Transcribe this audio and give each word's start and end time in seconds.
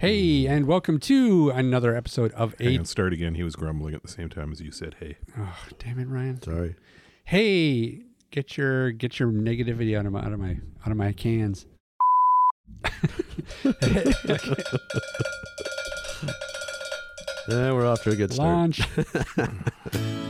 Hey, 0.00 0.46
and 0.46 0.66
welcome 0.66 0.98
to 1.00 1.50
another 1.50 1.94
episode 1.94 2.32
of 2.32 2.54
Hang 2.58 2.68
Eight. 2.68 2.78
on, 2.78 2.84
start 2.86 3.12
again. 3.12 3.34
He 3.34 3.42
was 3.42 3.54
grumbling 3.54 3.92
at 3.94 4.00
the 4.00 4.08
same 4.08 4.30
time 4.30 4.50
as 4.50 4.58
you 4.58 4.70
said, 4.70 4.96
"Hey." 4.98 5.18
Oh, 5.36 5.54
damn 5.78 5.98
it, 5.98 6.08
Ryan! 6.08 6.40
Sorry. 6.40 6.74
Hey, 7.24 7.98
get 8.30 8.56
your 8.56 8.92
get 8.92 9.20
your 9.20 9.30
negativity 9.30 9.98
out 9.98 10.06
of 10.06 10.12
my 10.12 10.20
out 10.24 10.32
of 10.32 10.40
my 10.40 10.56
out 10.86 10.90
of 10.90 10.96
my 10.96 11.12
cans. 11.12 11.66
Yeah, 12.82 12.92
we're 17.74 17.86
off 17.86 18.02
to 18.04 18.10
a 18.12 18.16
good 18.16 18.32
start. 18.32 18.48
Launch. 18.48 18.80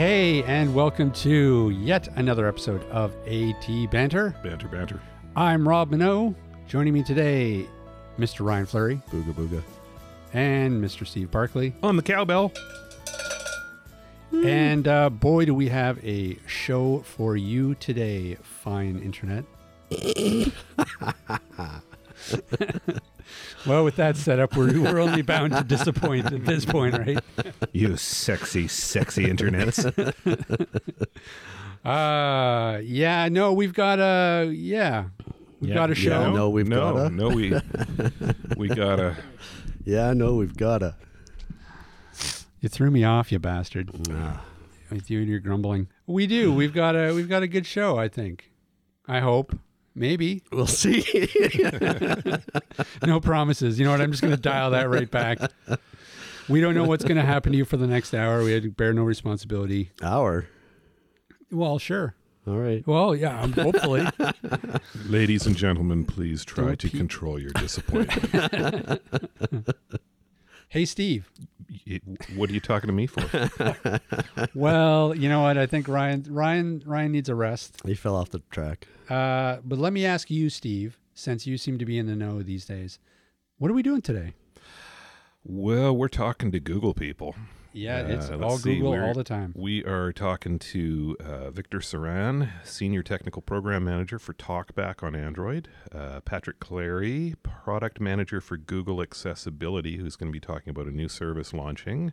Hey, 0.00 0.42
and 0.44 0.74
welcome 0.74 1.12
to 1.12 1.68
yet 1.78 2.08
another 2.16 2.48
episode 2.48 2.82
of 2.84 3.14
AT 3.26 3.90
Banter. 3.90 4.34
Banter, 4.42 4.66
banter. 4.66 4.98
I'm 5.36 5.68
Rob 5.68 5.90
Minot. 5.90 6.34
Joining 6.66 6.94
me 6.94 7.02
today, 7.02 7.66
Mr. 8.18 8.42
Ryan 8.42 8.64
Fleury 8.64 9.02
Booga 9.10 9.34
booga. 9.34 9.62
and 10.32 10.82
Mr. 10.82 11.06
Steve 11.06 11.30
Barclay. 11.30 11.74
On 11.82 11.96
the 11.96 12.02
cowbell. 12.02 12.50
And 14.32 14.88
uh, 14.88 15.10
boy, 15.10 15.44
do 15.44 15.54
we 15.54 15.68
have 15.68 16.02
a 16.02 16.38
show 16.46 17.00
for 17.00 17.36
you 17.36 17.74
today, 17.74 18.38
fine 18.40 19.00
internet. 19.00 19.44
well, 23.66 23.84
with 23.84 23.96
that 23.96 24.16
setup, 24.16 24.56
we're, 24.56 24.80
we're 24.80 24.98
only 25.00 25.22
bound 25.22 25.52
to 25.54 25.62
disappoint 25.64 26.26
at 26.32 26.44
this 26.44 26.64
point, 26.64 26.96
right? 26.98 27.18
You 27.72 27.96
sexy, 27.96 28.68
sexy 28.68 29.26
internets. 29.26 29.84
Uh, 31.84 32.78
yeah, 32.84 33.26
no, 33.30 33.54
we've 33.54 33.72
got 33.72 33.98
a, 33.98 34.50
yeah, 34.52 35.06
we've 35.60 35.70
Yeah, 35.70 35.74
got 35.76 35.90
a 35.90 35.94
yeah, 35.94 36.00
show. 36.24 36.32
no, 36.34 36.50
we've 36.50 36.68
no, 36.68 36.92
gotta. 36.92 37.08
no, 37.10 37.28
we 37.28 37.54
we 38.58 38.68
gotta. 38.68 39.16
Yeah, 39.84 40.12
no, 40.12 40.34
we've 40.34 40.56
got 40.56 40.82
a. 40.82 40.94
You 42.60 42.68
threw 42.68 42.90
me 42.90 43.02
off, 43.04 43.32
you 43.32 43.38
bastard, 43.38 43.90
Ah, 44.10 44.44
with 44.90 45.10
you 45.10 45.20
and 45.20 45.28
your 45.30 45.40
grumbling. 45.40 45.88
We 46.06 46.26
do. 46.26 46.52
We've 46.52 46.74
got 46.74 46.94
a, 46.96 47.14
we've 47.14 47.30
got 47.30 47.42
a 47.42 47.48
good 47.48 47.64
show, 47.64 47.96
I 47.96 48.08
think. 48.08 48.50
I 49.08 49.20
hope. 49.20 49.58
Maybe. 49.94 50.42
we'll 50.52 50.66
see. 50.66 51.02
No 53.06 53.18
promises. 53.20 53.78
You 53.78 53.84
know 53.84 53.90
what? 53.92 54.00
I'm 54.00 54.10
just 54.10 54.22
going 54.22 54.34
to 54.34 54.40
dial 54.40 54.70
that 54.70 54.88
right 54.88 55.10
back. 55.10 55.38
We 56.48 56.60
don't 56.60 56.74
know 56.74 56.84
what's 56.84 57.04
going 57.04 57.16
to 57.16 57.22
happen 57.24 57.52
to 57.52 57.58
you 57.58 57.64
for 57.64 57.76
the 57.76 57.86
next 57.86 58.14
hour. 58.14 58.42
We 58.42 58.52
had 58.52 58.62
to 58.64 58.70
bear 58.70 58.92
no 58.92 59.02
responsibility. 59.02 59.90
Hour. 60.02 60.46
Well, 61.50 61.78
sure. 61.78 62.14
All 62.46 62.56
right. 62.56 62.86
Well, 62.86 63.14
yeah, 63.14 63.40
um, 63.40 63.52
hopefully. 63.52 64.06
Ladies 65.06 65.46
and 65.46 65.56
gentlemen, 65.56 66.04
please 66.04 66.44
try 66.44 66.64
Don't 66.66 66.80
to 66.80 66.88
pe- 66.90 66.98
control 66.98 67.38
your 67.38 67.50
disappointment. 67.52 69.02
hey, 70.68 70.84
Steve. 70.84 71.30
Y- 71.86 72.00
what 72.34 72.50
are 72.50 72.52
you 72.52 72.60
talking 72.60 72.88
to 72.88 72.92
me 72.92 73.06
for? 73.06 73.20
Well, 74.54 75.14
you 75.14 75.28
know 75.28 75.42
what? 75.42 75.56
I 75.56 75.66
think 75.66 75.86
Ryan 75.88 76.24
Ryan 76.28 76.82
Ryan 76.84 77.12
needs 77.12 77.28
a 77.28 77.34
rest. 77.34 77.76
He 77.84 77.94
fell 77.94 78.16
off 78.16 78.30
the 78.30 78.40
track. 78.50 78.88
Uh, 79.08 79.58
but 79.64 79.78
let 79.78 79.92
me 79.92 80.04
ask 80.04 80.30
you, 80.30 80.50
Steve, 80.50 80.98
since 81.14 81.46
you 81.46 81.56
seem 81.58 81.78
to 81.78 81.84
be 81.84 81.98
in 81.98 82.06
the 82.06 82.16
know 82.16 82.42
these 82.42 82.64
days. 82.64 82.98
What 83.58 83.70
are 83.70 83.74
we 83.74 83.82
doing 83.82 84.02
today? 84.02 84.34
Well, 85.44 85.96
we're 85.96 86.08
talking 86.08 86.50
to 86.52 86.60
Google 86.60 86.94
people. 86.94 87.34
Yeah, 87.72 87.98
Uh, 88.00 88.08
it's 88.08 88.30
let's 88.30 88.42
all 88.42 88.58
Google 88.58 89.00
all 89.00 89.14
the 89.14 89.24
time. 89.24 89.52
We 89.56 89.84
are 89.84 90.12
talking 90.12 90.58
to 90.58 91.16
uh, 91.20 91.50
Victor 91.50 91.78
Tsaran, 91.78 92.48
Senior 92.64 93.02
Technical 93.02 93.42
Program 93.42 93.84
Manager 93.84 94.18
for 94.18 94.34
TalkBack 94.34 95.02
on 95.02 95.14
Android, 95.14 95.68
uh, 95.92 96.20
Patrick 96.20 96.58
Clary, 96.58 97.34
Product 97.42 98.00
Manager 98.00 98.40
for 98.40 98.56
Google 98.56 99.00
Accessibility, 99.00 99.98
who's 99.98 100.16
going 100.16 100.28
to 100.28 100.32
be 100.32 100.40
talking 100.40 100.70
about 100.70 100.86
a 100.86 100.90
new 100.90 101.08
service 101.08 101.52
launching, 101.52 102.12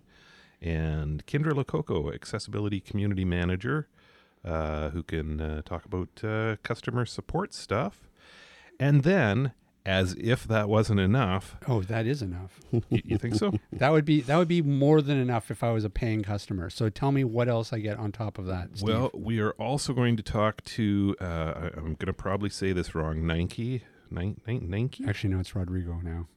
and 0.61 1.25
Kendra 1.25 1.53
Lococo, 1.53 2.13
Accessibility 2.13 2.79
Community 2.79 3.25
Manager, 3.25 3.87
uh, 4.45 4.89
who 4.89 5.01
can 5.01 5.41
uh, 5.41 5.61
talk 5.63 5.85
about 5.85 6.23
uh, 6.23 6.57
customer 6.63 7.05
support 7.05 7.53
stuff. 7.53 8.09
And 8.79 9.01
then, 9.03 9.53
as 9.87 10.13
if 10.19 10.43
that 10.47 10.67
wasn't 10.69 10.99
enough, 10.99 11.55
Oh, 11.67 11.81
that 11.83 12.05
is 12.05 12.21
enough. 12.21 12.59
you, 12.71 12.81
you 12.91 13.17
think 13.17 13.35
so? 13.35 13.53
That 13.71 13.91
would 13.91 14.05
be 14.05 14.21
that 14.21 14.37
would 14.37 14.47
be 14.47 14.61
more 14.61 15.01
than 15.01 15.17
enough 15.17 15.49
if 15.49 15.63
I 15.63 15.71
was 15.71 15.83
a 15.85 15.89
paying 15.89 16.21
customer. 16.23 16.69
So 16.69 16.89
tell 16.89 17.11
me 17.11 17.23
what 17.23 17.47
else 17.47 17.71
I 17.73 17.79
get 17.79 17.97
on 17.97 18.11
top 18.11 18.37
of 18.37 18.45
that. 18.47 18.69
Steve. 18.77 18.89
Well, 18.89 19.11
we 19.13 19.39
are 19.39 19.51
also 19.53 19.93
going 19.93 20.17
to 20.17 20.23
talk 20.23 20.63
to, 20.65 21.15
uh, 21.21 21.69
I'm 21.77 21.95
going 21.95 22.07
to 22.07 22.13
probably 22.13 22.49
say 22.49 22.73
this 22.73 22.93
wrong, 22.93 23.25
Nike. 23.25 23.83
Nin- 24.09 24.39
Nike? 24.45 25.05
actually, 25.07 25.31
no, 25.33 25.39
it's 25.39 25.55
Rodrigo 25.55 25.99
now. 26.03 26.27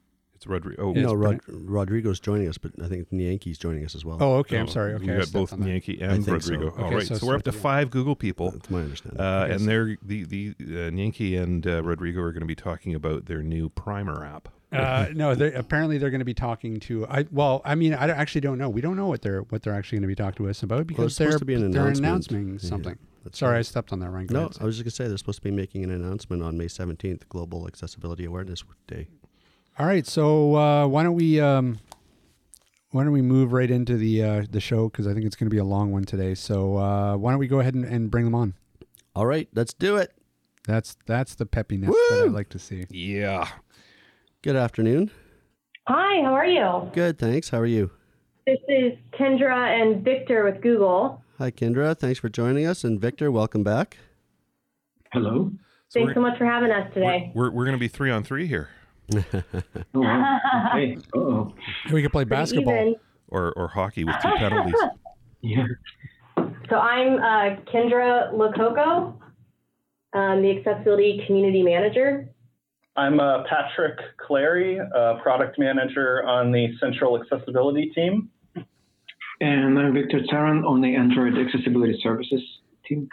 It's 0.40 0.46
Rodrigo. 0.46 0.82
Oh, 0.82 0.92
no, 0.92 1.10
it's 1.10 1.14
Rod- 1.14 1.40
Rodrigo's 1.48 2.18
joining 2.18 2.48
us, 2.48 2.56
but 2.56 2.72
I 2.82 2.88
think 2.88 3.08
Yankee's 3.10 3.58
joining 3.58 3.84
us 3.84 3.94
as 3.94 4.06
well. 4.06 4.16
Oh, 4.22 4.36
okay. 4.36 4.56
I'm 4.56 4.68
oh, 4.68 4.70
sorry. 4.70 4.94
Okay, 4.94 5.04
We 5.04 5.12
I 5.12 5.18
got 5.18 5.32
both. 5.32 5.52
Yankee 5.60 6.00
and 6.00 6.24
think 6.24 6.40
so. 6.40 6.52
Rodrigo. 6.54 6.74
All 6.78 6.86
Okay, 6.86 6.94
right, 6.94 7.06
so 7.06 7.16
so, 7.16 7.26
we're 7.26 7.34
up 7.34 7.42
to 7.42 7.52
five 7.52 7.90
Google 7.90 8.16
people. 8.16 8.50
That's 8.52 8.70
my 8.70 8.80
understanding. 8.80 9.20
Uh, 9.20 9.48
Yes. 9.50 9.60
and 9.60 9.68
they're 9.68 9.98
the 10.02 10.24
the 10.24 10.54
uh, 10.62 10.90
Yankee 10.92 11.36
and 11.36 11.66
uh, 11.66 11.82
Rodrigo 11.82 12.22
are 12.22 12.32
going 12.32 12.40
to 12.40 12.46
be 12.46 12.54
talking 12.54 12.94
about 12.94 13.26
their 13.26 13.42
new 13.42 13.68
Primer 13.68 14.24
app. 14.24 14.48
Uh, 14.72 15.08
no, 15.12 15.34
they 15.34 15.52
apparently 15.52 15.98
they're 15.98 16.08
going 16.08 16.20
to 16.20 16.24
be 16.24 16.32
talking 16.32 16.80
to. 16.80 17.06
I 17.08 17.26
well, 17.30 17.60
I 17.66 17.74
mean, 17.74 17.92
I 17.92 18.08
actually 18.08 18.40
don't 18.40 18.56
know. 18.56 18.70
We 18.70 18.80
don't 18.80 18.96
know 18.96 19.08
what 19.08 19.20
they're 19.20 19.42
what 19.42 19.62
they're 19.62 19.74
actually 19.74 19.96
going 19.98 20.08
to 20.08 20.08
be 20.08 20.14
talking 20.14 20.46
to 20.46 20.48
us 20.50 20.62
about 20.62 20.86
because 20.86 21.04
it's 21.08 21.16
supposed 21.16 21.32
they're 21.34 21.38
to 21.40 21.44
be 21.44 21.52
an 21.54 21.70
they're 21.70 21.82
announcement. 21.88 22.06
announcing 22.46 22.52
Yeah, 22.54 22.58
something. 22.70 22.98
that's 23.24 23.38
Sorry, 23.38 23.58
I 23.58 23.62
stepped 23.62 23.92
on 23.92 23.98
that. 23.98 24.08
Ryan. 24.08 24.28
No, 24.30 24.38
ahead. 24.46 24.56
I 24.58 24.64
was 24.64 24.76
just 24.78 24.84
going 24.84 24.90
to 24.90 24.96
say 24.96 25.06
they're 25.06 25.18
supposed 25.18 25.40
to 25.40 25.44
be 25.44 25.50
making 25.50 25.84
an 25.84 25.90
announcement 25.90 26.42
on 26.42 26.56
May 26.56 26.64
17th, 26.68 27.28
Global 27.28 27.66
Accessibility 27.66 28.24
Awareness 28.24 28.64
Day. 28.86 29.08
All 29.80 29.86
right, 29.86 30.06
so 30.06 30.56
uh, 30.56 30.86
why 30.86 31.02
don't 31.02 31.14
we 31.14 31.40
um, 31.40 31.78
why 32.90 33.02
don't 33.02 33.14
we 33.14 33.22
move 33.22 33.54
right 33.54 33.70
into 33.70 33.96
the 33.96 34.22
uh, 34.22 34.44
the 34.50 34.60
show 34.60 34.90
because 34.90 35.06
I 35.06 35.14
think 35.14 35.24
it's 35.24 35.36
going 35.36 35.48
to 35.48 35.54
be 35.54 35.56
a 35.56 35.64
long 35.64 35.90
one 35.90 36.04
today. 36.04 36.34
So 36.34 36.76
uh, 36.76 37.16
why 37.16 37.30
don't 37.30 37.40
we 37.40 37.48
go 37.48 37.60
ahead 37.60 37.72
and, 37.72 37.86
and 37.86 38.10
bring 38.10 38.26
them 38.26 38.34
on? 38.34 38.52
All 39.16 39.24
right, 39.24 39.48
let's 39.54 39.72
do 39.72 39.96
it. 39.96 40.12
That's 40.66 40.98
that's 41.06 41.34
the 41.34 41.46
peppiness 41.46 41.86
that 41.86 42.24
I 42.24 42.28
like 42.28 42.50
to 42.50 42.58
see. 42.58 42.84
Yeah. 42.90 43.48
Good 44.42 44.54
afternoon. 44.54 45.12
Hi, 45.88 46.22
how 46.24 46.34
are 46.34 46.44
you? 46.44 46.90
Good, 46.92 47.18
thanks. 47.18 47.48
How 47.48 47.60
are 47.60 47.64
you? 47.64 47.90
This 48.46 48.58
is 48.68 48.92
Kendra 49.18 49.80
and 49.80 50.04
Victor 50.04 50.44
with 50.44 50.60
Google. 50.60 51.22
Hi, 51.38 51.50
Kendra. 51.50 51.98
Thanks 51.98 52.18
for 52.18 52.28
joining 52.28 52.66
us. 52.66 52.84
And 52.84 53.00
Victor, 53.00 53.30
welcome 53.32 53.64
back. 53.64 53.96
Hello. 55.14 55.52
So 55.88 56.00
Thanks 56.00 56.12
so 56.12 56.20
much 56.20 56.36
for 56.36 56.44
having 56.44 56.70
us 56.70 56.92
today. 56.92 57.32
we're, 57.34 57.50
we're 57.50 57.64
going 57.64 57.76
to 57.76 57.80
be 57.80 57.88
three 57.88 58.10
on 58.10 58.24
three 58.24 58.46
here, 58.46 58.68
Oh, 59.94 60.00
wow. 60.00 60.38
okay. 60.72 60.98
Oh, 61.14 61.52
We 61.92 62.02
could 62.02 62.12
play 62.12 62.24
Pretty 62.24 62.40
basketball. 62.40 62.94
or, 63.28 63.52
or 63.52 63.68
hockey 63.68 64.04
with 64.04 64.16
two 64.22 64.30
penalties. 64.36 64.74
yeah. 65.40 65.64
So 66.68 66.76
I'm 66.76 67.16
uh, 67.18 67.60
Kendra 67.72 68.32
Lococo, 68.32 69.14
um, 70.12 70.42
the 70.42 70.56
Accessibility 70.58 71.22
Community 71.26 71.62
Manager. 71.62 72.28
I'm 72.96 73.18
uh, 73.20 73.44
Patrick 73.48 73.98
Clary, 74.26 74.78
uh, 74.80 75.14
product 75.22 75.58
manager 75.58 76.24
on 76.24 76.52
the 76.52 76.68
Central 76.80 77.20
Accessibility 77.20 77.90
team. 77.94 78.28
And 79.40 79.78
I'm 79.78 79.94
Victor 79.94 80.20
Tsaran 80.20 80.66
on 80.66 80.80
the 80.80 80.94
Android 80.94 81.32
Accessibility 81.38 81.98
Services 82.02 82.42
team. 82.94 83.08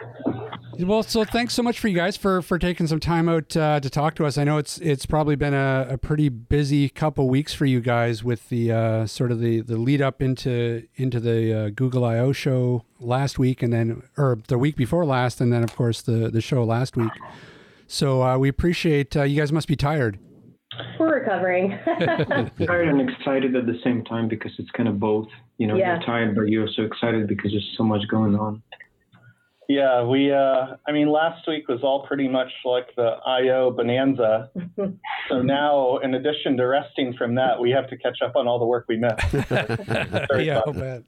Well, 0.80 1.02
so 1.02 1.24
thanks 1.24 1.54
so 1.54 1.62
much 1.62 1.78
for 1.78 1.88
you 1.88 1.96
guys 1.96 2.16
for 2.16 2.42
for 2.42 2.58
taking 2.58 2.86
some 2.86 3.00
time 3.00 3.28
out 3.28 3.56
uh, 3.56 3.80
to 3.80 3.88
talk 3.90 4.14
to 4.16 4.26
us. 4.26 4.36
I 4.38 4.44
know 4.44 4.58
it's 4.58 4.78
it's 4.78 5.06
probably 5.06 5.36
been 5.36 5.54
a, 5.54 5.86
a 5.90 5.98
pretty 5.98 6.28
busy 6.28 6.88
couple 6.88 7.28
weeks 7.28 7.54
for 7.54 7.64
you 7.64 7.80
guys 7.80 8.22
with 8.22 8.48
the 8.48 8.72
uh, 8.72 9.06
sort 9.06 9.32
of 9.32 9.40
the, 9.40 9.60
the 9.60 9.76
lead 9.76 10.02
up 10.02 10.20
into 10.22 10.86
into 10.96 11.20
the 11.20 11.52
uh, 11.54 11.70
Google 11.70 12.04
I/O 12.04 12.32
show 12.32 12.84
last 13.00 13.38
week, 13.38 13.62
and 13.62 13.72
then 13.72 14.02
or 14.16 14.38
the 14.48 14.58
week 14.58 14.76
before 14.76 15.04
last, 15.04 15.40
and 15.40 15.52
then 15.52 15.62
of 15.64 15.74
course 15.74 16.02
the 16.02 16.28
the 16.30 16.40
show 16.40 16.62
last 16.64 16.96
week. 16.96 17.12
So 17.86 18.22
uh, 18.22 18.36
we 18.38 18.48
appreciate 18.48 19.16
uh, 19.16 19.22
you 19.22 19.40
guys. 19.40 19.50
Must 19.52 19.68
be 19.68 19.76
tired. 19.76 20.18
We're 21.00 21.20
recovering. 21.20 21.70
Tired 22.66 22.88
and 22.88 23.00
excited 23.10 23.56
at 23.56 23.66
the 23.66 23.80
same 23.82 24.04
time 24.04 24.28
because 24.28 24.52
it's 24.58 24.70
kind 24.72 24.88
of 24.88 25.00
both. 25.00 25.26
You 25.56 25.66
know, 25.66 25.74
Yeah. 25.76 25.94
you're 25.96 26.06
tired, 26.06 26.36
but 26.36 26.42
you're 26.42 26.68
so 26.68 26.82
excited 26.82 27.26
because 27.26 27.50
there's 27.50 27.74
so 27.76 27.82
much 27.82 28.02
going 28.08 28.36
on. 28.36 28.62
Yeah, 29.68 30.02
we. 30.02 30.32
Uh, 30.32 30.76
I 30.86 30.92
mean, 30.92 31.10
last 31.10 31.46
week 31.46 31.68
was 31.68 31.80
all 31.82 32.06
pretty 32.06 32.26
much 32.26 32.50
like 32.64 32.86
the 32.96 33.18
I/O 33.26 33.70
bonanza. 33.70 34.50
so 35.28 35.42
now, 35.42 35.98
in 35.98 36.14
addition 36.14 36.56
to 36.56 36.66
resting 36.66 37.12
from 37.12 37.34
that, 37.34 37.60
we 37.60 37.70
have 37.72 37.86
to 37.90 37.98
catch 37.98 38.22
up 38.22 38.34
on 38.34 38.48
all 38.48 38.58
the 38.58 38.64
work 38.64 38.86
we 38.88 38.96
missed. 38.96 39.50
yeah, 40.38 40.62
I'll 40.66 40.72
bet. 40.72 41.02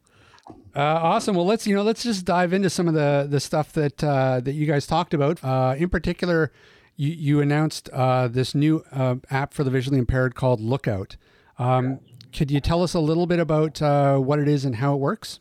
Uh, 0.77 0.81
awesome. 0.81 1.37
Well, 1.37 1.47
let's 1.47 1.67
you 1.67 1.75
know 1.75 1.83
let's 1.83 2.03
just 2.03 2.27
dive 2.27 2.53
into 2.53 2.69
some 2.69 2.87
of 2.87 2.93
the 2.93 3.27
the 3.29 3.41
stuff 3.41 3.73
that 3.73 4.05
uh, 4.05 4.41
that 4.41 4.53
you 4.53 4.67
guys 4.67 4.87
talked 4.87 5.15
about. 5.15 5.43
Uh, 5.43 5.75
in 5.79 5.89
particular, 5.89 6.53
you 6.97 7.13
you 7.13 7.41
announced 7.41 7.89
uh, 7.95 8.29
this 8.29 8.55
new 8.55 8.85
uh, 8.93 9.17
app 9.31 9.55
for 9.55 9.65
the 9.65 9.71
visually 9.71 9.99
impaired 9.99 10.35
called 10.35 10.61
Lookout. 10.61 11.17
Um, 11.59 12.01
could 12.33 12.51
you 12.51 12.61
tell 12.61 12.83
us 12.83 12.93
a 12.93 13.01
little 13.01 13.27
bit 13.27 13.41
about 13.41 13.81
uh, 13.81 14.19
what 14.19 14.39
it 14.39 14.49
is 14.49 14.67
and 14.67 14.77
how 14.77 14.95
it 14.95 14.99
works? 14.99 15.41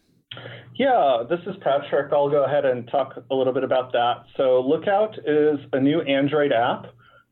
Yeah, 0.80 1.24
this 1.30 1.42
is 1.42 1.58
Patrick. 1.62 2.14
I'll 2.14 2.30
go 2.30 2.46
ahead 2.46 2.64
and 2.64 2.88
talk 2.88 3.14
a 3.30 3.36
little 3.36 3.52
bit 3.52 3.66
about 3.66 3.92
that. 3.92 4.24
So, 4.38 4.62
Lookout 4.62 5.14
is 5.26 5.60
a 5.74 5.80
new 5.81 6.00
Android 6.00 6.54
app 6.54 6.84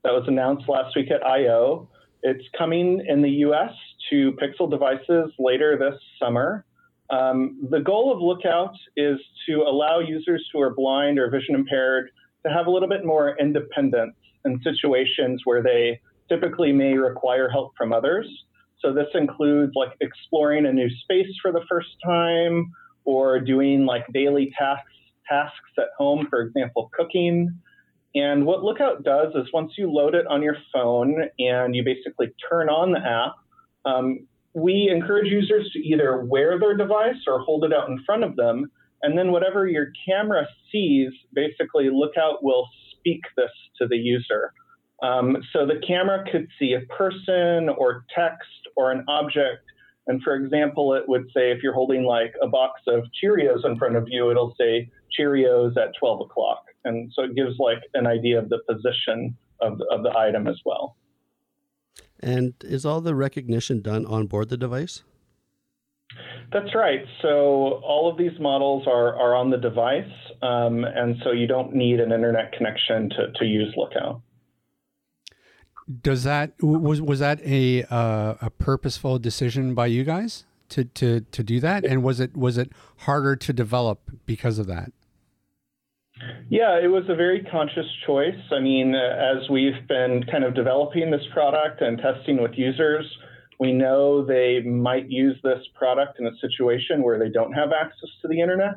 that 0.03 0.11
was 0.11 0.25
announced 0.27 0.67
last 0.67 0.97
week 0.97 1.09
at 1.11 1.25
I/O. 1.25 1.87
It's 2.23 2.43
coming 2.57 3.01
in 3.07 3.21
the 3.21 3.29
US 3.45 3.71
to 4.09 4.33
Pixel 4.33 4.69
devices 4.69 5.31
later 5.39 5.77
this 5.79 5.97
summer. 6.21 6.65
Um, 7.09 7.65
the 7.71 7.79
goal 7.79 8.11
of 8.11 8.19
Lookout 8.19 8.75
is 8.97 9.17
to 9.47 9.61
allow 9.61 9.99
users 9.99 10.45
who 10.51 10.59
are 10.59 10.75
blind 10.75 11.17
or 11.17 11.29
vision 11.29 11.55
impaired 11.55 12.09
to 12.45 12.51
have 12.51 12.67
a 12.67 12.69
little 12.69 12.89
bit 12.89 13.05
more 13.05 13.37
independence 13.39 14.17
in 14.43 14.61
situations 14.61 15.43
where 15.45 15.63
they 15.63 16.01
typically 16.27 16.73
may 16.73 16.97
require 16.97 17.47
help 17.47 17.71
from 17.77 17.93
others. 17.93 18.27
So 18.81 18.91
this 18.91 19.07
includes 19.13 19.71
like 19.73 19.93
exploring 20.01 20.65
a 20.65 20.73
new 20.73 20.89
space 20.89 21.33
for 21.41 21.53
the 21.53 21.61
first 21.69 21.95
time 22.03 22.73
or 23.07 23.39
doing 23.39 23.85
like 23.85 24.05
daily 24.13 24.53
tasks 24.59 24.91
tasks 25.27 25.71
at 25.77 25.87
home, 25.97 26.27
for 26.29 26.41
example, 26.41 26.89
cooking. 26.93 27.59
And 28.15 28.45
what 28.45 28.63
Lookout 28.63 29.03
does 29.03 29.33
is 29.35 29.47
once 29.53 29.73
you 29.77 29.91
load 29.91 30.15
it 30.15 30.25
on 30.27 30.41
your 30.41 30.57
phone 30.73 31.23
and 31.39 31.75
you 31.75 31.83
basically 31.83 32.33
turn 32.49 32.69
on 32.69 32.91
the 32.91 32.99
app, 32.99 33.33
um, 33.85 34.27
we 34.53 34.89
encourage 34.93 35.27
users 35.27 35.69
to 35.73 35.79
either 35.79 36.23
wear 36.23 36.59
their 36.59 36.75
device 36.75 37.21
or 37.27 37.39
hold 37.39 37.63
it 37.63 37.73
out 37.73 37.89
in 37.89 38.01
front 38.05 38.23
of 38.23 38.35
them. 38.35 38.71
And 39.03 39.17
then 39.17 39.31
whatever 39.31 39.67
your 39.67 39.91
camera 40.07 40.47
sees, 40.71 41.11
basically 41.33 41.89
Lookout 41.91 42.43
will 42.43 42.67
speak 42.91 43.21
this 43.35 43.51
to 43.79 43.87
the 43.87 43.97
user. 43.97 44.53
Um, 45.03 45.37
so 45.53 45.65
the 45.65 45.79
camera 45.85 46.23
could 46.31 46.47
see 46.57 46.73
a 46.73 46.81
person 46.93 47.69
or 47.69 48.05
text 48.15 48.47
or 48.75 48.91
an 48.91 49.03
object. 49.07 49.63
And 50.07 50.21
for 50.23 50.35
example, 50.35 50.93
it 50.93 51.03
would 51.07 51.25
say 51.33 51.51
if 51.51 51.61
you're 51.61 51.73
holding 51.73 52.03
like 52.03 52.33
a 52.41 52.47
box 52.47 52.81
of 52.87 53.03
Cheerios 53.21 53.65
in 53.65 53.77
front 53.77 53.95
of 53.95 54.05
you, 54.07 54.31
it'll 54.31 54.55
say 54.59 54.89
Cheerios 55.17 55.75
at 55.77 55.93
12 55.99 56.21
o'clock. 56.21 56.65
And 56.85 57.11
so 57.13 57.23
it 57.23 57.35
gives 57.35 57.59
like 57.59 57.79
an 57.93 58.07
idea 58.07 58.39
of 58.39 58.49
the 58.49 58.59
position 58.69 59.37
of 59.61 59.77
the, 59.77 59.85
of 59.91 60.03
the 60.03 60.17
item 60.17 60.47
as 60.47 60.59
well. 60.65 60.95
And 62.19 62.53
is 62.61 62.85
all 62.85 63.01
the 63.01 63.15
recognition 63.15 63.81
done 63.81 64.05
on 64.05 64.27
board 64.27 64.49
the 64.49 64.57
device? 64.57 65.03
That's 66.53 66.73
right. 66.73 67.01
So 67.21 67.81
all 67.83 68.09
of 68.09 68.17
these 68.17 68.39
models 68.39 68.87
are, 68.87 69.15
are 69.15 69.35
on 69.35 69.49
the 69.49 69.57
device, 69.57 70.09
um, 70.41 70.85
and 70.85 71.17
so 71.23 71.31
you 71.31 71.45
don't 71.45 71.75
need 71.75 71.99
an 71.99 72.13
internet 72.13 72.53
connection 72.53 73.09
to, 73.09 73.31
to 73.35 73.45
use 73.45 73.73
Lookout. 73.75 74.21
Does 76.01 76.23
that 76.23 76.51
was 76.61 77.01
was 77.01 77.19
that 77.19 77.39
a 77.45 77.83
uh, 77.83 78.35
a 78.41 78.49
purposeful 78.49 79.19
decision 79.19 79.73
by 79.73 79.85
you 79.85 80.03
guys 80.03 80.43
to, 80.69 80.83
to 80.83 81.21
to 81.21 81.43
do 81.43 81.59
that, 81.61 81.85
and 81.85 82.03
was 82.03 82.19
it 82.19 82.35
was 82.35 82.57
it 82.57 82.71
harder 82.97 83.35
to 83.37 83.53
develop 83.53 84.01
because 84.25 84.59
of 84.59 84.67
that? 84.67 84.91
Yeah, 86.49 86.79
it 86.81 86.87
was 86.87 87.03
a 87.07 87.15
very 87.15 87.43
conscious 87.43 87.85
choice. 88.05 88.39
I 88.51 88.59
mean, 88.59 88.95
as 88.95 89.49
we've 89.49 89.87
been 89.87 90.25
kind 90.29 90.43
of 90.43 90.55
developing 90.55 91.11
this 91.11 91.21
product 91.31 91.81
and 91.81 91.99
testing 91.99 92.41
with 92.41 92.51
users, 92.55 93.05
we 93.59 93.71
know 93.71 94.25
they 94.25 94.61
might 94.61 95.09
use 95.09 95.37
this 95.43 95.59
product 95.75 96.19
in 96.19 96.27
a 96.27 96.35
situation 96.41 97.03
where 97.03 97.19
they 97.19 97.29
don't 97.29 97.53
have 97.53 97.71
access 97.71 98.09
to 98.21 98.27
the 98.27 98.41
internet. 98.41 98.75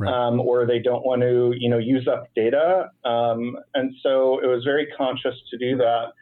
Right. 0.00 0.14
Um, 0.14 0.38
or 0.38 0.64
they 0.64 0.78
don't 0.78 1.04
want 1.04 1.22
to, 1.22 1.52
you 1.58 1.68
know, 1.68 1.78
use 1.78 2.06
up 2.06 2.28
data, 2.36 2.88
um, 3.04 3.56
and 3.74 3.92
so 4.00 4.38
it 4.40 4.46
was 4.46 4.62
very 4.62 4.86
conscious 4.96 5.34
to 5.50 5.58
do 5.58 5.76
that. 5.78 6.12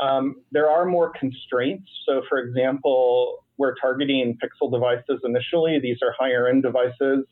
Um, 0.00 0.36
there 0.50 0.70
are 0.70 0.84
more 0.84 1.12
constraints. 1.18 1.88
So, 2.06 2.22
for 2.28 2.38
example, 2.38 3.44
we're 3.58 3.74
targeting 3.76 4.38
Pixel 4.42 4.70
devices 4.72 5.20
initially. 5.24 5.78
These 5.80 5.98
are 6.02 6.14
higher 6.18 6.48
end 6.48 6.62
devices 6.62 7.26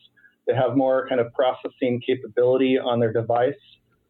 they 0.47 0.55
have 0.55 0.75
more 0.75 1.07
kind 1.07 1.21
of 1.21 1.33
processing 1.33 2.01
capability 2.05 2.77
on 2.77 2.99
their 2.99 3.13
device. 3.13 3.53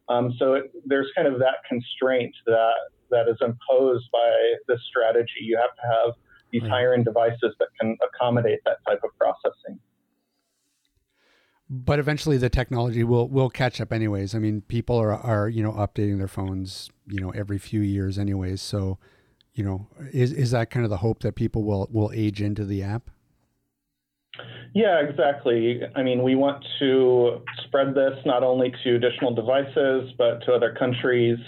Um, 0.08 0.34
so 0.38 0.54
it, 0.54 0.72
there's 0.84 1.08
kind 1.14 1.28
of 1.28 1.38
that 1.38 1.56
constraint 1.68 2.34
that 2.46 2.74
that 3.10 3.28
is 3.28 3.36
imposed 3.40 4.10
by 4.10 4.54
this 4.68 4.80
strategy. 4.88 5.42
You 5.42 5.58
have 5.58 5.74
to 5.76 5.82
have 5.82 6.14
these 6.50 6.62
higher 6.62 6.94
end 6.94 7.04
devices 7.04 7.54
that 7.58 7.68
can 7.80 7.96
accommodate 8.02 8.60
that 8.64 8.78
type 8.86 9.00
of 9.04 9.10
processing. 9.18 9.78
But 11.74 11.98
eventually, 11.98 12.36
the 12.36 12.50
technology 12.50 13.02
will 13.02 13.30
will 13.30 13.48
catch 13.48 13.80
up, 13.80 13.94
anyways. 13.94 14.34
I 14.34 14.38
mean, 14.38 14.60
people 14.60 14.98
are 14.98 15.10
are 15.14 15.48
you 15.48 15.62
know 15.62 15.72
updating 15.72 16.18
their 16.18 16.28
phones, 16.28 16.90
you 17.06 17.18
know, 17.18 17.30
every 17.30 17.56
few 17.56 17.80
years, 17.80 18.18
anyways. 18.18 18.60
So, 18.60 18.98
you 19.54 19.64
know, 19.64 19.88
is 20.12 20.34
is 20.34 20.50
that 20.50 20.68
kind 20.68 20.84
of 20.84 20.90
the 20.90 20.98
hope 20.98 21.20
that 21.20 21.34
people 21.34 21.64
will 21.64 21.88
will 21.90 22.12
age 22.14 22.42
into 22.42 22.66
the 22.66 22.82
app? 22.82 23.08
Yeah, 24.74 25.00
exactly. 25.00 25.80
I 25.96 26.02
mean, 26.02 26.22
we 26.22 26.34
want 26.34 26.62
to 26.78 27.40
spread 27.64 27.94
this 27.94 28.18
not 28.26 28.42
only 28.42 28.74
to 28.84 28.96
additional 28.96 29.34
devices, 29.34 30.12
but 30.18 30.40
to 30.44 30.52
other 30.52 30.74
countries. 30.78 31.38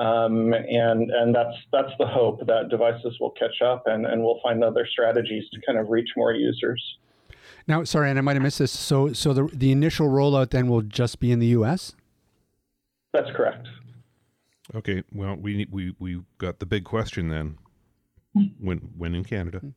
Um, 0.00 0.52
and 0.54 1.08
and 1.12 1.32
that's 1.32 1.56
that's 1.70 1.92
the 2.00 2.06
hope 2.06 2.44
that 2.48 2.68
devices 2.68 3.16
will 3.20 3.30
catch 3.30 3.62
up 3.64 3.84
and, 3.86 4.06
and 4.06 4.24
we'll 4.24 4.40
find 4.42 4.64
other 4.64 4.88
strategies 4.90 5.44
to 5.52 5.60
kind 5.64 5.78
of 5.78 5.88
reach 5.88 6.08
more 6.16 6.32
users. 6.32 6.82
Now, 7.66 7.84
sorry, 7.84 8.10
and 8.10 8.18
I 8.18 8.22
might 8.22 8.34
have 8.34 8.42
missed 8.42 8.58
this. 8.58 8.72
So, 8.72 9.12
so 9.12 9.32
the 9.32 9.44
the 9.52 9.72
initial 9.72 10.08
rollout 10.08 10.50
then 10.50 10.68
will 10.68 10.82
just 10.82 11.20
be 11.20 11.30
in 11.30 11.38
the 11.38 11.48
U.S. 11.48 11.94
That's 13.12 13.30
correct. 13.36 13.68
Okay. 14.74 15.02
Well, 15.12 15.36
we 15.36 15.66
we 15.70 15.94
we 15.98 16.22
got 16.38 16.58
the 16.58 16.66
big 16.66 16.84
question 16.84 17.28
then. 17.28 17.58
When 18.58 18.78
when 18.96 19.14
in 19.14 19.24
Canada? 19.24 19.60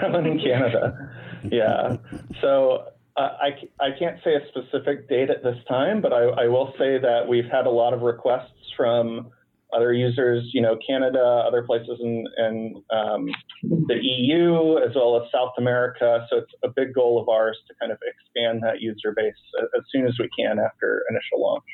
When 0.00 0.24
in 0.24 0.38
Canada. 0.38 1.10
Yeah. 1.50 1.96
So 2.40 2.92
uh, 3.16 3.36
I, 3.40 3.48
I 3.84 3.90
can't 3.98 4.18
say 4.22 4.34
a 4.34 4.40
specific 4.48 5.08
date 5.08 5.30
at 5.30 5.42
this 5.42 5.56
time, 5.68 6.00
but 6.00 6.12
I, 6.12 6.22
I 6.22 6.46
will 6.46 6.72
say 6.78 6.98
that 6.98 7.26
we've 7.28 7.50
had 7.50 7.66
a 7.66 7.70
lot 7.70 7.92
of 7.92 8.02
requests 8.02 8.72
from 8.76 9.30
other 9.72 9.92
users, 9.92 10.48
you 10.52 10.60
know, 10.60 10.76
Canada, 10.86 11.44
other 11.46 11.62
places 11.62 11.98
in, 12.00 12.26
in 12.38 12.82
um, 12.90 13.28
the 13.62 13.98
EU, 14.00 14.78
as 14.78 14.94
well 14.94 15.20
as 15.20 15.30
South 15.32 15.52
America. 15.58 16.26
So 16.30 16.38
it's 16.38 16.52
a 16.64 16.68
big 16.68 16.94
goal 16.94 17.20
of 17.20 17.28
ours 17.28 17.58
to 17.68 17.74
kind 17.80 17.92
of 17.92 17.98
expand 18.02 18.62
that 18.62 18.80
user 18.80 19.12
base 19.16 19.34
as 19.76 19.82
soon 19.92 20.06
as 20.06 20.14
we 20.18 20.28
can 20.38 20.58
after 20.58 21.02
initial 21.10 21.42
launch. 21.42 21.64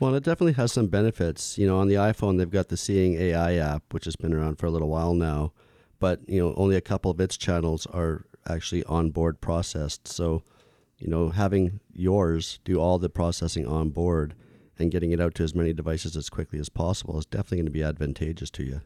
Well, 0.00 0.14
it 0.14 0.24
definitely 0.24 0.54
has 0.54 0.72
some 0.72 0.88
benefits. 0.88 1.56
You 1.56 1.66
know, 1.66 1.78
on 1.78 1.88
the 1.88 1.94
iPhone, 1.94 2.38
they've 2.38 2.50
got 2.50 2.68
the 2.68 2.76
Seeing 2.76 3.14
AI 3.14 3.54
app, 3.54 3.92
which 3.92 4.04
has 4.06 4.16
been 4.16 4.34
around 4.34 4.58
for 4.58 4.66
a 4.66 4.70
little 4.70 4.88
while 4.88 5.14
now 5.14 5.52
but 6.04 6.20
you 6.28 6.38
know 6.38 6.52
only 6.58 6.76
a 6.76 6.82
couple 6.82 7.10
of 7.10 7.18
its 7.18 7.34
channels 7.34 7.86
are 7.86 8.26
actually 8.46 8.84
on 8.84 9.10
board 9.10 9.40
processed. 9.40 10.06
So, 10.06 10.42
you 10.98 11.08
know, 11.08 11.30
having 11.30 11.80
yours 11.94 12.58
do 12.64 12.78
all 12.78 12.98
the 12.98 13.08
processing 13.08 13.66
on 13.66 13.88
board 13.88 14.34
and 14.78 14.90
getting 14.90 15.12
it 15.12 15.20
out 15.20 15.34
to 15.36 15.42
as 15.42 15.54
many 15.54 15.72
devices 15.72 16.16
as 16.16 16.28
quickly 16.28 16.58
as 16.58 16.68
possible 16.68 17.18
is 17.18 17.26
definitely 17.26 17.58
going 17.58 17.66
to 17.66 17.72
be 17.72 17.82
advantageous 17.82 18.50
to 18.50 18.64
you. 18.64 18.80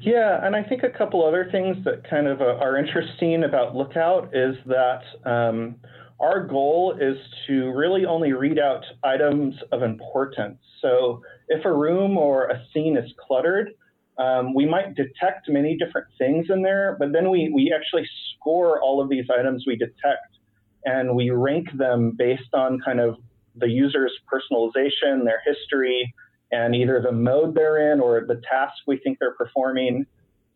Yeah, 0.00 0.44
and 0.44 0.54
I 0.54 0.62
think 0.62 0.82
a 0.82 0.90
couple 0.90 1.26
other 1.26 1.48
things 1.50 1.76
that 1.84 2.08
kind 2.08 2.26
of 2.26 2.40
uh, 2.40 2.56
are 2.60 2.76
interesting 2.76 3.44
about 3.44 3.74
Lookout 3.74 4.30
is 4.34 4.56
that 4.66 5.02
um, 5.24 5.76
our 6.20 6.46
goal 6.46 6.96
is 7.00 7.16
to 7.46 7.70
really 7.70 8.04
only 8.04 8.32
read 8.32 8.58
out 8.58 8.84
items 9.02 9.54
of 9.72 9.82
importance. 9.82 10.58
So 10.80 11.22
if 11.48 11.64
a 11.64 11.72
room 11.72 12.16
or 12.16 12.48
a 12.48 12.62
scene 12.72 12.96
is 12.96 13.10
cluttered, 13.26 13.70
um, 14.18 14.54
we 14.54 14.66
might 14.66 14.94
detect 14.94 15.48
many 15.48 15.76
different 15.76 16.08
things 16.18 16.46
in 16.50 16.62
there, 16.62 16.96
but 16.98 17.12
then 17.12 17.30
we, 17.30 17.50
we 17.54 17.72
actually 17.74 18.06
score 18.34 18.80
all 18.82 19.00
of 19.00 19.08
these 19.08 19.26
items 19.36 19.64
we 19.66 19.76
detect 19.76 20.38
and 20.84 21.14
we 21.14 21.30
rank 21.30 21.68
them 21.76 22.12
based 22.16 22.52
on 22.52 22.80
kind 22.84 23.00
of 23.00 23.16
the 23.60 23.68
user's 23.68 24.12
personalization, 24.32 25.24
their 25.24 25.42
history, 25.46 26.12
and 26.50 26.74
either 26.74 27.00
the 27.00 27.12
mode 27.12 27.54
they're 27.54 27.92
in 27.92 28.00
or 28.00 28.24
the 28.26 28.40
task 28.50 28.74
we 28.86 28.98
think 28.98 29.18
they're 29.18 29.34
performing. 29.34 30.06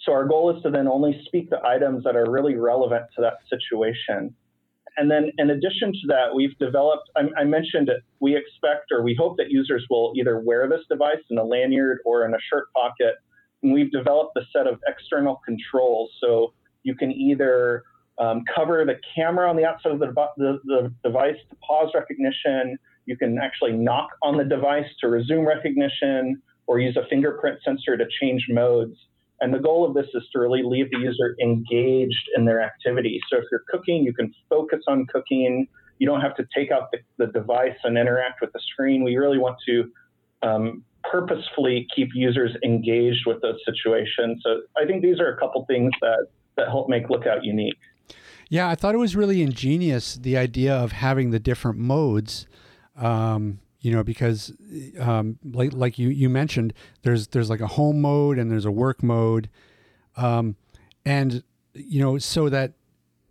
So 0.00 0.12
our 0.12 0.26
goal 0.26 0.54
is 0.56 0.62
to 0.62 0.70
then 0.70 0.88
only 0.88 1.22
speak 1.26 1.50
the 1.50 1.64
items 1.64 2.04
that 2.04 2.16
are 2.16 2.30
really 2.30 2.56
relevant 2.56 3.04
to 3.16 3.22
that 3.22 3.34
situation. 3.48 4.34
And 4.96 5.10
then 5.10 5.30
in 5.38 5.50
addition 5.50 5.92
to 5.92 6.06
that, 6.08 6.34
we've 6.34 6.56
developed, 6.58 7.08
I, 7.16 7.22
I 7.40 7.44
mentioned 7.44 7.90
we 8.20 8.36
expect 8.36 8.92
or 8.92 9.02
we 9.02 9.14
hope 9.18 9.36
that 9.38 9.50
users 9.50 9.86
will 9.88 10.12
either 10.16 10.40
wear 10.40 10.68
this 10.68 10.82
device 10.90 11.22
in 11.30 11.38
a 11.38 11.44
lanyard 11.44 11.98
or 12.04 12.26
in 12.26 12.34
a 12.34 12.38
shirt 12.50 12.66
pocket 12.74 13.14
and 13.62 13.72
we've 13.72 13.90
developed 13.90 14.36
a 14.36 14.42
set 14.52 14.66
of 14.66 14.80
external 14.86 15.40
controls. 15.44 16.10
So 16.20 16.52
you 16.82 16.94
can 16.94 17.12
either 17.12 17.84
um, 18.18 18.42
cover 18.54 18.84
the 18.84 18.96
camera 19.14 19.48
on 19.48 19.56
the 19.56 19.64
outside 19.64 19.92
of 19.92 19.98
the, 20.00 20.12
the, 20.36 20.58
the 20.64 20.94
device 21.04 21.36
to 21.50 21.56
pause 21.56 21.90
recognition. 21.94 22.78
You 23.06 23.16
can 23.16 23.38
actually 23.38 23.72
knock 23.72 24.10
on 24.22 24.36
the 24.36 24.44
device 24.44 24.86
to 25.00 25.08
resume 25.08 25.46
recognition 25.46 26.40
or 26.66 26.78
use 26.78 26.96
a 26.96 27.06
fingerprint 27.08 27.58
sensor 27.64 27.96
to 27.96 28.04
change 28.20 28.46
modes. 28.48 28.96
And 29.40 29.52
the 29.52 29.58
goal 29.58 29.84
of 29.84 29.94
this 29.94 30.06
is 30.14 30.22
to 30.32 30.38
really 30.38 30.62
leave 30.62 30.90
the 30.90 30.98
user 30.98 31.34
engaged 31.42 32.30
in 32.36 32.44
their 32.44 32.62
activity. 32.62 33.20
So 33.28 33.38
if 33.38 33.44
you're 33.50 33.64
cooking, 33.68 34.04
you 34.04 34.12
can 34.12 34.32
focus 34.48 34.80
on 34.86 35.06
cooking. 35.06 35.66
You 35.98 36.06
don't 36.06 36.20
have 36.20 36.36
to 36.36 36.46
take 36.54 36.70
out 36.70 36.90
the, 36.92 36.98
the 37.18 37.32
device 37.32 37.76
and 37.82 37.98
interact 37.98 38.40
with 38.40 38.52
the 38.52 38.60
screen. 38.72 39.02
We 39.02 39.16
really 39.16 39.38
want 39.38 39.56
to 39.66 39.90
um, 40.42 40.84
purposefully 41.02 41.88
keep 41.94 42.10
users 42.14 42.56
engaged 42.62 43.26
with 43.26 43.42
those 43.42 43.58
situations. 43.64 44.40
So 44.44 44.60
I 44.80 44.86
think 44.86 45.02
these 45.02 45.18
are 45.18 45.34
a 45.34 45.36
couple 45.38 45.64
things 45.66 45.90
that, 46.00 46.26
that 46.56 46.68
help 46.68 46.88
make 46.88 47.10
Lookout 47.10 47.44
unique. 47.44 47.78
Yeah, 48.48 48.68
I 48.68 48.74
thought 48.74 48.94
it 48.94 48.98
was 48.98 49.16
really 49.16 49.42
ingenious 49.42 50.14
the 50.14 50.36
idea 50.36 50.74
of 50.74 50.92
having 50.92 51.30
the 51.30 51.40
different 51.40 51.78
modes. 51.78 52.46
Um, 52.96 53.60
you 53.80 53.90
know, 53.90 54.04
because 54.04 54.52
um, 55.00 55.38
like 55.44 55.72
like 55.72 55.98
you 55.98 56.08
you 56.08 56.28
mentioned, 56.28 56.72
there's 57.02 57.26
there's 57.28 57.50
like 57.50 57.60
a 57.60 57.66
home 57.66 58.00
mode 58.00 58.38
and 58.38 58.50
there's 58.50 58.64
a 58.64 58.70
work 58.70 59.02
mode, 59.02 59.50
um, 60.16 60.56
and 61.04 61.42
you 61.74 62.00
know, 62.00 62.16
so 62.18 62.48
that 62.48 62.74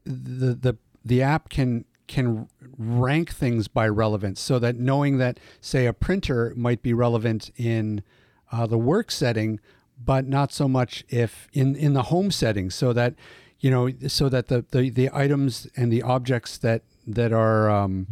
the 0.04 0.54
the 0.54 0.78
the 1.06 1.22
app 1.22 1.48
can 1.50 1.86
can 2.08 2.50
rank 2.78 3.32
things 3.32 3.70
by 3.70 3.88
relevance, 3.88 4.42
so 4.42 4.60
that 4.60 4.76
knowing 4.76 5.20
that 5.20 5.40
say 5.62 5.86
a 5.86 5.94
printer 5.94 6.54
might 6.58 6.82
be 6.82 6.94
relevant 6.94 7.50
in 7.56 8.04
uh, 8.52 8.68
the 8.68 8.78
work 8.78 9.10
setting, 9.10 9.58
but 10.04 10.28
not 10.28 10.52
so 10.52 10.68
much 10.68 11.06
if 11.08 11.48
in 11.54 11.78
in 11.78 11.94
the 11.94 12.04
home 12.04 12.30
setting, 12.30 12.70
so 12.70 12.92
that 12.92 13.16
you 13.62 13.72
know, 13.72 13.90
so 14.08 14.28
that 14.28 14.50
the 14.50 14.66
the, 14.72 14.90
the 14.90 15.10
items 15.14 15.68
and 15.78 15.94
the 15.94 16.02
objects 16.02 16.58
that 16.58 16.84
that 17.08 17.32
are 17.32 17.70
um, 17.70 18.08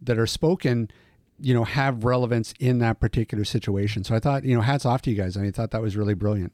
that 0.00 0.18
are 0.18 0.26
spoken 0.26 0.90
you 1.40 1.54
know 1.54 1.64
have 1.64 2.04
relevance 2.04 2.52
in 2.58 2.78
that 2.78 3.00
particular 3.00 3.44
situation. 3.44 4.04
So 4.04 4.14
i 4.14 4.18
thought 4.18 4.44
you 4.44 4.54
know 4.54 4.62
hats 4.62 4.84
off 4.84 5.02
to 5.02 5.10
you 5.10 5.16
guys. 5.16 5.36
I 5.36 5.40
mean, 5.40 5.48
i 5.48 5.52
thought 5.52 5.70
that 5.70 5.82
was 5.82 5.96
really 5.96 6.14
brilliant. 6.14 6.52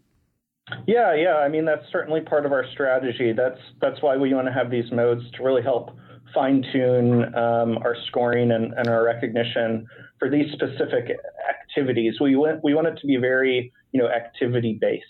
Yeah 0.87 1.15
yeah. 1.15 1.37
I 1.37 1.49
mean 1.49 1.65
that's 1.65 1.85
certainly 1.91 2.21
part 2.21 2.47
of 2.47 2.53
our 2.53 2.65
strategy. 2.73 3.33
That's 3.33 3.61
that's 3.81 4.03
why 4.03 4.17
we 4.17 4.33
want 4.35 4.47
to 4.47 4.53
have 4.53 4.71
these 4.71 4.91
modes 4.93 5.23
to 5.37 5.43
really 5.43 5.63
help 5.63 5.97
fine 6.35 6.65
tune 6.73 7.35
um, 7.35 7.79
our 7.79 7.97
scoring 8.09 8.51
and, 8.51 8.75
and 8.77 8.89
our 8.89 9.05
recognition 9.05 9.87
for 10.19 10.29
these 10.29 10.47
specific 10.53 11.17
activities. 11.49 12.15
We 12.21 12.37
want 12.37 12.63
we 12.63 12.75
want 12.75 12.87
it 12.89 12.99
to 13.01 13.07
be 13.07 13.17
very 13.17 13.73
you 13.93 14.03
know 14.03 14.09
activity 14.09 14.79
based 14.81 15.05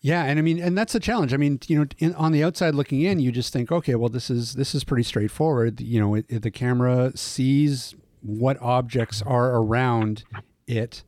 yeah, 0.00 0.24
and 0.24 0.38
I 0.38 0.42
mean, 0.42 0.58
and 0.58 0.76
that's 0.76 0.94
a 0.94 1.00
challenge. 1.00 1.34
I 1.34 1.36
mean, 1.36 1.60
you 1.66 1.78
know, 1.78 1.86
in, 1.98 2.14
on 2.14 2.32
the 2.32 2.42
outside 2.42 2.74
looking 2.74 3.02
in, 3.02 3.20
you 3.20 3.30
just 3.30 3.52
think, 3.52 3.70
okay, 3.70 3.94
well, 3.94 4.08
this 4.08 4.30
is 4.30 4.54
this 4.54 4.74
is 4.74 4.84
pretty 4.84 5.02
straightforward. 5.02 5.80
You 5.80 6.00
know, 6.00 6.14
it, 6.14 6.42
the 6.42 6.50
camera 6.50 7.12
sees 7.16 7.94
what 8.22 8.60
objects 8.60 9.22
are 9.22 9.56
around 9.56 10.24
it 10.66 11.02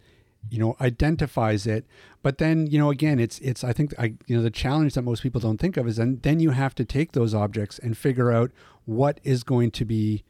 you 0.50 0.58
know 0.58 0.76
identifies 0.80 1.66
it 1.66 1.84
but 2.22 2.38
then 2.38 2.66
you 2.66 2.78
know 2.78 2.90
again 2.90 3.18
it's 3.18 3.38
it's 3.40 3.62
i 3.62 3.72
think 3.72 3.94
i 3.98 4.14
you 4.26 4.36
know 4.36 4.42
the 4.42 4.50
challenge 4.50 4.94
that 4.94 5.02
most 5.02 5.22
people 5.22 5.40
don't 5.40 5.58
think 5.58 5.76
of 5.76 5.86
is 5.86 5.96
then 5.96 6.18
then 6.22 6.40
you 6.40 6.50
have 6.50 6.74
to 6.74 6.84
take 6.84 7.12
those 7.12 7.34
objects 7.34 7.78
and 7.78 7.96
figure 7.96 8.32
out 8.32 8.50
what 8.84 9.20
is 9.22 9.44
going 9.44 9.70
to 9.70 9.84
be 9.84 10.24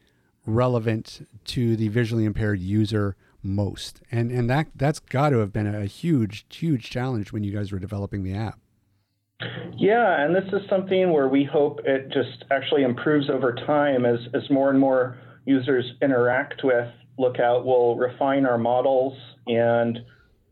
relevant 0.44 1.26
to 1.44 1.76
the 1.76 1.88
visually 1.88 2.24
impaired 2.24 2.60
user 2.60 3.16
most. 3.42 4.00
And 4.10 4.30
and 4.30 4.48
that 4.50 4.68
that's 4.74 4.98
got 4.98 5.30
to 5.30 5.38
have 5.38 5.52
been 5.52 5.66
a 5.66 5.86
huge 5.86 6.46
huge 6.50 6.90
challenge 6.90 7.32
when 7.32 7.44
you 7.44 7.52
guys 7.52 7.72
were 7.72 7.78
developing 7.78 8.22
the 8.22 8.34
app. 8.34 8.58
Yeah 9.76 10.24
and 10.24 10.34
this 10.34 10.44
is 10.52 10.68
something 10.68 11.12
where 11.12 11.28
we 11.28 11.44
hope 11.44 11.80
it 11.84 12.08
just 12.12 12.44
actually 12.50 12.82
improves 12.82 13.28
over 13.28 13.54
time 13.54 14.04
as 14.06 14.18
as 14.34 14.48
more 14.50 14.70
and 14.70 14.78
more 14.78 15.18
users 15.44 15.84
interact 16.00 16.62
with 16.62 16.88
Lookout, 17.18 17.66
we'll 17.66 17.96
refine 17.96 18.46
our 18.46 18.58
models 18.58 19.16
and 19.46 19.98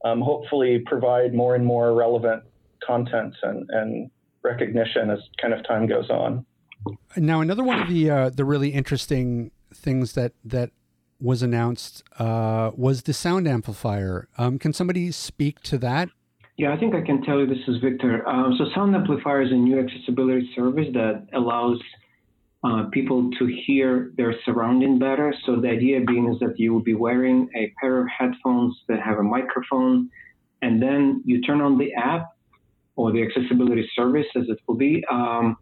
um, 0.04 0.20
hopefully 0.20 0.82
provide 0.86 1.34
more 1.34 1.54
and 1.54 1.64
more 1.64 1.94
relevant 1.94 2.42
content 2.86 3.34
and, 3.42 3.68
and 3.70 4.10
recognition 4.42 5.10
as 5.10 5.18
kind 5.40 5.54
of 5.54 5.66
time 5.66 5.86
goes 5.86 6.10
on. 6.10 6.44
Now, 7.16 7.40
another 7.40 7.62
one 7.64 7.80
of 7.80 7.88
the 7.88 8.10
uh, 8.10 8.30
the 8.30 8.44
really 8.44 8.70
interesting 8.70 9.50
things 9.72 10.12
that 10.12 10.32
that 10.44 10.70
was 11.20 11.42
announced 11.42 12.02
uh, 12.18 12.70
was 12.76 13.02
the 13.02 13.12
sound 13.12 13.46
amplifier. 13.46 14.28
Um, 14.38 14.58
can 14.58 14.72
somebody 14.72 15.10
speak 15.12 15.60
to 15.62 15.78
that? 15.78 16.08
Yeah, 16.56 16.72
I 16.72 16.76
think 16.76 16.94
I 16.94 17.00
can 17.00 17.22
tell 17.22 17.38
you. 17.38 17.46
This 17.46 17.66
is 17.68 17.78
Victor. 17.82 18.26
Um, 18.28 18.54
so, 18.58 18.66
sound 18.74 18.94
amplifier 18.94 19.42
is 19.42 19.50
a 19.50 19.54
new 19.54 19.78
accessibility 19.78 20.50
service 20.54 20.88
that 20.92 21.26
allows 21.32 21.80
uh, 22.62 22.84
people 22.92 23.30
to 23.38 23.46
hear 23.66 24.12
their 24.16 24.34
surrounding 24.44 24.98
better. 24.98 25.32
So 25.46 25.56
the 25.56 25.68
idea 25.68 26.00
being 26.06 26.30
is 26.30 26.38
that 26.40 26.58
you 26.58 26.74
will 26.74 26.82
be 26.82 26.94
wearing 26.94 27.48
a 27.56 27.72
pair 27.80 28.00
of 28.00 28.08
headphones 28.08 28.76
that 28.88 29.00
have 29.00 29.18
a 29.18 29.22
microphone, 29.22 30.10
and 30.60 30.82
then 30.82 31.22
you 31.24 31.40
turn 31.40 31.62
on 31.62 31.78
the 31.78 31.94
app 31.94 32.26
or 32.96 33.12
the 33.12 33.22
accessibility 33.22 33.88
service, 33.94 34.26
as 34.36 34.44
it 34.48 34.58
will 34.66 34.74
be, 34.74 35.02
um, 35.10 35.56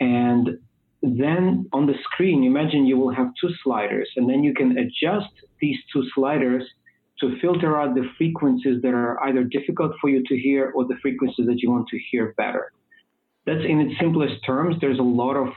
and 0.00 0.58
then 1.02 1.68
on 1.72 1.86
the 1.86 1.94
screen, 2.02 2.44
imagine 2.44 2.86
you 2.86 2.98
will 2.98 3.14
have 3.14 3.28
two 3.40 3.50
sliders, 3.62 4.08
and 4.16 4.28
then 4.28 4.42
you 4.42 4.52
can 4.52 4.76
adjust 4.78 5.32
these 5.60 5.76
two 5.92 6.04
sliders 6.14 6.64
to 7.20 7.38
filter 7.40 7.76
out 7.80 7.94
the 7.94 8.08
frequencies 8.16 8.80
that 8.82 8.94
are 8.94 9.20
either 9.24 9.44
difficult 9.44 9.92
for 10.00 10.08
you 10.10 10.22
to 10.24 10.36
hear 10.36 10.72
or 10.74 10.84
the 10.86 10.96
frequencies 11.02 11.46
that 11.46 11.60
you 11.60 11.70
want 11.70 11.88
to 11.88 11.98
hear 12.10 12.34
better. 12.36 12.72
That's 13.46 13.64
in 13.66 13.80
its 13.80 13.98
simplest 14.00 14.44
terms. 14.44 14.76
There's 14.80 14.98
a 14.98 15.02
lot 15.02 15.34
of 15.36 15.48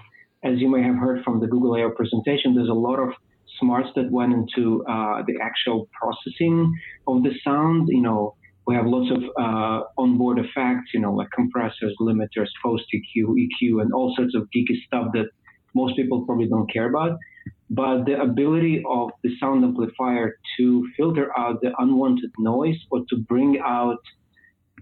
as 0.44 0.60
you 0.60 0.70
may 0.70 0.82
have 0.82 0.96
heard 0.96 1.24
from 1.24 1.40
the 1.40 1.48
Google 1.48 1.76
I/O 1.76 1.92
presentation, 1.92 2.56
there's 2.56 2.70
a 2.70 2.74
lot 2.74 3.00
of 3.00 3.10
smarts 3.60 3.90
that 3.96 4.12
went 4.12 4.34
into 4.34 4.84
uh, 4.86 5.22
the 5.28 5.36
actual 5.42 5.88
processing 5.94 6.74
of 7.08 7.24
the 7.24 7.32
sound. 7.44 7.90
You 7.90 8.02
know, 8.02 8.36
we 8.68 8.76
have 8.76 8.86
lots 8.86 9.12
of 9.12 9.24
uh, 9.40 9.84
onboard 9.98 10.40
effects, 10.40 10.92
you 10.94 11.00
know, 11.00 11.14
like 11.14 11.30
compressors, 11.32 11.96
limiters, 12.00 12.48
post 12.64 12.84
EQ, 12.94 13.36
EQ, 13.46 13.82
and 13.82 13.92
all 13.94 14.14
sorts 14.16 14.36
of 14.36 14.48
geeky 14.56 14.78
stuff 14.86 15.08
that 15.14 15.28
most 15.74 15.96
people 15.96 16.26
probably 16.26 16.48
don't 16.48 16.72
care 16.72 16.90
about. 16.90 17.18
But 17.70 18.04
the 18.06 18.22
ability 18.22 18.84
of 18.88 19.12
the 19.24 19.32
sound 19.40 19.64
amplifier 19.64 20.38
to 20.58 20.90
filter 20.98 21.32
out 21.38 21.62
the 21.62 21.72
unwanted 21.80 22.32
noise 22.38 22.78
or 22.92 23.00
to 23.10 23.18
bring 23.18 23.60
out 23.66 24.00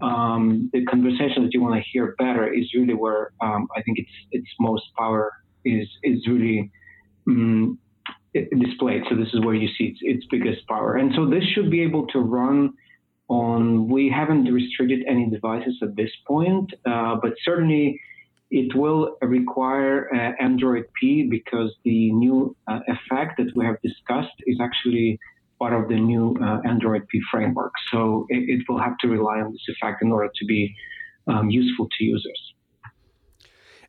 um, 0.02 0.70
the 0.72 0.84
conversation 0.86 1.44
that 1.44 1.54
you 1.54 1.62
want 1.62 1.76
to 1.76 1.88
hear 1.92 2.14
better 2.18 2.52
is 2.52 2.72
really 2.74 2.94
where 2.94 3.32
um, 3.40 3.68
I 3.76 3.82
think 3.82 3.98
it's 3.98 4.10
it's 4.32 4.48
most 4.58 4.84
power 4.98 5.32
is 5.64 5.86
is 6.02 6.26
really 6.26 6.70
um, 7.28 7.78
displayed. 8.34 9.02
So 9.08 9.16
this 9.16 9.28
is 9.34 9.40
where 9.44 9.54
you 9.54 9.68
see 9.76 9.84
its, 9.84 9.98
its 10.02 10.26
biggest 10.30 10.66
power. 10.66 10.96
And 10.96 11.12
so 11.14 11.28
this 11.28 11.44
should 11.54 11.70
be 11.70 11.82
able 11.82 12.06
to 12.08 12.18
run 12.18 12.72
on. 13.30 13.88
We 13.88 14.10
haven't 14.10 14.44
restricted 14.44 15.04
any 15.08 15.30
devices 15.30 15.78
at 15.82 15.96
this 15.96 16.10
point, 16.26 16.72
uh, 16.84 17.16
but 17.22 17.32
certainly 17.44 18.00
it 18.50 18.74
will 18.74 19.16
require 19.22 20.12
uh, 20.12 20.42
Android 20.42 20.84
P 21.00 21.28
because 21.30 21.72
the 21.84 22.12
new 22.12 22.56
uh, 22.66 22.80
effect 22.88 23.38
that 23.38 23.52
we 23.54 23.64
have 23.64 23.76
discussed 23.82 24.34
is 24.46 24.58
actually 24.60 25.18
part 25.60 25.72
of 25.72 25.88
the 25.88 25.94
new 25.94 26.36
uh, 26.42 26.60
Android 26.68 27.06
P 27.08 27.20
framework. 27.30 27.72
So 27.92 28.26
it, 28.28 28.60
it, 28.60 28.62
will 28.68 28.80
have 28.80 28.96
to 29.02 29.08
rely 29.08 29.40
on 29.40 29.52
this 29.52 29.62
effect 29.68 30.02
in 30.02 30.10
order 30.10 30.30
to 30.34 30.44
be 30.46 30.74
um, 31.28 31.50
useful 31.50 31.86
to 31.98 32.04
users. 32.04 32.54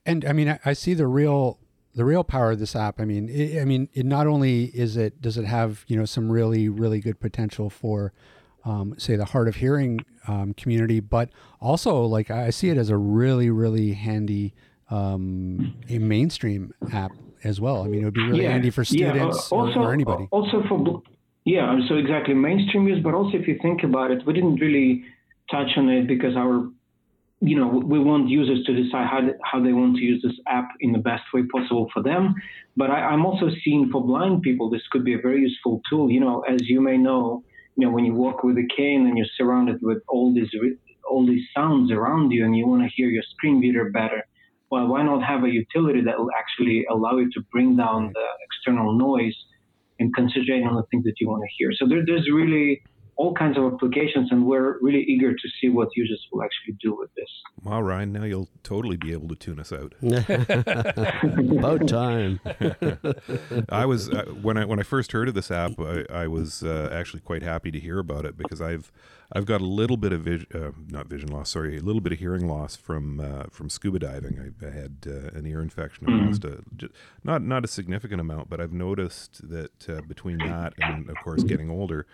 And 0.06 0.26
I 0.26 0.34
mean, 0.34 0.50
I, 0.50 0.60
I 0.64 0.74
see 0.74 0.94
the 0.94 1.08
real 1.08 1.58
the 1.94 2.06
real 2.06 2.24
power 2.24 2.52
of 2.52 2.60
this 2.60 2.76
app. 2.76 3.00
I 3.00 3.06
mean, 3.06 3.28
it, 3.30 3.60
I 3.60 3.66
mean, 3.66 3.90
it 3.94 4.06
not 4.06 4.28
only 4.28 4.66
is 4.66 4.96
it 4.98 5.22
does 5.22 5.38
it 5.38 5.46
have 5.46 5.86
you 5.88 5.96
know 5.96 6.06
some 6.06 6.32
really 6.32 6.70
really 6.70 7.00
good 7.00 7.20
potential 7.20 7.70
for 7.70 8.14
um, 8.66 8.96
say 8.98 9.16
the 9.16 9.26
hard 9.26 9.48
of 9.48 9.56
hearing 9.56 10.00
um, 10.28 10.54
community, 10.54 11.00
but 11.00 11.30
also 11.60 12.04
like 12.04 12.30
I 12.32 12.50
see 12.50 12.70
it 12.70 12.78
as 12.78 12.90
a 12.90 12.98
really 12.98 13.50
really 13.50 13.94
handy 13.94 14.54
um, 14.90 15.76
a 15.90 15.98
mainstream 15.98 16.74
app 16.92 17.12
as 17.44 17.60
well. 17.60 17.84
I 17.84 17.88
mean, 17.88 18.02
it 18.02 18.06
would 18.06 18.14
be 18.14 18.24
really 18.24 18.44
yeah, 18.44 18.52
handy 18.52 18.70
for 18.70 18.84
students 18.84 19.16
yeah, 19.52 19.58
uh, 19.58 19.62
also, 19.62 19.80
or, 19.80 19.88
or, 19.88 19.94
anybody. 19.94 20.28
Also 20.32 20.64
for 20.68 21.02
yeah, 21.44 21.80
so 21.90 21.96
exactly 21.96 22.36
mainstream 22.36 22.88
use, 22.88 23.02
but 23.04 23.14
also 23.14 23.38
if 23.38 23.48
you 23.48 23.58
think 23.62 23.84
about 23.84 24.12
it, 24.12 24.26
we 24.28 24.34
didn't 24.34 24.58
really 24.58 25.04
touch 25.50 25.70
on 25.76 25.90
it 25.90 26.08
because 26.08 26.36
our 26.36 26.70
you 27.44 27.58
know, 27.58 27.68
we 27.68 27.98
want 27.98 28.30
users 28.30 28.64
to 28.66 28.74
decide 28.74 29.08
how, 29.08 29.28
how 29.44 29.64
they 29.64 29.74
want 29.74 29.96
to 29.96 30.02
use 30.04 30.22
this 30.22 30.36
app 30.48 30.70
in 30.80 30.92
the 30.92 31.00
best 31.00 31.24
way 31.34 31.42
possible 31.52 31.90
for 31.92 32.04
them. 32.04 32.36
But 32.78 32.92
I, 32.92 33.12
am 33.12 33.26
also 33.26 33.50
seeing 33.64 33.90
for 33.92 34.06
blind 34.06 34.44
people, 34.44 34.70
this 34.70 34.84
could 34.92 35.04
be 35.04 35.16
a 35.16 35.18
very 35.18 35.42
useful 35.42 35.82
tool. 35.90 36.12
You 36.12 36.20
know, 36.20 36.42
as 36.42 36.70
you 36.70 36.82
may 36.82 36.98
know, 36.98 37.44
know, 37.82 37.92
when 37.92 38.06
you 38.06 38.14
walk 38.14 38.44
with 38.44 38.58
a 38.58 38.68
cane 38.76 39.08
and 39.08 39.18
you're 39.18 39.34
surrounded 39.38 39.80
with 39.82 40.00
all 40.08 40.34
these 40.34 40.50
all 41.10 41.26
these 41.26 41.46
sounds 41.56 41.92
around 41.92 42.32
you, 42.32 42.46
and 42.46 42.56
you 42.56 42.68
want 42.68 42.84
to 42.84 42.90
hear 42.96 43.10
your 43.10 43.24
screen 43.34 43.60
reader 43.60 43.90
better, 43.90 44.24
well, 44.70 44.88
why 44.88 45.04
not 45.04 45.22
have 45.24 45.44
a 45.44 45.50
utility 45.50 46.02
that 46.02 46.18
will 46.18 46.32
actually 46.38 46.86
allow 46.90 47.18
you 47.18 47.30
to 47.32 47.42
bring 47.52 47.76
down 47.76 48.12
the 48.14 48.28
external 48.46 48.94
noise 48.98 49.36
and 50.00 50.16
concentrate 50.16 50.64
on 50.64 50.76
the 50.76 50.84
things 50.90 51.04
that 51.04 51.16
you 51.20 51.28
want 51.28 51.44
to 51.44 51.50
hear? 51.58 51.72
So 51.74 51.88
there, 51.88 52.04
there's 52.06 52.30
really 52.32 52.82
all 53.16 53.34
kinds 53.34 53.58
of 53.58 53.74
applications, 53.74 54.32
and 54.32 54.46
we're 54.46 54.80
really 54.80 55.04
eager 55.04 55.32
to 55.32 55.50
see 55.60 55.70
what 55.70 55.90
users 55.96 56.26
will 56.32 56.44
actually 56.44 56.76
do 56.82 56.96
with 56.96 57.14
this. 57.16 57.30
Wow, 57.64 57.82
Ryan, 57.82 58.14
now 58.14 58.24
you'll 58.24 58.50
totally 58.64 58.98
be 58.98 59.12
able 59.12 59.28
to 59.28 59.36
tune 59.36 59.60
us 59.60 59.72
out. 59.72 59.94
About 60.02 61.88
time. 61.88 62.40
I 63.70 63.86
was 63.86 64.10
uh, 64.10 64.26
when 64.42 64.58
I 64.58 64.66
when 64.66 64.80
I 64.80 64.84
first 64.84 65.12
heard 65.12 65.28
of 65.28 65.36
this 65.36 65.52
app, 65.52 65.80
I, 65.80 66.06
I 66.10 66.28
was 66.28 66.64
uh, 66.64 66.90
actually 66.92 67.20
quite 67.22 67.44
happy 67.44 67.70
to 67.72 67.80
hear 67.80 68.00
about 68.00 68.26
it 68.26 68.38
because 68.38 68.62
I've 68.62 68.92
I've 69.34 69.46
got 69.46 69.62
a 69.62 69.66
little 69.66 69.98
bit 69.98 70.12
of 70.12 70.22
vision, 70.22 70.48
uh, 70.54 70.72
not 70.90 71.08
vision 71.08 71.30
loss, 71.30 71.52
sorry, 71.52 71.78
a 71.78 71.82
little 71.82 72.02
bit 72.02 72.12
of 72.12 72.20
hearing 72.20 72.48
loss 72.48 72.76
from 72.76 73.20
uh, 73.20 73.44
from 73.50 73.70
scuba 73.70 74.00
diving. 74.00 74.54
I, 74.62 74.66
I 74.66 74.72
had 74.72 74.98
uh, 75.08 75.38
an 75.38 75.46
ear 75.46 75.62
infection. 75.62 76.10
I 76.10 76.26
lost 76.26 76.44
a 76.44 76.64
just, 76.76 76.94
not 77.24 77.42
not 77.42 77.64
a 77.64 77.68
significant 77.68 78.20
amount, 78.20 78.50
but 78.50 78.60
I've 78.60 78.74
noticed 78.74 79.48
that 79.50 79.90
uh, 79.90 80.02
between 80.02 80.40
that 80.40 80.74
and 80.80 81.10
of 81.10 81.18
course 81.24 81.44
getting 81.44 81.70
older. 81.70 82.06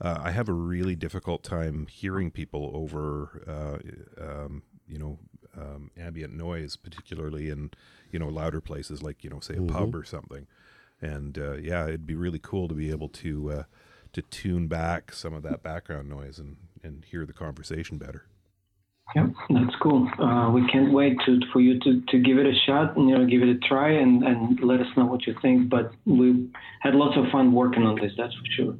Uh, 0.00 0.18
I 0.22 0.30
have 0.30 0.48
a 0.48 0.52
really 0.52 0.94
difficult 0.94 1.42
time 1.42 1.86
hearing 1.86 2.30
people 2.30 2.70
over, 2.74 3.42
uh, 3.48 4.22
um, 4.24 4.62
you 4.86 4.98
know, 4.98 5.18
um, 5.56 5.90
ambient 5.98 6.34
noise, 6.34 6.76
particularly 6.76 7.50
in, 7.50 7.70
you 8.12 8.18
know, 8.18 8.28
louder 8.28 8.60
places 8.60 9.02
like, 9.02 9.24
you 9.24 9.30
know, 9.30 9.40
say 9.40 9.56
a 9.56 9.62
pub 9.62 9.94
or 9.94 10.04
something. 10.04 10.46
And 11.00 11.38
uh, 11.38 11.56
yeah, 11.56 11.84
it'd 11.84 12.06
be 12.06 12.14
really 12.14 12.38
cool 12.38 12.68
to 12.68 12.74
be 12.74 12.90
able 12.90 13.08
to 13.08 13.50
uh, 13.50 13.62
to 14.12 14.22
tune 14.22 14.68
back 14.68 15.12
some 15.12 15.34
of 15.34 15.42
that 15.42 15.62
background 15.62 16.08
noise 16.08 16.38
and, 16.38 16.56
and 16.82 17.04
hear 17.04 17.26
the 17.26 17.32
conversation 17.32 17.98
better. 17.98 18.26
Yep, 19.16 19.30
that's 19.50 19.76
cool. 19.80 20.06
Uh, 20.18 20.50
we 20.50 20.66
can't 20.68 20.92
wait 20.92 21.16
to, 21.24 21.40
for 21.50 21.60
you 21.60 21.80
to, 21.80 22.02
to 22.08 22.18
give 22.18 22.36
it 22.36 22.44
a 22.44 22.52
shot, 22.66 22.94
and 22.96 23.08
you 23.08 23.16
know, 23.16 23.24
give 23.24 23.42
it 23.42 23.48
a 23.48 23.58
try 23.66 23.92
and, 23.92 24.22
and 24.22 24.60
let 24.60 24.80
us 24.80 24.86
know 24.98 25.06
what 25.06 25.26
you 25.26 25.34
think. 25.40 25.70
But 25.70 25.92
we 26.04 26.50
had 26.80 26.94
lots 26.94 27.16
of 27.16 27.24
fun 27.32 27.52
working 27.52 27.84
on 27.84 27.96
this, 27.96 28.12
that's 28.18 28.34
for 28.34 28.44
sure. 28.54 28.76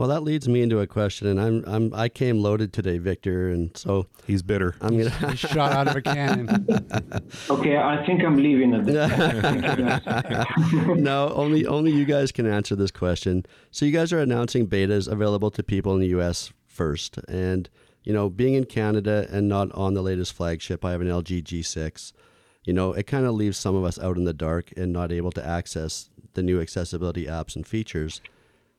Well, 0.00 0.08
that 0.08 0.22
leads 0.22 0.48
me 0.48 0.62
into 0.62 0.80
a 0.80 0.86
question, 0.86 1.26
and 1.26 1.38
I'm 1.38 1.62
I'm 1.66 1.92
I 1.92 2.08
came 2.08 2.38
loaded 2.38 2.72
today, 2.72 2.96
Victor, 2.96 3.50
and 3.50 3.76
so 3.76 4.06
He's 4.26 4.40
bitter. 4.40 4.74
I'm 4.80 4.96
gonna. 4.96 5.36
Shot 5.36 5.72
out 5.72 5.88
of 5.88 5.96
a 5.96 6.00
cannon. 6.00 6.66
Okay, 7.50 7.76
I 7.76 8.06
think 8.06 8.24
I'm 8.24 8.36
leaving 8.36 8.72
at 8.72 8.86
this 8.86 9.10
point. 9.10 9.42
Thank 9.42 9.78
you, 9.78 9.84
guys. 9.84 10.98
no, 10.98 11.28
only 11.34 11.66
only 11.66 11.92
you 11.92 12.06
guys 12.06 12.32
can 12.32 12.46
answer 12.46 12.74
this 12.74 12.90
question. 12.90 13.44
So 13.70 13.84
you 13.84 13.92
guys 13.92 14.10
are 14.14 14.20
announcing 14.20 14.66
betas 14.66 15.06
available 15.06 15.50
to 15.50 15.62
people 15.62 15.92
in 15.92 16.00
the 16.00 16.08
U.S. 16.16 16.50
first, 16.66 17.18
and 17.28 17.68
you 18.02 18.14
know, 18.14 18.30
being 18.30 18.54
in 18.54 18.64
Canada 18.64 19.28
and 19.30 19.50
not 19.50 19.70
on 19.72 19.92
the 19.92 20.00
latest 20.00 20.32
flagship, 20.32 20.82
I 20.82 20.92
have 20.92 21.02
an 21.02 21.08
LG 21.08 21.42
G6. 21.42 22.14
You 22.64 22.72
know, 22.72 22.94
it 22.94 23.06
kind 23.06 23.26
of 23.26 23.34
leaves 23.34 23.58
some 23.58 23.76
of 23.76 23.84
us 23.84 23.98
out 23.98 24.16
in 24.16 24.24
the 24.24 24.32
dark 24.32 24.72
and 24.78 24.94
not 24.94 25.12
able 25.12 25.32
to 25.32 25.46
access 25.46 26.08
the 26.32 26.42
new 26.42 26.58
accessibility 26.58 27.26
apps 27.26 27.54
and 27.54 27.66
features 27.66 28.22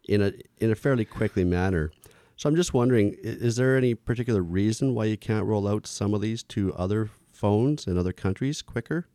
in 0.07 0.21
a 0.21 0.31
in 0.57 0.71
a 0.71 0.75
fairly 0.75 1.05
quickly 1.05 1.43
manner. 1.43 1.91
So 2.35 2.49
I'm 2.49 2.55
just 2.55 2.73
wondering, 2.73 3.15
is 3.21 3.55
there 3.55 3.77
any 3.77 3.93
particular 3.93 4.41
reason 4.41 4.95
why 4.95 5.05
you 5.05 5.17
can't 5.17 5.45
roll 5.45 5.67
out 5.67 5.85
some 5.85 6.13
of 6.15 6.21
these 6.21 6.41
to 6.43 6.73
other 6.73 7.11
phones 7.31 7.85
in 7.85 7.97
other 7.97 8.13
countries 8.13 8.63
quicker? 8.63 9.07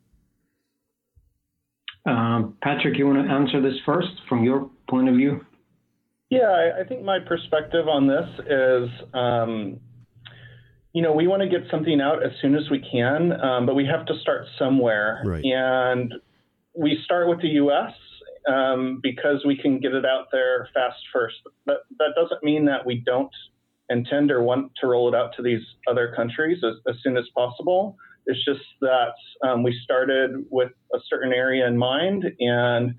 Um, 2.07 2.57
Patrick, 2.63 2.97
you 2.97 3.07
want 3.07 3.27
to 3.27 3.33
answer 3.33 3.61
this 3.61 3.75
first 3.85 4.13
from 4.29 4.45
your 4.45 4.71
point 4.89 5.09
of 5.09 5.17
view? 5.17 5.45
Yeah, 6.31 6.49
I, 6.49 6.83
I 6.83 6.85
think 6.85 7.03
my 7.03 7.19
perspective 7.19 7.89
on 7.89 8.07
this 8.07 8.29
is, 8.47 8.89
um, 9.13 9.81
you 10.93 11.03
know, 11.03 11.13
we 11.13 11.27
want 11.27 11.43
to 11.43 11.49
get 11.49 11.69
something 11.71 12.01
out 12.01 12.25
as 12.25 12.31
soon 12.41 12.55
as 12.55 12.71
we 12.71 12.79
can, 12.79 13.33
um, 13.41 13.67
but 13.67 13.75
we 13.75 13.87
have 13.87 14.07
to 14.07 14.15
start 14.21 14.47
somewhere. 14.59 15.23
Right. 15.25 15.45
And 15.45 16.15
we 16.75 16.99
start 17.05 17.29
with 17.29 17.41
the 17.43 17.49
U.S. 17.49 17.93
Um, 18.47 19.01
because 19.03 19.45
we 19.45 19.57
can 19.57 19.81
get 19.81 19.93
it 19.93 20.07
out 20.07 20.27
there 20.31 20.69
fast 20.73 20.99
first. 21.13 21.37
But 21.65 21.79
that 21.99 22.13
doesn't 22.15 22.45
mean 22.45 22.67
that 22.67 22.87
we 22.87 23.03
don't 23.05 23.33
intend 23.89 24.31
or 24.31 24.43
want 24.43 24.73
to 24.81 24.87
roll 24.87 25.09
it 25.09 25.17
out 25.17 25.31
to 25.37 25.43
these 25.43 25.63
other 25.89 26.13
countries 26.15 26.59
as, 26.65 26.75
as 26.89 26.97
soon 27.03 27.17
as 27.17 27.25
possible. 27.35 27.97
It's 28.27 28.45
just 28.45 28.65
that 28.81 29.15
um, 29.47 29.63
we 29.63 29.77
started 29.85 30.45
with 30.51 30.73
a 30.95 30.99
certain 31.09 31.33
area 31.33 31.67
in 31.67 31.79
mind 31.79 32.25
and 32.41 32.95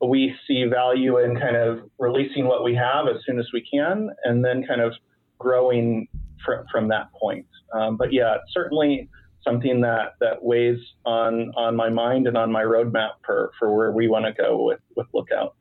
we 0.00 0.34
see 0.46 0.64
value 0.64 1.18
in 1.18 1.36
kind 1.38 1.56
of 1.56 1.80
releasing 1.98 2.46
what 2.46 2.64
we 2.64 2.74
have 2.74 3.06
as 3.08 3.16
soon 3.26 3.38
as 3.38 3.46
we 3.52 3.66
can 3.70 4.10
and 4.24 4.44
then 4.44 4.64
kind 4.66 4.80
of 4.80 4.92
growing 5.38 6.08
fr- 6.44 6.64
from 6.70 6.88
that 6.88 7.12
point. 7.12 7.46
Um, 7.74 7.96
but 7.96 8.12
yeah, 8.12 8.36
certainly 8.52 9.08
something 9.44 9.80
that, 9.80 10.14
that 10.20 10.42
weighs 10.42 10.78
on, 11.04 11.52
on 11.56 11.76
my 11.76 11.88
mind 11.88 12.26
and 12.26 12.36
on 12.36 12.52
my 12.52 12.62
roadmap 12.62 13.12
for, 13.24 13.50
for 13.58 13.74
where 13.74 13.92
we 13.92 14.08
want 14.08 14.26
to 14.26 14.32
go 14.32 14.62
with, 14.62 14.80
with 14.96 15.06
Lookout. 15.14 15.54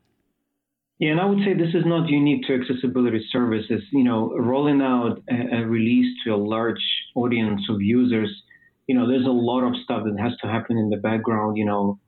Yeah, 1.00 1.12
and 1.12 1.22
I 1.22 1.26
would 1.26 1.40
say 1.46 1.54
this 1.54 1.74
is 1.74 1.86
not 1.86 2.10
unique 2.10 2.46
to 2.48 2.56
accessibility 2.56 3.26
services. 3.32 3.82
You 3.94 4.04
know, 4.04 4.36
rolling 4.38 4.82
out 4.82 5.22
a, 5.30 5.60
a 5.60 5.66
release 5.66 6.14
to 6.26 6.32
a 6.32 6.36
large 6.36 6.84
audience 7.16 7.62
of 7.70 7.82
users, 7.82 8.30
you 8.88 8.96
know, 8.96 9.08
there's 9.08 9.26
a 9.26 9.30
lot 9.30 9.64
of 9.64 9.76
stuff 9.82 10.04
that 10.04 10.20
has 10.20 10.34
to 10.42 10.48
happen 10.48 10.78
in 10.78 10.90
the 10.90 10.98
background. 10.98 11.56
You 11.56 11.66
know, 11.66 12.00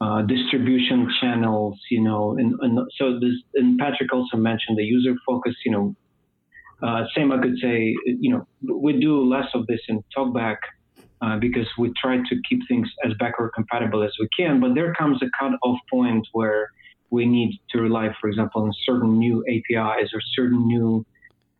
uh, 0.00 0.22
distribution 0.22 1.06
channels. 1.20 1.78
You 1.90 2.02
know, 2.02 2.38
and, 2.38 2.58
and 2.60 2.78
so 2.96 3.20
this. 3.20 3.34
And 3.56 3.78
Patrick 3.78 4.10
also 4.10 4.38
mentioned 4.38 4.78
the 4.78 4.84
user 4.84 5.14
focus. 5.26 5.54
You 5.66 5.72
know, 5.72 5.96
uh, 6.82 7.04
same 7.14 7.32
I 7.32 7.42
could 7.42 7.58
say. 7.60 7.94
You 8.06 8.30
know, 8.62 8.74
we 8.74 8.98
do 8.98 9.22
less 9.22 9.48
of 9.52 9.66
this 9.66 9.80
in 9.86 10.02
TalkBack 10.16 10.56
uh, 11.22 11.36
because 11.38 11.66
we 11.78 11.92
try 12.00 12.16
to 12.16 12.42
keep 12.48 12.66
things 12.66 12.88
as 13.04 13.12
backward 13.18 13.50
compatible 13.54 14.02
as 14.02 14.12
we 14.18 14.28
can. 14.36 14.60
But 14.60 14.74
there 14.74 14.94
comes 14.94 15.22
a 15.22 15.26
cut-off 15.38 15.78
point 15.90 16.26
where 16.32 16.70
we 17.10 17.26
need 17.26 17.58
to 17.70 17.80
rely, 17.80 18.08
for 18.20 18.28
example, 18.28 18.62
on 18.62 18.72
certain 18.86 19.18
new 19.18 19.44
APIs 19.48 20.10
or 20.14 20.20
certain 20.34 20.66
new, 20.66 21.04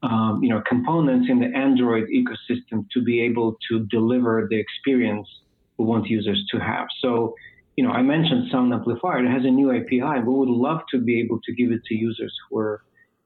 um, 0.02 0.40
you 0.42 0.48
know, 0.48 0.62
components 0.66 1.28
in 1.28 1.40
the 1.40 1.46
Android 1.46 2.08
ecosystem 2.08 2.88
to 2.92 3.02
be 3.02 3.20
able 3.20 3.56
to 3.68 3.86
deliver 3.90 4.46
the 4.48 4.58
experience 4.58 5.28
we 5.76 5.84
want 5.84 6.06
users 6.06 6.42
to 6.52 6.58
have. 6.58 6.86
So, 7.00 7.34
you 7.76 7.84
know, 7.84 7.90
I 7.90 8.02
mentioned 8.02 8.50
Sound 8.50 8.72
Amplifier. 8.72 9.24
It 9.24 9.30
has 9.30 9.44
a 9.44 9.50
new 9.50 9.70
API. 9.74 10.20
We 10.24 10.34
would 10.34 10.48
love 10.48 10.80
to 10.92 10.98
be 10.98 11.20
able 11.20 11.40
to 11.44 11.52
give 11.52 11.72
it 11.72 11.80
to 11.86 11.94
users 11.94 12.34
who 12.48 12.58
are, 12.58 12.82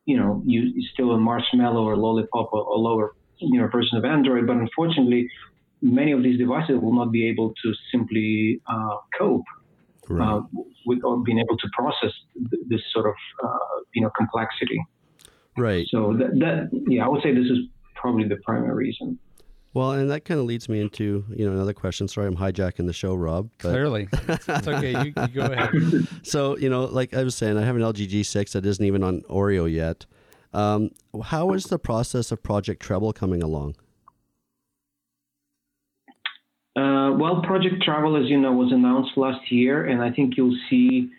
you 0.06 0.16
know, 0.16 0.42
you 0.46 0.72
still 0.92 1.12
a 1.12 1.18
Marshmallow 1.18 1.84
or 1.84 1.96
Lollipop 1.96 2.52
or, 2.52 2.62
or 2.62 2.78
lower, 2.78 3.12
you 3.38 3.60
know, 3.60 3.68
version 3.68 3.98
of 3.98 4.04
Android. 4.04 4.46
But 4.46 4.56
unfortunately, 4.56 5.28
many 5.84 6.12
of 6.12 6.22
these 6.22 6.38
devices 6.38 6.80
will 6.80 6.94
not 6.94 7.12
be 7.12 7.28
able 7.28 7.52
to 7.62 7.72
simply 7.92 8.60
uh, 8.66 8.96
cope 9.16 9.44
uh, 10.10 10.40
with 10.86 10.98
or 11.04 11.22
being 11.22 11.38
able 11.38 11.56
to 11.56 11.68
process 11.72 12.12
th- 12.50 12.62
this 12.68 12.80
sort 12.92 13.06
of 13.06 13.14
uh, 13.44 13.80
you 13.94 14.02
know 14.02 14.10
complexity. 14.16 14.80
Right. 15.56 15.86
So 15.90 16.14
that, 16.18 16.38
that 16.40 16.84
yeah, 16.88 17.04
I 17.04 17.08
would 17.08 17.22
say 17.22 17.32
this 17.32 17.46
is 17.46 17.58
probably 17.94 18.26
the 18.26 18.36
primary 18.44 18.74
reason. 18.86 19.18
Well, 19.74 19.90
and 19.90 20.08
that 20.10 20.24
kind 20.24 20.38
of 20.38 20.46
leads 20.46 20.68
me 20.68 20.80
into 20.80 21.24
you 21.34 21.46
know 21.46 21.52
another 21.52 21.74
question. 21.74 22.08
Sorry, 22.08 22.26
I'm 22.26 22.36
hijacking 22.36 22.86
the 22.86 22.92
show, 22.92 23.14
Rob. 23.14 23.50
But, 23.58 23.70
Clearly, 23.70 24.08
it's, 24.12 24.48
it's 24.48 24.68
okay. 24.68 24.90
You, 24.92 25.12
you 25.16 25.28
go 25.28 25.42
ahead. 25.42 25.70
So 26.22 26.56
you 26.56 26.70
know, 26.70 26.84
like 26.84 27.12
I 27.12 27.22
was 27.22 27.34
saying, 27.34 27.58
I 27.58 27.62
have 27.62 27.76
an 27.76 27.82
LG 27.82 28.08
G6 28.08 28.52
that 28.52 28.64
isn't 28.64 28.84
even 28.84 29.02
on 29.02 29.20
Oreo 29.22 29.70
yet. 29.70 30.06
Um, 30.52 30.90
how 31.24 31.52
is 31.52 31.64
the 31.64 31.78
process 31.78 32.30
of 32.30 32.42
Project 32.42 32.80
Treble 32.80 33.12
coming 33.12 33.42
along? 33.42 33.74
Uh, 36.76 37.14
well, 37.18 37.40
Project 37.42 37.82
Treble, 37.82 38.16
as 38.22 38.28
you 38.28 38.38
know, 38.38 38.52
was 38.52 38.72
announced 38.72 39.12
last 39.16 39.52
year, 39.52 39.86
and 39.86 40.02
I 40.02 40.10
think 40.10 40.36
you'll 40.36 40.58
see 40.68 41.10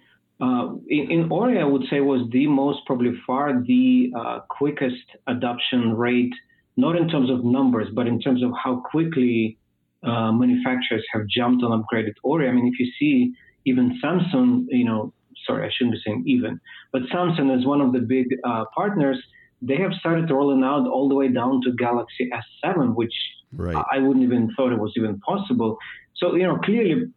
uh, 0.41 0.74
in, 0.89 1.12
in 1.12 1.30
Oreo, 1.30 1.62
I 1.62 1.63
would 1.63 1.84
say 1.89 2.02
was 2.02 2.30
the 2.32 2.48
most 2.48 2.86
probably 2.86 3.13
far 3.26 3.62
the 3.62 4.12
uh, 4.18 4.39
quickest 4.50 5.06
adoption 5.28 5.96
rate, 5.96 6.34
not 6.76 6.98
in 6.98 7.08
terms 7.08 7.30
of 7.30 7.46
numbers, 7.46 7.88
but 7.94 8.06
in 8.06 8.20
terms 8.20 8.44
of 8.44 8.52
how 8.62 8.84
quickly 8.91 9.58
uh, 10.04 10.32
manufacturers 10.34 11.06
have 11.13 11.26
jumped 11.28 11.63
on 11.63 11.72
upgraded 11.82 12.15
Oreo. 12.26 12.50
I 12.50 12.52
mean, 12.52 12.68
if 12.68 12.80
you 12.80 12.91
see 13.00 13.34
even 13.65 14.00
Samsung, 14.04 14.65
you 14.70 14.84
know, 14.84 15.13
sorry, 15.48 15.65
I 15.65 15.72
shouldn't 15.74 15.96
be 15.96 16.02
saying 16.06 16.24
even, 16.28 16.60
but 16.91 17.04
Samsung 17.04 17.58
is 17.58 17.65
one 17.65 17.80
of 17.80 17.94
the 17.94 18.00
big 18.00 18.28
uh, 18.44 18.65
partners. 18.76 19.18
They 19.62 19.78
have 19.78 19.94
started 19.94 20.30
rolling 20.30 20.63
out 20.63 20.86
all 20.86 21.08
the 21.08 21.15
way 21.15 21.30
down 21.30 21.62
to 21.62 21.72
Galaxy 21.72 22.30
S7, 22.63 22.94
which 22.94 23.13
Right. 23.58 23.84
I 23.91 24.00
wouldn't 24.00 24.24
even 24.24 24.52
thought 24.56 24.72
it 24.72 24.80
was 24.80 24.94
even 24.96 25.20
possible. 25.20 25.78
So 26.15 26.36
you 26.36 26.44
know, 26.44 26.58
clearly, 26.58 27.12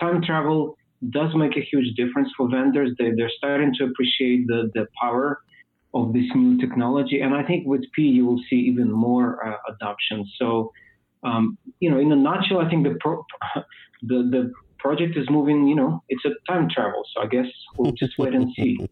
time 0.00 0.22
travel 0.22 0.76
does 1.10 1.34
make 1.34 1.56
a 1.56 1.60
huge 1.60 1.94
difference 1.96 2.30
for 2.36 2.48
vendors. 2.48 2.90
They 2.98 3.12
they're 3.12 3.32
starting 3.36 3.72
to 3.78 3.84
appreciate 3.84 4.46
the 4.46 4.70
the 4.74 4.86
power 5.00 5.40
of 5.94 6.12
this 6.12 6.26
new 6.34 6.58
technology, 6.58 7.20
and 7.20 7.34
I 7.34 7.42
think 7.44 7.66
with 7.66 7.82
P 7.94 8.02
you 8.02 8.26
will 8.26 8.40
see 8.50 8.56
even 8.56 8.90
more 8.90 9.46
uh, 9.46 9.56
adoption. 9.72 10.26
So, 10.38 10.72
um, 11.22 11.56
you 11.80 11.90
know, 11.90 11.98
in 11.98 12.10
a 12.10 12.16
nutshell, 12.16 12.58
I 12.58 12.68
think 12.68 12.84
the 12.84 12.96
pro- 13.00 13.24
the 14.02 14.28
the 14.34 14.52
project 14.78 15.16
is 15.16 15.28
moving. 15.30 15.66
You 15.66 15.76
know, 15.76 16.02
it's 16.08 16.24
a 16.24 16.30
time 16.50 16.68
travel. 16.68 17.02
So 17.14 17.22
I 17.22 17.26
guess 17.26 17.46
we'll 17.76 17.92
just 17.92 18.18
wait 18.18 18.34
and 18.34 18.52
see. 18.56 18.78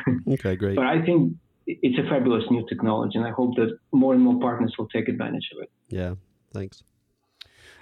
Okay, 0.28 0.56
great. 0.56 0.76
But 0.76 0.86
I 0.86 1.02
think 1.02 1.34
it's 1.66 1.98
a 1.98 2.08
fabulous 2.08 2.44
new 2.50 2.66
technology, 2.68 3.18
and 3.18 3.26
I 3.26 3.30
hope 3.30 3.56
that 3.56 3.78
more 3.92 4.14
and 4.14 4.22
more 4.22 4.38
partners 4.40 4.74
will 4.78 4.88
take 4.88 5.08
advantage 5.08 5.48
of 5.54 5.62
it. 5.62 5.70
Yeah, 5.88 6.14
thanks. 6.52 6.82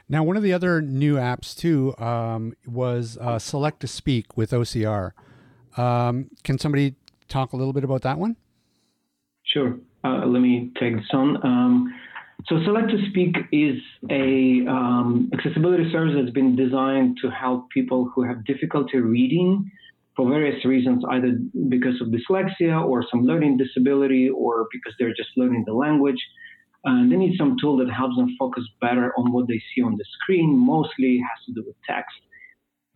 Now, 0.09 0.22
one 0.24 0.37
of 0.37 0.42
the 0.42 0.52
other 0.52 0.81
new 0.81 1.16
apps 1.16 1.57
too 1.57 1.94
um, 1.98 2.54
was 2.66 3.18
uh, 3.20 3.38
Select 3.38 3.81
to 3.81 3.87
Speak 3.87 4.37
with 4.37 4.52
OCR. 4.52 5.12
Um, 5.76 6.31
can 6.44 6.59
somebody 6.59 6.94
talk 7.28 7.52
a 7.52 7.57
little 7.57 7.74
bit 7.74 7.85
about 7.85 8.02
that 8.02 8.18
one? 8.18 8.37
Sure. 9.44 9.78
uh, 10.04 10.26
let 10.26 10.40
me 10.40 10.70
take 10.78 10.96
this 10.96 11.07
on. 11.12 11.37
Um, 11.44 11.94
so 12.46 12.62
Select 12.64 12.88
to 12.90 12.98
Speak 13.11 13.37
is 13.52 13.78
a 14.11 14.64
um, 14.68 15.31
accessibility 15.35 15.90
service 15.92 16.14
that's 16.18 16.33
been 16.33 16.57
designed 16.57 17.18
to 17.22 17.31
help 17.31 17.68
people 17.70 18.11
who 18.14 18.22
have 18.22 18.44
difficulty 18.44 18.98
reading 18.98 19.70
for 20.16 20.28
various 20.28 20.64
reasons, 20.64 21.04
either 21.11 21.38
because 21.68 22.00
of 22.00 22.09
dyslexia 22.09 22.83
or 22.85 23.04
some 23.11 23.24
learning 23.24 23.57
disability 23.57 24.28
or 24.28 24.66
because 24.72 24.94
they're 24.98 25.14
just 25.14 25.31
learning 25.37 25.64
the 25.66 25.72
language. 25.72 26.18
And 26.85 27.11
they 27.11 27.17
need 27.17 27.37
some 27.37 27.57
tool 27.61 27.77
that 27.79 27.91
helps 27.91 28.17
them 28.17 28.35
focus 28.38 28.64
better 28.81 29.12
on 29.19 29.33
what 29.33 29.49
they 29.49 29.61
see 29.75 29.83
on 29.83 29.97
the 29.97 30.05
screen. 30.21 30.57
Mostly 30.57 31.19
has 31.19 31.45
to 31.47 31.53
do 31.53 31.64
with 31.67 31.77
text. 31.88 32.17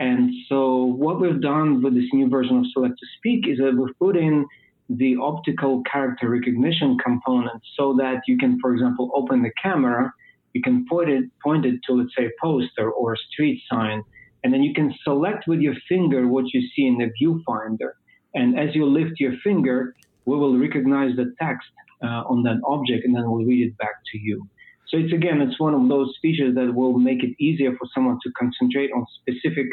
And 0.00 0.32
so 0.48 0.84
what 0.84 1.20
we've 1.20 1.40
done 1.40 1.82
with 1.82 1.94
this 1.94 2.08
new 2.12 2.28
version 2.28 2.58
of 2.58 2.66
Select 2.72 2.94
to 2.98 3.06
Speak 3.18 3.46
is 3.46 3.58
that 3.58 3.76
we've 3.76 3.96
put 3.98 4.16
in 4.16 4.46
the 4.88 5.16
optical 5.20 5.82
character 5.90 6.28
recognition 6.28 6.98
component 6.98 7.62
so 7.76 7.94
that 7.98 8.22
you 8.26 8.36
can, 8.36 8.58
for 8.60 8.72
example, 8.72 9.10
open 9.14 9.42
the 9.42 9.52
camera, 9.62 10.12
you 10.54 10.60
can 10.60 10.86
point 10.88 11.08
it, 11.08 11.24
point 11.42 11.64
it 11.64 11.80
to, 11.86 11.94
let's 11.94 12.10
say, 12.16 12.26
a 12.26 12.30
poster 12.40 12.90
or 12.90 13.14
a 13.14 13.16
street 13.30 13.62
sign, 13.70 14.02
and 14.44 14.52
then 14.52 14.62
you 14.62 14.74
can 14.74 14.92
select 15.04 15.46
with 15.46 15.60
your 15.60 15.74
finger 15.88 16.26
what 16.26 16.52
you 16.52 16.62
see 16.74 16.86
in 16.86 16.98
the 16.98 17.10
viewfinder. 17.20 17.92
And 18.34 18.58
as 18.58 18.74
you 18.74 18.86
lift 18.86 19.20
your 19.20 19.34
finger, 19.44 19.94
we 20.24 20.36
will 20.36 20.58
recognize 20.58 21.16
the 21.16 21.32
text 21.40 21.68
uh, 22.02 22.22
on 22.28 22.42
that 22.44 22.60
object 22.66 23.04
and 23.04 23.14
then 23.14 23.30
we'll 23.30 23.44
read 23.44 23.66
it 23.66 23.76
back 23.78 23.96
to 24.12 24.18
you. 24.18 24.46
So 24.88 24.98
it's 24.98 25.12
again, 25.12 25.40
it's 25.40 25.58
one 25.58 25.74
of 25.74 25.88
those 25.88 26.14
features 26.20 26.54
that 26.54 26.74
will 26.74 26.98
make 26.98 27.22
it 27.24 27.34
easier 27.38 27.72
for 27.72 27.88
someone 27.94 28.18
to 28.22 28.30
concentrate 28.38 28.90
on 28.94 29.06
specific 29.20 29.66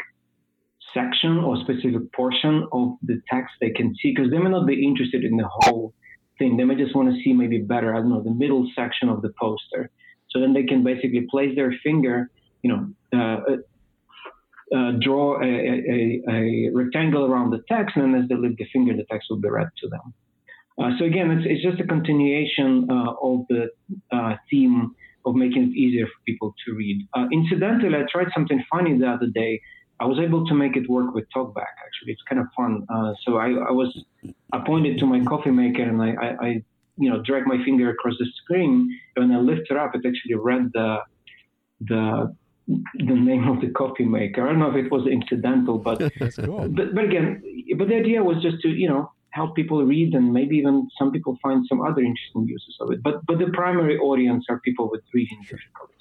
section 0.94 1.38
or 1.38 1.56
specific 1.60 2.12
portion 2.12 2.66
of 2.72 2.96
the 3.02 3.20
text 3.30 3.54
they 3.60 3.70
can 3.70 3.94
see 4.02 4.12
because 4.14 4.30
they 4.30 4.38
may 4.38 4.50
not 4.50 4.66
be 4.66 4.84
interested 4.84 5.24
in 5.24 5.36
the 5.36 5.48
whole 5.48 5.92
thing. 6.38 6.56
They 6.56 6.64
may 6.64 6.74
just 6.74 6.96
want 6.96 7.14
to 7.14 7.22
see 7.22 7.32
maybe 7.32 7.58
better, 7.58 7.94
I 7.94 7.98
don't 7.98 8.10
know, 8.10 8.22
the 8.22 8.30
middle 8.30 8.68
section 8.74 9.08
of 9.08 9.22
the 9.22 9.32
poster. 9.38 9.90
So 10.30 10.40
then 10.40 10.54
they 10.54 10.64
can 10.64 10.82
basically 10.82 11.26
place 11.30 11.54
their 11.54 11.74
finger, 11.82 12.30
you 12.62 12.70
know, 12.70 12.88
uh, 13.12 13.56
uh, 14.74 14.92
draw 15.00 15.42
a, 15.42 15.46
a, 15.46 16.22
a, 16.30 16.70
rectangle 16.72 17.24
around 17.24 17.50
the 17.50 17.60
text, 17.68 17.96
and 17.96 18.14
then 18.14 18.22
as 18.22 18.28
they 18.28 18.36
lift 18.36 18.56
the 18.56 18.66
finger, 18.72 18.96
the 18.96 19.04
text 19.10 19.26
will 19.28 19.40
be 19.40 19.48
read 19.48 19.68
to 19.78 19.88
them. 19.88 20.14
Uh, 20.78 20.90
so 20.98 21.04
again, 21.04 21.30
it's, 21.30 21.46
it's, 21.46 21.62
just 21.62 21.80
a 21.80 21.86
continuation 21.86 22.88
uh, 22.90 23.12
of 23.22 23.44
the 23.48 23.68
uh, 24.12 24.36
theme 24.50 24.94
of 25.26 25.34
making 25.34 25.64
it 25.64 25.76
easier 25.76 26.06
for 26.06 26.20
people 26.26 26.54
to 26.64 26.74
read. 26.74 27.06
Uh, 27.14 27.26
incidentally, 27.32 27.94
I 27.96 28.04
tried 28.10 28.28
something 28.34 28.62
funny 28.70 28.96
the 28.98 29.08
other 29.08 29.26
day. 29.26 29.60
I 30.00 30.06
was 30.06 30.18
able 30.18 30.46
to 30.46 30.54
make 30.54 30.76
it 30.76 30.88
work 30.88 31.14
with 31.14 31.26
TalkBack. 31.36 31.74
Actually, 31.86 32.12
it's 32.12 32.22
kind 32.28 32.40
of 32.40 32.46
fun. 32.56 32.86
Uh, 32.88 33.12
so 33.22 33.36
I, 33.36 33.48
I, 33.48 33.70
was 33.70 34.04
appointed 34.54 34.98
to 35.00 35.06
my 35.06 35.22
coffee 35.24 35.50
maker, 35.50 35.82
and 35.82 36.00
I, 36.00 36.12
I, 36.12 36.46
I, 36.46 36.62
you 36.96 37.10
know, 37.10 37.20
drag 37.22 37.46
my 37.46 37.62
finger 37.64 37.90
across 37.90 38.14
the 38.18 38.26
screen. 38.42 38.98
And 39.16 39.28
when 39.28 39.36
I 39.36 39.40
lift 39.40 39.70
it 39.70 39.76
up, 39.76 39.94
it 39.94 40.06
actually 40.06 40.34
read 40.36 40.70
the 40.72 40.98
the 41.82 42.34
the 42.94 43.14
name 43.14 43.48
of 43.48 43.60
the 43.60 43.68
coffee 43.70 44.04
maker. 44.04 44.46
I 44.46 44.52
don't 44.52 44.60
know 44.60 44.70
if 44.70 44.84
it 44.84 44.90
was 44.90 45.06
incidental, 45.06 45.78
but 45.78 45.98
cool. 46.44 46.68
but, 46.68 46.94
but 46.94 47.04
again, 47.04 47.42
but 47.76 47.88
the 47.88 47.96
idea 47.96 48.22
was 48.22 48.42
just 48.42 48.60
to 48.62 48.68
you 48.68 48.88
know 48.88 49.12
help 49.32 49.54
people 49.54 49.84
read 49.84 50.14
and 50.14 50.32
maybe 50.32 50.56
even 50.56 50.88
some 50.98 51.12
people 51.12 51.38
find 51.42 51.64
some 51.68 51.80
other 51.80 52.00
interesting 52.00 52.46
uses 52.46 52.76
of 52.80 52.90
it. 52.92 53.02
But 53.02 53.24
but 53.26 53.38
the 53.38 53.50
primary 53.52 53.98
audience 53.98 54.44
are 54.48 54.60
people 54.60 54.90
with 54.90 55.02
reading 55.14 55.40
difficulties. 55.42 56.00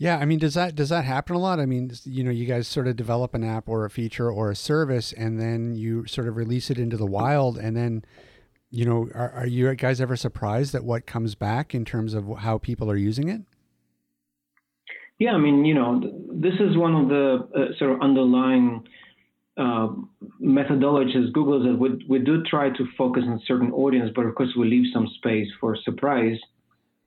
Yeah, 0.00 0.16
I 0.16 0.24
mean, 0.24 0.38
does 0.38 0.54
that 0.54 0.74
does 0.74 0.88
that 0.88 1.04
happen 1.04 1.36
a 1.36 1.38
lot? 1.38 1.60
I 1.60 1.66
mean, 1.66 1.92
you 2.04 2.24
know, 2.24 2.30
you 2.30 2.46
guys 2.46 2.66
sort 2.66 2.88
of 2.88 2.96
develop 2.96 3.34
an 3.34 3.44
app 3.44 3.68
or 3.68 3.84
a 3.84 3.90
feature 3.90 4.32
or 4.32 4.50
a 4.50 4.56
service, 4.56 5.12
and 5.12 5.38
then 5.38 5.74
you 5.74 6.06
sort 6.06 6.26
of 6.26 6.36
release 6.36 6.70
it 6.70 6.78
into 6.78 6.96
the 6.96 7.04
wild, 7.04 7.58
and 7.58 7.76
then, 7.76 8.02
you 8.70 8.86
know, 8.86 9.10
are, 9.14 9.30
are 9.32 9.46
you 9.46 9.74
guys 9.74 10.00
ever 10.00 10.16
surprised 10.16 10.74
at 10.74 10.84
what 10.84 11.04
comes 11.04 11.34
back 11.34 11.74
in 11.74 11.84
terms 11.84 12.14
of 12.14 12.38
how 12.38 12.56
people 12.56 12.90
are 12.90 12.96
using 12.96 13.28
it? 13.28 13.42
Yeah, 15.18 15.32
I 15.32 15.38
mean, 15.38 15.66
you 15.66 15.74
know, 15.74 16.00
this 16.32 16.54
is 16.54 16.78
one 16.78 16.94
of 16.94 17.08
the 17.10 17.46
uh, 17.54 17.78
sort 17.78 17.90
of 17.90 18.00
underlying 18.00 18.88
uh, 19.58 19.88
methodologies 20.42 21.32
Google 21.32 21.62
that 21.64 21.78
we, 21.78 22.04
we 22.08 22.18
do 22.18 22.42
try 22.44 22.70
to 22.70 22.86
focus 22.96 23.24
on 23.26 23.40
certain 23.46 23.72
audience, 23.72 24.10
but 24.14 24.26
of 24.26 24.34
course 24.34 24.50
we 24.56 24.68
leave 24.68 24.92
some 24.92 25.08
space 25.16 25.48
for 25.60 25.76
surprise. 25.76 26.38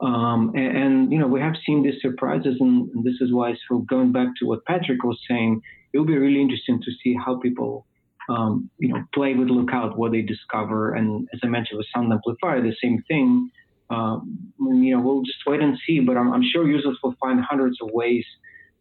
Um, 0.01 0.51
and, 0.55 0.77
and, 0.77 1.11
you 1.11 1.19
know, 1.19 1.27
we 1.27 1.39
have 1.39 1.53
seen 1.65 1.83
these 1.83 2.01
surprises, 2.01 2.57
and, 2.59 2.89
and, 2.89 3.03
this 3.05 3.15
is 3.21 3.31
why, 3.31 3.53
so 3.69 3.79
going 3.79 4.11
back 4.11 4.27
to 4.39 4.45
what 4.45 4.65
Patrick 4.65 5.03
was 5.03 5.17
saying, 5.29 5.61
it 5.93 5.97
will 5.97 6.05
be 6.05 6.17
really 6.17 6.41
interesting 6.41 6.81
to 6.81 6.91
see 7.01 7.15
how 7.15 7.39
people, 7.39 7.85
um, 8.27 8.69
you 8.79 8.89
know, 8.89 9.01
play 9.13 9.33
with 9.33 9.49
Lookout, 9.49 9.97
what 9.97 10.11
they 10.11 10.21
discover. 10.21 10.93
And 10.95 11.27
as 11.33 11.39
I 11.43 11.47
mentioned 11.47 11.77
with 11.77 11.87
Sound 11.95 12.11
Amplifier, 12.11 12.61
the 12.61 12.75
same 12.81 13.01
thing. 13.07 13.49
Um, 13.89 14.51
you 14.59 14.95
know, 14.95 15.01
we'll 15.01 15.21
just 15.21 15.39
wait 15.45 15.61
and 15.61 15.77
see, 15.85 15.99
but 15.99 16.17
I'm, 16.17 16.33
I'm 16.33 16.43
sure 16.51 16.67
users 16.67 16.97
will 17.03 17.15
find 17.21 17.39
hundreds 17.39 17.77
of 17.81 17.89
ways 17.91 18.25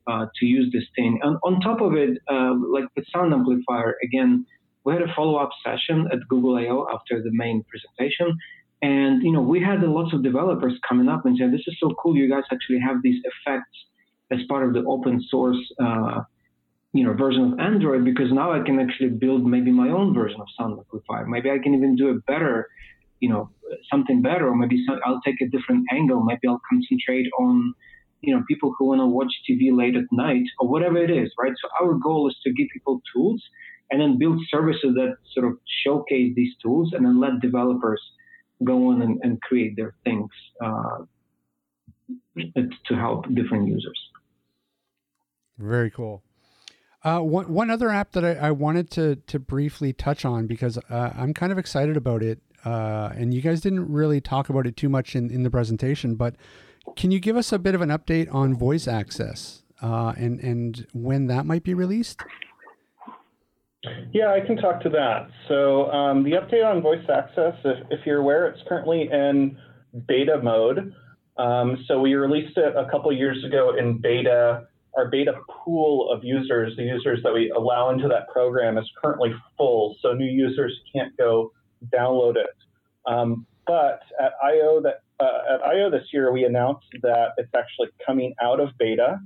uh, 0.07 0.27
to 0.39 0.47
use 0.47 0.71
this 0.73 0.85
thing. 0.97 1.21
And 1.23 1.37
on 1.45 1.61
top 1.61 1.81
of 1.81 1.95
it, 1.95 2.19
uh, 2.31 2.55
like 2.73 2.85
with 2.97 3.05
Sound 3.15 3.33
Amplifier, 3.33 3.97
again, 4.03 4.47
we 4.85 4.93
had 4.93 5.03
a 5.03 5.15
follow-up 5.15 5.51
session 5.65 6.09
at 6.13 6.19
Google 6.29 6.57
I/O 6.57 6.89
after 6.93 7.23
the 7.23 7.31
main 7.33 7.65
presentation, 7.71 8.37
and 8.83 9.23
you 9.23 9.33
know, 9.33 9.41
we 9.41 9.61
had 9.61 9.81
lots 9.83 10.13
of 10.13 10.23
developers 10.25 10.75
coming 10.89 11.09
up 11.09 11.25
and 11.25 11.37
saying, 11.39 11.53
"This 11.53 11.67
is 11.67 11.77
so 11.79 11.95
cool! 12.03 12.17
You 12.17 12.29
guys 12.29 12.43
actually 12.51 12.81
have 12.81 12.97
these 13.03 13.23
effects 13.31 13.77
as 14.33 14.41
part 14.49 14.67
of 14.67 14.75
the 14.75 14.83
open 14.85 15.23
source, 15.29 15.63
uh, 15.81 16.23
you 16.93 17.05
know, 17.05 17.13
version 17.13 17.53
of 17.53 17.61
Android. 17.61 18.05
Because 18.05 18.33
now 18.33 18.53
I 18.53 18.61
can 18.61 18.81
actually 18.81 19.11
build 19.11 19.47
maybe 19.47 19.71
my 19.71 19.89
own 19.89 20.15
version 20.15 20.41
of 20.41 20.49
Sound 20.59 20.79
Amplifier. 20.79 21.27
Maybe 21.27 21.49
I 21.51 21.59
can 21.59 21.75
even 21.75 21.95
do 21.95 22.11
it 22.11 22.27
better, 22.27 22.67
you 23.21 23.29
know, 23.29 23.51
something 23.91 24.21
better, 24.21 24.49
or 24.49 24.57
maybe 24.57 24.85
some, 24.87 24.99
I'll 25.07 25.21
take 25.21 25.41
a 25.41 25.49
different 25.49 25.87
angle. 25.93 26.25
Maybe 26.25 26.49
I'll 26.49 26.63
concentrate 26.69 27.29
on." 27.39 27.75
You 28.23 28.35
know, 28.35 28.43
people 28.49 28.75
who 28.79 28.87
want 28.87 29.01
to 29.01 29.07
watch 29.07 29.33
TV 29.49 29.77
late 29.77 29.97
at 29.97 30.05
night 30.13 30.45
or 30.59 30.69
whatever 30.69 30.97
it 30.97 31.11
is, 31.11 31.31
right? 31.39 31.53
So 31.61 31.69
our 31.85 31.95
goal 31.95 32.29
is 32.29 32.37
to 32.45 32.53
give 32.53 32.69
people 32.73 33.03
tools 33.15 33.43
and 33.91 34.01
then 34.01 34.19
build 34.19 34.41
services 34.49 34.95
that 34.95 35.17
sort 35.35 35.47
of 35.47 35.59
showcase 35.85 36.33
these 36.35 36.55
tools 36.63 36.93
and 36.93 37.05
then 37.05 37.21
let 37.21 37.41
developers 37.41 38.01
go 38.65 38.89
on 38.89 39.03
and, 39.03 39.21
and 39.23 39.41
create 39.43 39.77
their 39.77 39.95
things 40.05 40.31
uh, 40.65 40.99
to 42.37 42.95
help 42.95 43.27
different 43.35 43.67
users. 43.69 43.99
Very 45.59 45.91
cool. 45.91 46.23
Uh, 47.05 47.19
one 47.19 47.53
one 47.53 47.69
other 47.69 47.91
app 47.91 48.13
that 48.13 48.25
I, 48.25 48.35
I, 48.35 48.51
wanted 48.53 48.89
to 48.93 49.17
to 49.17 49.41
briefly 49.41 49.93
touch 49.93 50.25
on 50.25 50.47
because 50.47 50.79
uh, 50.89 51.13
I'm 51.17 51.35
kind 51.35 51.51
of 51.51 51.59
excited 51.59 51.97
about 51.97 52.23
it, 52.23 52.39
uh, 52.65 53.11
and 53.17 53.35
you 53.35 53.43
guys 53.43 53.61
didn't 53.61 53.93
really 53.93 54.21
talk 54.21 54.49
about 54.49 54.69
it 54.69 54.77
too 54.77 54.89
much 54.89 55.17
in, 55.17 55.29
in 55.29 55.43
the 55.43 55.51
presentation. 55.51 56.15
But 56.15 56.37
can 56.97 57.11
you 57.11 57.21
give 57.21 57.37
us 57.37 57.53
a 57.53 57.59
bit 57.59 57.75
of 57.75 57.81
an 57.81 57.89
update 57.89 58.33
on 58.33 58.57
voice 58.57 58.89
access 58.89 59.63
uh, 59.81 60.13
and 60.17 60.41
and 60.41 60.87
when 60.93 61.27
that 61.27 61.47
might 61.47 61.65
be 61.65 61.75
released? 61.75 62.21
Yeah, 64.13 64.33
I 64.33 64.47
can 64.47 64.57
talk 64.57 64.81
to 64.83 64.89
that. 64.91 65.29
So 65.49 65.91
um, 65.91 66.23
the 66.23 66.33
update 66.33 66.65
on 66.65 66.83
voice 66.83 67.05
access, 67.13 67.55
if, 67.65 67.87
if, 67.91 68.07
you're 68.07 68.21
aware, 68.21 68.47
it's 68.47 68.61
currently 68.69 69.09
in 69.11 69.59
beta 70.07 70.41
mode. 70.41 70.95
Um, 71.37 71.85
so 71.89 71.99
we 71.99 72.15
released 72.15 72.57
it 72.57 72.77
a 72.77 72.89
couple 72.91 73.13
years 73.13 73.43
ago 73.45 73.75
in 73.77 73.99
beta. 73.99 74.69
Our 74.97 75.09
beta 75.09 75.33
pool 75.49 76.13
of 76.13 76.23
users, 76.23 76.77
the 76.77 76.85
users 76.85 77.21
that 77.25 77.33
we 77.33 77.51
allow 77.51 77.91
into 77.91 78.07
that 78.07 78.29
program, 78.29 78.79
is 78.79 78.89
currently 79.03 79.35
full, 79.57 79.97
so 80.01 80.13
new 80.13 80.31
users 80.31 80.79
can't 80.95 81.17
go 81.17 81.51
download 81.93 82.37
it. 82.37 82.55
Um, 83.07 83.47
but 83.67 84.01
at 84.21 84.33
I/O 84.45 84.81
that 84.83 85.03
uh, 85.23 85.55
at 85.55 85.61
I/O 85.63 85.91
this 85.91 86.07
year, 86.13 86.33
we 86.33 86.45
announced 86.45 86.87
that 87.03 87.29
it's 87.37 87.55
actually 87.55 87.89
coming 88.07 88.35
out 88.43 88.61
of 88.61 88.71
beta. 88.79 89.21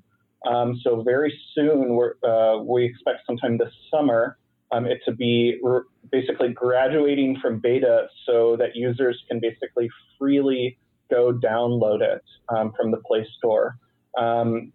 Um, 0.46 0.78
so 0.82 1.02
very 1.02 1.32
soon, 1.54 1.98
uh, 2.22 2.58
we 2.62 2.84
expect 2.84 3.20
sometime 3.26 3.58
this 3.58 3.72
summer 3.90 4.38
um, 4.72 4.86
it 4.86 4.98
to 5.04 5.12
be 5.12 5.58
re- 5.62 5.82
basically 6.10 6.48
graduating 6.48 7.38
from 7.40 7.58
beta 7.58 8.08
so 8.26 8.56
that 8.56 8.74
users 8.74 9.22
can 9.28 9.40
basically 9.40 9.88
freely 10.18 10.78
go 11.10 11.32
download 11.32 12.00
it 12.00 12.22
um, 12.48 12.72
from 12.76 12.90
the 12.90 12.98
Play 12.98 13.26
Store. 13.38 13.78
Um, 14.18 14.72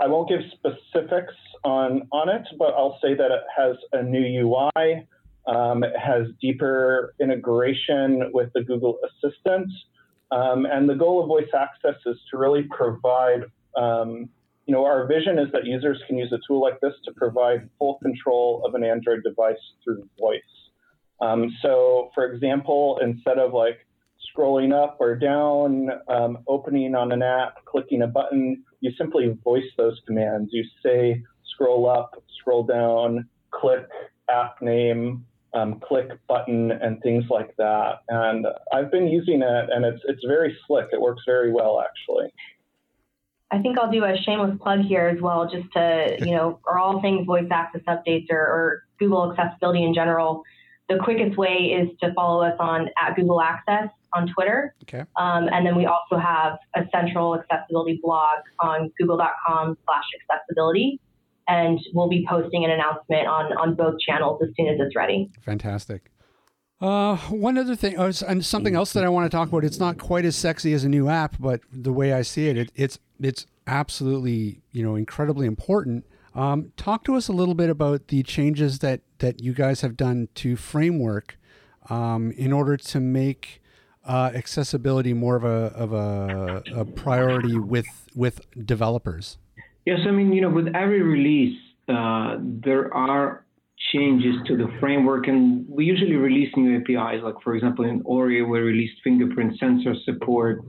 I 0.00 0.06
won't 0.06 0.28
give 0.28 0.40
specifics 0.52 1.34
on, 1.64 2.08
on 2.12 2.28
it, 2.28 2.46
but 2.58 2.74
I'll 2.74 2.98
say 3.02 3.14
that 3.14 3.30
it 3.30 3.42
has 3.56 3.76
a 3.92 4.02
new 4.02 4.46
UI. 4.46 5.06
Um, 5.46 5.82
it 5.82 5.96
has 5.96 6.26
deeper 6.40 7.14
integration 7.20 8.30
with 8.32 8.50
the 8.54 8.62
Google 8.62 8.98
Assistant. 9.04 9.70
Um, 10.32 10.64
and 10.66 10.88
the 10.88 10.94
goal 10.94 11.22
of 11.22 11.28
voice 11.28 11.50
access 11.54 12.00
is 12.06 12.16
to 12.30 12.38
really 12.38 12.62
provide 12.70 13.44
um, 13.76 14.28
you 14.70 14.76
know, 14.76 14.84
our 14.84 15.04
vision 15.08 15.36
is 15.36 15.50
that 15.52 15.64
users 15.64 16.00
can 16.06 16.16
use 16.16 16.32
a 16.32 16.38
tool 16.46 16.60
like 16.60 16.78
this 16.80 16.92
to 17.04 17.12
provide 17.14 17.68
full 17.76 17.98
control 18.02 18.62
of 18.64 18.74
an 18.74 18.84
Android 18.84 19.20
device 19.24 19.58
through 19.82 20.08
voice. 20.16 20.40
Um, 21.20 21.50
so, 21.60 22.10
for 22.14 22.32
example, 22.32 23.00
instead 23.02 23.38
of 23.38 23.52
like 23.52 23.84
scrolling 24.30 24.72
up 24.72 24.98
or 25.00 25.16
down, 25.16 25.90
um, 26.08 26.38
opening 26.46 26.94
on 26.94 27.10
an 27.10 27.20
app, 27.20 27.64
clicking 27.64 28.02
a 28.02 28.06
button, 28.06 28.62
you 28.80 28.92
simply 28.96 29.36
voice 29.42 29.64
those 29.76 30.00
commands. 30.06 30.50
You 30.52 30.64
say 30.84 31.20
scroll 31.52 31.90
up, 31.90 32.22
scroll 32.38 32.62
down, 32.62 33.28
click 33.50 33.88
app 34.30 34.62
name, 34.62 35.26
um, 35.54 35.80
click 35.80 36.08
button 36.28 36.70
and 36.70 37.00
things 37.02 37.24
like 37.30 37.54
that. 37.56 38.00
And 38.08 38.46
I've 38.72 38.90
been 38.90 39.08
using 39.08 39.42
it, 39.42 39.70
and 39.70 39.84
it's 39.84 40.02
it's 40.04 40.24
very 40.26 40.56
slick. 40.66 40.88
It 40.92 41.00
works 41.00 41.22
very 41.26 41.52
well, 41.52 41.82
actually. 41.82 42.32
I 43.52 43.58
think 43.60 43.78
I'll 43.78 43.90
do 43.90 44.04
a 44.04 44.16
shameless 44.16 44.56
plug 44.62 44.80
here 44.80 45.08
as 45.08 45.20
well, 45.20 45.48
just 45.50 45.72
to 45.72 46.16
you 46.20 46.32
know, 46.32 46.60
for 46.62 46.78
all 46.78 47.00
things 47.00 47.26
voice 47.26 47.48
access 47.50 47.82
updates 47.88 48.26
or, 48.30 48.38
or 48.38 48.84
Google 48.98 49.32
accessibility 49.32 49.82
in 49.84 49.92
general. 49.92 50.42
The 50.88 50.98
quickest 50.98 51.36
way 51.36 51.76
is 51.80 51.88
to 52.00 52.12
follow 52.14 52.42
us 52.44 52.56
on 52.58 52.88
at 53.00 53.14
Google 53.14 53.40
Access 53.40 53.88
on 54.12 54.26
Twitter. 54.26 54.74
Okay. 54.82 55.04
Um, 55.16 55.48
and 55.52 55.64
then 55.64 55.76
we 55.76 55.86
also 55.86 56.16
have 56.16 56.58
a 56.74 56.82
central 56.92 57.38
accessibility 57.38 58.00
blog 58.02 58.38
on 58.58 58.90
google.com 58.98 59.78
slash 59.84 60.04
accessibility. 60.20 61.00
And 61.50 61.80
we'll 61.92 62.08
be 62.08 62.24
posting 62.28 62.64
an 62.64 62.70
announcement 62.70 63.26
on, 63.26 63.52
on 63.56 63.74
both 63.74 63.98
channels 63.98 64.40
as 64.42 64.50
soon 64.56 64.68
as 64.68 64.78
it's 64.78 64.94
ready. 64.94 65.30
Fantastic. 65.42 66.10
Uh, 66.80 67.16
one 67.28 67.58
other 67.58 67.74
thing, 67.74 67.98
oh, 67.98 68.10
and 68.26 68.44
something 68.44 68.74
else 68.74 68.92
that 68.92 69.04
I 69.04 69.08
want 69.08 69.30
to 69.30 69.36
talk 69.36 69.48
about. 69.48 69.64
It's 69.64 69.80
not 69.80 69.98
quite 69.98 70.24
as 70.24 70.36
sexy 70.36 70.72
as 70.72 70.84
a 70.84 70.88
new 70.88 71.08
app, 71.08 71.36
but 71.38 71.60
the 71.72 71.92
way 71.92 72.12
I 72.12 72.22
see 72.22 72.48
it, 72.48 72.56
it 72.56 72.72
it's 72.74 72.98
it's 73.20 73.46
absolutely 73.66 74.62
you 74.72 74.82
know 74.82 74.94
incredibly 74.94 75.46
important. 75.46 76.06
Um, 76.34 76.72
talk 76.76 77.04
to 77.04 77.16
us 77.16 77.28
a 77.28 77.32
little 77.32 77.54
bit 77.54 77.68
about 77.68 78.08
the 78.08 78.22
changes 78.22 78.78
that 78.78 79.02
that 79.18 79.42
you 79.42 79.52
guys 79.52 79.82
have 79.82 79.96
done 79.96 80.28
to 80.36 80.56
framework 80.56 81.38
um, 81.90 82.30
in 82.32 82.52
order 82.52 82.78
to 82.78 83.00
make 83.00 83.60
uh, 84.04 84.30
accessibility 84.34 85.12
more 85.12 85.36
of 85.36 85.44
a 85.44 85.72
of 85.76 85.92
a, 85.92 86.62
a, 86.74 86.84
priority 86.84 87.58
with 87.58 88.08
with 88.14 88.40
developers. 88.64 89.36
Yes, 89.86 90.00
I 90.06 90.10
mean 90.10 90.32
you 90.32 90.40
know 90.42 90.50
with 90.50 90.68
every 90.74 91.02
release 91.02 91.58
uh, 91.88 92.36
there 92.40 92.92
are 92.94 93.44
changes 93.92 94.34
to 94.46 94.56
the 94.56 94.68
framework, 94.78 95.26
and 95.26 95.66
we 95.68 95.84
usually 95.84 96.16
release 96.16 96.50
new 96.56 96.76
APIs. 96.76 97.22
Like 97.22 97.36
for 97.42 97.54
example, 97.54 97.84
in 97.84 98.02
Oreo, 98.04 98.48
we 98.48 98.58
released 98.58 99.00
fingerprint 99.02 99.58
sensor 99.58 99.94
support. 100.04 100.62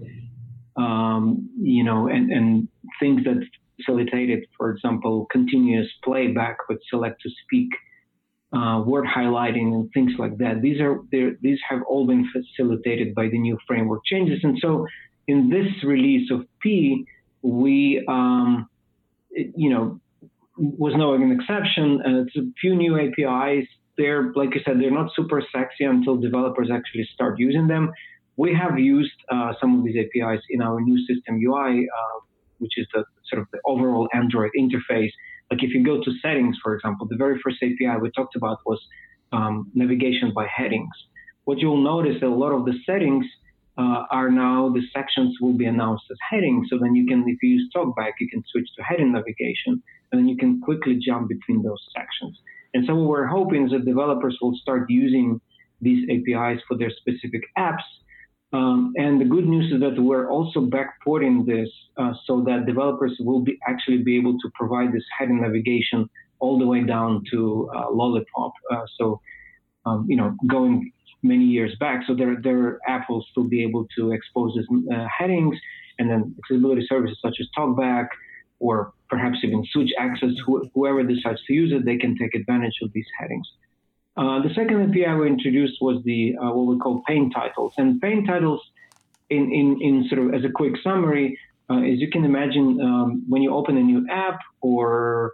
Um, 0.78 1.50
you 1.62 1.84
know, 1.84 2.08
and 2.08 2.32
and 2.32 2.68
things 3.00 3.24
that 3.26 3.46
facilitated, 3.78 4.46
for 4.58 4.72
example, 4.72 5.28
continuous 5.32 5.88
playback 6.04 6.58
with 6.70 6.80
select 6.90 7.22
to 7.24 7.30
speak, 7.44 7.70
uh, 8.56 8.82
word 8.86 9.06
highlighting, 9.06 9.74
and 9.74 9.92
things 9.94 10.14
like 10.18 10.38
that. 10.38 10.62
These 10.62 10.80
are 10.80 11.00
these 11.12 11.60
have 11.70 11.82
all 11.88 12.08
been 12.08 12.26
facilitated 12.32 13.14
by 13.14 13.28
the 13.28 13.38
new 13.38 13.58
framework 13.68 14.06
changes. 14.06 14.40
And 14.44 14.58
so, 14.62 14.88
in 15.28 15.50
this 15.50 15.68
release 15.84 16.32
of 16.32 16.46
P, 16.62 17.06
we 17.42 18.04
um, 18.08 18.70
you 19.34 19.70
know 19.70 20.00
was 20.58 20.94
no 20.96 21.14
exception. 21.14 22.02
Uh, 22.06 22.22
it's 22.24 22.36
a 22.36 22.42
few 22.60 22.76
new 22.76 23.00
APIs. 23.00 23.68
They're, 23.98 24.32
like 24.36 24.54
you 24.56 24.62
said, 24.66 24.80
they're 24.80 24.92
not 24.92 25.12
super 25.16 25.44
sexy 25.54 25.86
until 25.86 26.18
developers 26.18 26.70
actually 26.72 27.08
start 27.14 27.40
using 27.40 27.68
them. 27.68 27.92
We 28.38 28.54
have 28.54 28.80
used 28.80 29.14
uh, 29.32 29.54
some 29.60 29.80
of 29.80 29.86
these 29.86 29.96
APIs 29.98 30.42
in 30.50 30.62
our 30.62 30.80
new 30.82 30.98
system 31.06 31.40
UI, 31.44 31.88
uh, 31.88 32.20
which 32.60 32.74
is 32.78 32.88
the 32.94 33.04
sort 33.30 33.42
of 33.42 33.48
the 33.52 33.60
overall 33.66 34.08
Android 34.14 34.52
interface. 34.58 35.12
Like 35.50 35.64
if 35.64 35.74
you 35.74 35.84
go 35.84 36.02
to 36.02 36.12
settings, 36.22 36.58
for 36.64 36.76
example, 36.76 37.08
the 37.10 37.18
very 37.18 37.40
first 37.44 37.58
API 37.62 38.00
we 38.02 38.10
talked 38.12 38.36
about 38.36 38.60
was 38.66 38.80
um, 39.32 39.70
navigation 39.74 40.32
by 40.34 40.48
headings. 40.48 40.96
What 41.46 41.60
you'll 41.60 41.84
notice 41.84 42.22
a 42.22 42.28
lot 42.28 42.52
of 42.52 42.66
the 42.66 42.74
settings 42.86 43.26
uh, 43.82 44.06
are 44.12 44.30
now 44.30 44.70
the 44.70 44.84
sections 44.94 45.36
will 45.42 45.54
be 45.54 45.66
announced 45.66 46.06
as 46.12 46.18
headings. 46.30 46.68
So 46.70 46.78
then 46.78 46.94
you 46.96 47.06
can, 47.08 47.24
if 47.28 47.38
you 47.42 47.50
use 47.58 47.70
TalkBack, 47.76 48.14
you 48.20 48.30
can 48.30 48.44
switch 48.52 48.70
to 48.78 48.84
heading 48.84 49.12
navigation 49.14 49.82
and 50.12 50.20
then 50.20 50.28
you 50.28 50.38
can 50.38 50.62
quickly 50.62 51.00
jump 51.04 51.30
between 51.30 51.64
those 51.64 51.84
sections. 51.96 52.38
And 52.74 52.86
so 52.86 52.96
what 52.96 53.08
we're 53.10 53.28
hoping 53.28 53.66
is 53.66 53.72
that 53.72 53.86
developers 53.86 54.38
will 54.42 54.56
start 54.62 54.90
using 54.90 55.42
these 55.82 56.08
APIs 56.10 56.60
for 56.68 56.78
their 56.78 56.92
specific 56.92 57.42
apps. 57.58 57.88
Um, 58.54 58.94
and 58.98 59.20
the 59.20 59.26
good 59.26 59.48
news 59.48 59.72
is 59.74 59.80
that 59.80 60.00
we're 60.00 60.30
also 60.30 60.60
backporting 60.78 61.46
this 61.46 61.70
uh, 61.98 62.14
so 62.26 62.44
that 62.48 62.66
developers 62.66 63.16
will 63.20 63.42
be 63.42 63.58
actually 63.68 64.00
be 64.04 64.18
able 64.18 64.38
to 64.40 64.52
provide 64.54 64.92
this 64.94 65.06
heading 65.18 65.42
navigation 65.42 66.10
all 66.40 66.60
the 66.60 66.68
way 66.68 66.84
down 66.84 67.24
to 67.32 67.70
uh, 67.76 67.90
Lollipop. 67.92 68.54
Uh, 68.70 68.86
so, 68.98 69.22
um, 69.86 70.06
you 70.10 70.18
know, 70.18 70.36
going 70.48 70.92
many 71.24 71.46
years 71.46 71.76
back, 71.80 72.04
so 72.08 72.16
their 72.16 72.42
their 72.42 72.80
app 72.88 73.10
will 73.10 73.26
still 73.32 73.44
be 73.44 73.64
able 73.64 73.88
to 73.98 74.12
expose 74.12 74.54
these 74.56 74.68
uh, 74.94 75.06
headings, 75.18 75.56
and 76.00 76.10
then 76.10 76.36
accessibility 76.40 76.86
services 76.88 77.18
such 77.22 77.38
as 77.40 77.48
TalkBack 77.58 78.08
or 78.60 78.94
perhaps 79.10 79.38
even 79.44 79.66
switch 79.72 79.90
access, 80.00 80.30
wh- 80.48 80.66
whoever 80.74 81.04
decides 81.04 81.44
to 81.46 81.54
use 81.54 81.74
it, 81.74 81.84
they 81.84 81.98
can 81.98 82.16
take 82.18 82.36
advantage 82.36 82.78
of 82.84 82.94
these 82.94 83.08
headings. 83.20 83.48
Uh, 84.16 84.42
the 84.44 84.54
second 84.54 84.90
API 84.90 85.14
we 85.20 85.28
introduced 85.28 85.78
was 85.82 86.02
the 86.04 86.36
uh, 86.38 86.52
what 86.52 86.68
we 86.68 86.78
call 86.78 87.02
pane 87.08 87.30
titles, 87.32 87.74
and 87.78 88.00
pane 88.00 88.26
titles, 88.26 88.62
in, 89.30 89.52
in, 89.52 89.82
in 89.82 90.06
sort 90.10 90.22
of 90.22 90.34
as 90.34 90.44
a 90.44 90.52
quick 90.54 90.74
summary, 90.84 91.38
uh, 91.70 91.78
as 91.78 92.00
you 92.00 92.10
can 92.10 92.26
imagine, 92.26 92.80
um, 92.82 93.24
when 93.28 93.42
you 93.42 93.54
open 93.54 93.78
a 93.78 93.82
new 93.82 94.06
app 94.12 94.40
or 94.62 95.34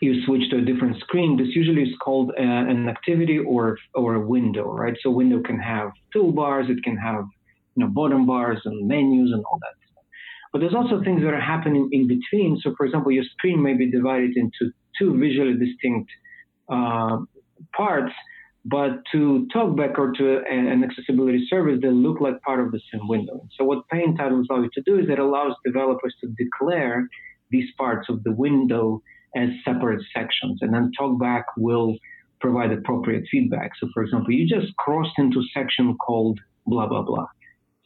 you 0.00 0.24
switch 0.24 0.48
to 0.50 0.58
a 0.58 0.60
different 0.60 0.98
screen, 1.00 1.36
this 1.36 1.54
usually 1.54 1.82
is 1.82 1.94
called 2.02 2.30
uh, 2.38 2.42
an 2.42 2.88
activity 2.88 3.38
or 3.38 3.78
or 3.94 4.14
a 4.14 4.26
window, 4.26 4.72
right? 4.72 4.96
So 5.02 5.10
window 5.10 5.40
can 5.42 5.58
have 5.58 5.90
toolbars, 6.14 6.70
it 6.70 6.82
can 6.84 6.96
have 6.96 7.24
you 7.74 7.84
know 7.84 7.88
bottom 7.88 8.26
bars 8.26 8.60
and 8.64 8.86
menus 8.86 9.30
and 9.32 9.44
all 9.44 9.58
that 9.60 9.78
but 10.52 10.60
there's 10.60 10.74
also 10.74 11.02
things 11.02 11.22
that 11.22 11.34
are 11.34 11.40
happening 11.40 11.88
in 11.92 12.08
between. 12.08 12.58
So, 12.62 12.74
for 12.76 12.86
example, 12.86 13.12
your 13.12 13.24
screen 13.36 13.62
may 13.62 13.74
be 13.74 13.90
divided 13.90 14.36
into 14.36 14.72
two 14.98 15.18
visually 15.18 15.54
distinct 15.54 16.10
uh, 16.68 17.18
parts, 17.76 18.12
but 18.64 19.02
to 19.12 19.46
TalkBack 19.54 19.98
or 19.98 20.12
to 20.12 20.38
a, 20.38 20.50
an 20.50 20.84
accessibility 20.84 21.46
service, 21.48 21.78
they 21.82 21.90
look 21.90 22.20
like 22.20 22.40
part 22.42 22.60
of 22.60 22.72
the 22.72 22.80
same 22.92 23.06
window. 23.08 23.46
So, 23.58 23.64
what 23.64 23.86
pane 23.88 24.16
titles 24.16 24.46
allow 24.50 24.62
you 24.62 24.70
to 24.74 24.82
do 24.82 24.98
is 24.98 25.06
it 25.08 25.18
allows 25.18 25.52
developers 25.64 26.14
to 26.22 26.28
declare 26.28 27.08
these 27.50 27.68
parts 27.76 28.08
of 28.08 28.24
the 28.24 28.32
window 28.32 29.02
as 29.36 29.48
separate 29.64 30.02
sections, 30.14 30.58
and 30.62 30.72
then 30.72 30.90
TalkBack 30.98 31.44
will 31.56 31.96
provide 32.40 32.72
appropriate 32.72 33.24
feedback. 33.30 33.72
So, 33.80 33.88
for 33.92 34.02
example, 34.02 34.32
you 34.32 34.48
just 34.48 34.74
crossed 34.76 35.18
into 35.18 35.42
section 35.54 35.96
called 35.96 36.38
blah 36.66 36.86
blah 36.86 37.02
blah 37.02 37.26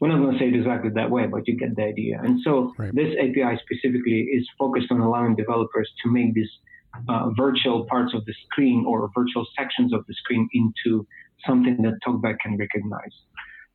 we're 0.02 0.08
not 0.08 0.18
going 0.18 0.32
to 0.32 0.38
say 0.40 0.48
it 0.48 0.56
exactly 0.56 0.90
that 0.96 1.12
way, 1.12 1.28
but 1.28 1.46
you 1.46 1.56
get 1.56 1.76
the 1.76 1.84
idea. 1.84 2.20
And 2.20 2.40
so 2.42 2.72
right. 2.76 2.92
this 2.92 3.14
API 3.20 3.56
specifically 3.62 4.22
is 4.34 4.44
focused 4.58 4.90
on 4.90 4.98
allowing 4.98 5.36
developers 5.36 5.88
to 6.02 6.10
make 6.10 6.34
these 6.34 6.50
uh, 7.08 7.30
virtual 7.36 7.86
parts 7.86 8.12
of 8.12 8.24
the 8.24 8.34
screen 8.46 8.84
or 8.84 9.08
virtual 9.14 9.46
sections 9.56 9.92
of 9.92 10.04
the 10.08 10.14
screen 10.14 10.48
into 10.54 11.06
something 11.46 11.80
that 11.82 12.00
TalkBack 12.04 12.40
can 12.40 12.58
recognize. 12.58 13.12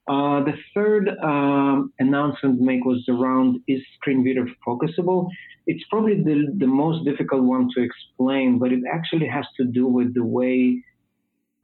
Uh, 0.07 0.41
the 0.43 0.53
third 0.73 1.09
um, 1.21 1.91
announcement 1.99 2.61
make 2.61 2.85
was 2.85 3.03
around 3.09 3.59
is 3.67 3.81
screen 3.95 4.23
reader 4.23 4.47
focusable. 4.65 5.27
It's 5.65 5.83
probably 5.89 6.23
the, 6.23 6.53
the 6.57 6.67
most 6.67 7.03
difficult 7.03 7.43
one 7.43 7.69
to 7.75 7.83
explain, 7.83 8.57
but 8.57 8.71
it 8.71 8.83
actually 8.91 9.27
has 9.27 9.45
to 9.57 9.65
do 9.65 9.85
with 9.85 10.13
the 10.13 10.23
way 10.23 10.81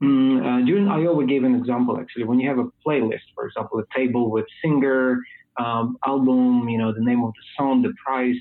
Mm, 0.03 0.41
uh, 0.43 0.65
during 0.65 0.89
I/O, 0.89 1.13
we 1.13 1.25
gave 1.25 1.45
an 1.45 1.55
example 1.55 1.97
actually. 1.97 2.25
When 2.25 2.39
you 2.39 2.49
have 2.49 2.59
a 2.59 2.67
playlist, 2.85 3.27
for 3.33 3.47
example, 3.47 3.79
a 3.79 3.85
table 3.97 4.29
with 4.29 4.45
singer, 4.61 5.19
um, 5.57 5.97
album, 6.05 6.67
you 6.67 6.77
know, 6.77 6.91
the 6.91 7.03
name 7.03 7.23
of 7.23 7.31
the 7.31 7.45
song, 7.57 7.83
the 7.83 7.93
price. 8.05 8.35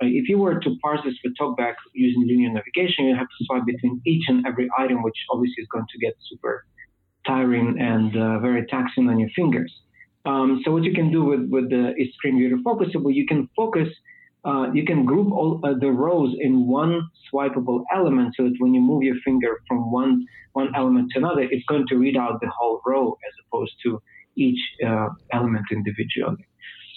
Uh, 0.00 0.06
if 0.06 0.28
you 0.28 0.38
were 0.38 0.60
to 0.60 0.76
parse 0.80 1.00
this 1.04 1.14
with 1.24 1.34
TalkBack 1.36 1.74
using 1.92 2.24
linear 2.28 2.50
navigation, 2.50 3.06
you 3.06 3.16
have 3.16 3.26
to 3.26 3.44
swipe 3.46 3.66
between 3.66 4.00
each 4.06 4.24
and 4.28 4.46
every 4.46 4.68
item, 4.78 5.02
which 5.02 5.16
obviously 5.32 5.60
is 5.60 5.68
going 5.72 5.86
to 5.90 5.98
get 5.98 6.14
super 6.30 6.66
tiring 7.28 7.68
and 7.92 8.10
uh, 8.16 8.38
very 8.46 8.62
taxing 8.66 9.08
on 9.10 9.16
your 9.22 9.32
fingers. 9.40 9.72
Um, 10.30 10.60
so 10.64 10.72
what 10.72 10.84
you 10.88 10.94
can 11.00 11.10
do 11.16 11.22
with 11.30 11.42
with 11.54 11.66
the 11.70 11.84
screen 12.14 12.36
reader 12.40 12.58
focusable, 12.70 13.12
you 13.20 13.26
can 13.32 13.40
focus 13.60 13.88
uh, 14.44 14.66
you 14.72 14.84
can 14.90 15.04
group 15.04 15.28
all 15.32 15.60
uh, 15.64 15.74
the 15.84 15.90
rows 15.90 16.32
in 16.46 16.66
one 16.66 16.94
swipeable 17.26 17.80
element 17.94 18.34
so 18.36 18.44
that 18.44 18.54
when 18.58 18.72
you 18.74 18.80
move 18.80 19.02
your 19.02 19.16
finger 19.24 19.52
from 19.68 19.90
one 20.00 20.12
one 20.52 20.70
element 20.74 21.10
to 21.12 21.18
another, 21.18 21.42
it's 21.42 21.66
going 21.66 21.86
to 21.88 21.96
read 21.96 22.16
out 22.16 22.40
the 22.40 22.50
whole 22.56 22.80
row 22.86 23.06
as 23.26 23.34
opposed 23.44 23.74
to 23.84 24.00
each 24.36 24.60
uh, 24.86 25.08
element 25.32 25.66
individually. 25.70 26.44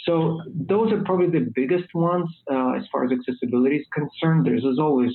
So 0.05 0.41
those 0.73 0.91
are 0.93 1.03
probably 1.03 1.29
the 1.39 1.51
biggest 1.53 1.93
ones 1.93 2.29
uh, 2.51 2.71
as 2.71 2.83
far 2.91 3.05
as 3.05 3.11
accessibility 3.11 3.77
is 3.77 3.87
concerned. 3.93 4.45
There's 4.45 4.65
as 4.65 4.79
always, 4.79 5.11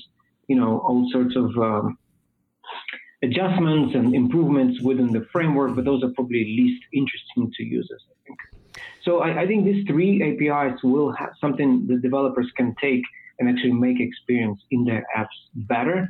you 0.49 0.57
know, 0.57 0.79
all 0.87 1.09
sorts 1.13 1.35
of 1.37 1.51
um, 1.57 1.99
adjustments 3.23 3.95
and 3.95 4.15
improvements 4.15 4.81
within 4.83 5.13
the 5.13 5.27
framework, 5.33 5.75
but 5.75 5.85
those 5.85 6.03
are 6.03 6.11
probably 6.11 6.45
least 6.45 6.83
interesting 6.93 7.53
to 7.57 7.65
users, 7.65 8.03
I 8.11 8.15
think. 8.27 8.39
So 9.03 9.21
I, 9.21 9.43
I 9.43 9.47
think 9.47 9.65
these 9.65 9.87
three 9.87 10.23
APIs 10.23 10.83
will 10.83 11.13
have 11.13 11.31
something 11.41 11.87
the 11.87 11.97
developers 11.97 12.51
can 12.57 12.75
take 12.81 13.03
and 13.39 13.49
actually 13.49 13.73
make 13.73 14.01
experience 14.01 14.61
in 14.71 14.85
their 14.85 15.05
apps 15.17 15.27
better. 15.55 16.09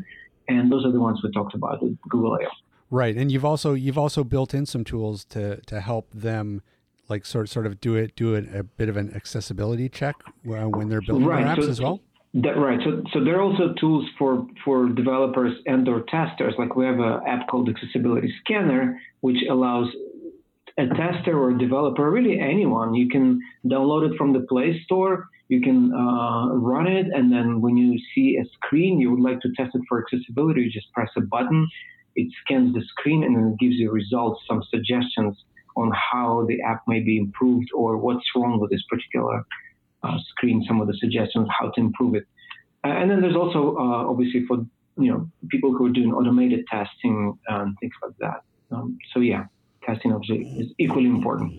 And 0.49 0.71
those 0.71 0.85
are 0.85 0.93
the 0.93 1.01
ones 1.01 1.21
we 1.23 1.31
talked 1.33 1.55
about 1.55 1.83
with 1.83 2.01
Google 2.09 2.35
I/O. 2.35 2.49
Right, 2.89 3.17
and 3.17 3.33
you've 3.33 3.45
also 3.45 3.75
you've 3.75 3.99
also 3.99 4.23
built 4.23 4.55
in 4.55 4.65
some 4.65 4.85
tools 4.85 5.25
to 5.27 5.61
to 5.63 5.81
help 5.81 6.09
them 6.13 6.63
like 7.09 7.27
sort 7.27 7.49
sort 7.49 7.67
of 7.67 7.81
do 7.81 7.97
it 7.97 8.15
do 8.15 8.35
it 8.35 8.55
a 8.55 8.63
bit 8.63 8.89
of 8.89 8.97
an 8.97 9.13
accessibility 9.15 9.89
check 9.89 10.15
uh, 10.27 10.69
when 10.69 10.89
they're 10.89 11.01
building 11.01 11.27
right. 11.27 11.45
their 11.45 11.57
apps 11.57 11.65
so, 11.65 11.71
as 11.71 11.81
well. 11.81 12.01
That, 12.43 12.59
right. 12.59 12.79
So, 12.85 13.03
so 13.15 13.25
there 13.25 13.39
are 13.39 13.43
also 13.43 13.73
tools 13.81 14.05
for, 14.19 14.47
for 14.63 14.89
developers 14.91 15.55
and 15.65 15.89
or 15.89 16.03
testers. 16.03 16.55
Like 16.59 16.77
we 16.77 16.85
have 16.85 16.99
an 16.99 17.21
app 17.27 17.49
called 17.49 17.69
Accessibility 17.69 18.33
Scanner, 18.43 19.01
which 19.21 19.39
allows 19.51 19.89
a 20.79 20.87
tester 20.89 21.39
or 21.39 21.51
a 21.51 21.59
developer, 21.59 22.11
really 22.11 22.39
anyone, 22.39 22.95
you 22.95 23.09
can 23.09 23.41
download 23.65 24.11
it 24.11 24.19
from 24.19 24.33
the 24.33 24.41
Play 24.41 24.81
Store. 24.85 25.29
You 25.49 25.61
can 25.63 25.93
uh, 25.95 26.49
run 26.55 26.87
it, 26.87 27.07
and 27.15 27.33
then 27.33 27.61
when 27.61 27.77
you 27.77 27.99
see 28.15 28.37
a 28.37 28.45
screen 28.57 29.01
you 29.01 29.11
would 29.13 29.21
like 29.21 29.41
to 29.41 29.49
test 29.57 29.75
it 29.75 29.83
for 29.89 30.03
accessibility, 30.03 30.63
you 30.63 30.71
just 30.71 30.93
press 30.93 31.09
a 31.17 31.21
button. 31.21 31.67
It 32.17 32.29
scans 32.43 32.75
the 32.75 32.83
screen 32.91 33.23
and 33.23 33.37
then 33.37 33.57
gives 33.59 33.77
you 33.77 33.91
results, 33.91 34.43
some 34.49 34.63
suggestions 34.69 35.37
on 35.77 35.93
how 35.93 36.45
the 36.49 36.61
app 36.63 36.83
may 36.89 37.01
be 37.01 37.17
improved 37.17 37.69
or 37.75 37.97
what's 37.97 38.25
wrong 38.35 38.59
with 38.61 38.71
this 38.71 38.83
particular 38.91 39.45
screen. 40.31 40.65
Some 40.67 40.81
of 40.81 40.87
the 40.87 40.95
suggestions 40.99 41.49
how 41.59 41.71
to 41.71 41.81
improve 41.81 42.15
it, 42.15 42.25
uh, 42.85 42.89
and 42.89 43.11
then 43.11 43.21
there's 43.21 43.37
also 43.37 43.77
uh, 43.77 44.11
obviously 44.11 44.47
for 44.47 44.59
you 44.97 45.11
know 45.13 45.29
people 45.49 45.73
who 45.73 45.87
are 45.87 45.91
doing 45.91 46.13
automated 46.13 46.67
testing 46.71 47.39
and 47.49 47.77
things 47.81 47.93
like 48.03 48.17
that. 48.19 48.43
Um, 48.71 48.99
so 49.13 49.21
yeah, 49.21 49.45
testing 49.85 50.13
obviously 50.13 50.47
is 50.59 50.73
equally 50.79 51.07
important. 51.07 51.53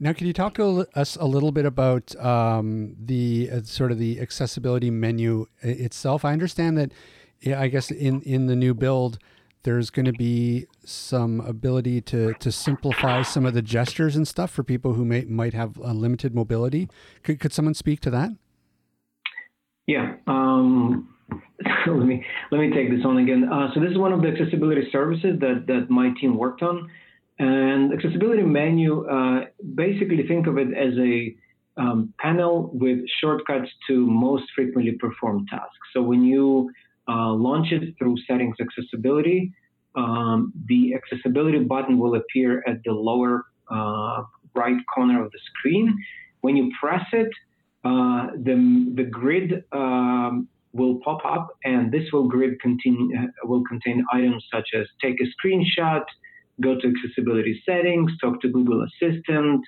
Now, 0.00 0.12
can 0.12 0.28
you 0.28 0.32
talk 0.32 0.54
to 0.54 0.86
us 0.94 1.16
a 1.16 1.26
little 1.26 1.50
bit 1.50 1.66
about 1.66 2.14
um, 2.24 2.94
the 3.04 3.50
uh, 3.52 3.62
sort 3.62 3.90
of 3.90 3.98
the 3.98 4.20
accessibility 4.20 4.90
menu 4.90 5.46
itself? 5.60 6.24
I 6.24 6.32
understand 6.32 6.78
that, 6.78 6.92
I 7.44 7.66
guess 7.68 7.90
in 7.90 8.22
in 8.22 8.46
the 8.46 8.54
new 8.54 8.74
build, 8.74 9.18
there's 9.62 9.90
going 9.90 10.06
to 10.06 10.12
be 10.12 10.66
some 10.84 11.40
ability 11.40 12.00
to 12.02 12.34
to 12.34 12.52
simplify 12.52 13.22
some 13.22 13.44
of 13.44 13.54
the 13.54 13.62
gestures 13.62 14.16
and 14.16 14.26
stuff 14.26 14.50
for 14.50 14.62
people 14.62 14.94
who 14.94 15.04
may 15.04 15.22
might 15.22 15.54
have 15.54 15.76
a 15.78 15.92
limited 15.92 16.34
mobility. 16.34 16.88
Could 17.22 17.40
could 17.40 17.52
someone 17.52 17.74
speak 17.74 18.00
to 18.00 18.10
that? 18.10 18.30
Yeah. 19.86 20.16
Um, 20.26 21.14
let 21.86 22.06
me 22.06 22.24
let 22.50 22.60
me 22.60 22.70
take 22.70 22.90
this 22.90 23.04
on 23.04 23.18
again. 23.18 23.48
Uh, 23.50 23.68
so 23.74 23.80
this 23.80 23.90
is 23.90 23.98
one 23.98 24.12
of 24.12 24.22
the 24.22 24.28
accessibility 24.28 24.88
services 24.92 25.38
that 25.40 25.64
that 25.66 25.90
my 25.90 26.10
team 26.20 26.36
worked 26.36 26.62
on. 26.62 26.90
And 27.40 27.92
accessibility 27.92 28.42
menu, 28.42 29.06
uh, 29.08 29.44
basically 29.74 30.26
think 30.26 30.48
of 30.48 30.58
it 30.58 30.68
as 30.76 30.94
a 30.98 31.36
um, 31.76 32.12
panel 32.18 32.70
with 32.72 32.98
shortcuts 33.20 33.70
to 33.86 34.06
most 34.06 34.44
frequently 34.56 34.92
performed 34.92 35.46
tasks. 35.48 35.76
So 35.92 36.02
when 36.02 36.24
you 36.24 36.70
uh, 37.08 37.32
launch 37.32 37.72
it 37.72 37.94
through 37.98 38.16
settings 38.26 38.56
accessibility, 38.60 39.52
um, 39.94 40.52
the 40.66 40.94
accessibility 40.94 41.58
button 41.60 41.98
will 41.98 42.14
appear 42.16 42.62
at 42.66 42.82
the 42.84 42.92
lower 42.92 43.44
uh, 43.70 44.22
right 44.54 44.76
corner 44.94 45.24
of 45.24 45.30
the 45.32 45.38
screen. 45.50 45.96
When 46.40 46.56
you 46.56 46.70
press 46.80 47.04
it, 47.12 47.30
uh, 47.84 48.28
the, 48.36 48.92
the 48.94 49.04
grid 49.04 49.64
um, 49.72 50.48
will 50.72 51.00
pop 51.04 51.24
up, 51.24 51.48
and 51.64 51.90
this 51.90 52.04
will 52.12 52.28
grid 52.28 52.60
contain, 52.60 53.10
uh, 53.18 53.46
will 53.46 53.64
contain 53.64 54.04
items 54.12 54.44
such 54.52 54.68
as 54.74 54.86
take 55.02 55.18
a 55.20 55.26
screenshot, 55.36 56.04
go 56.60 56.78
to 56.78 56.92
accessibility 56.92 57.62
settings, 57.64 58.10
talk 58.20 58.40
to 58.42 58.48
Google 58.48 58.84
Assistant, 58.84 59.64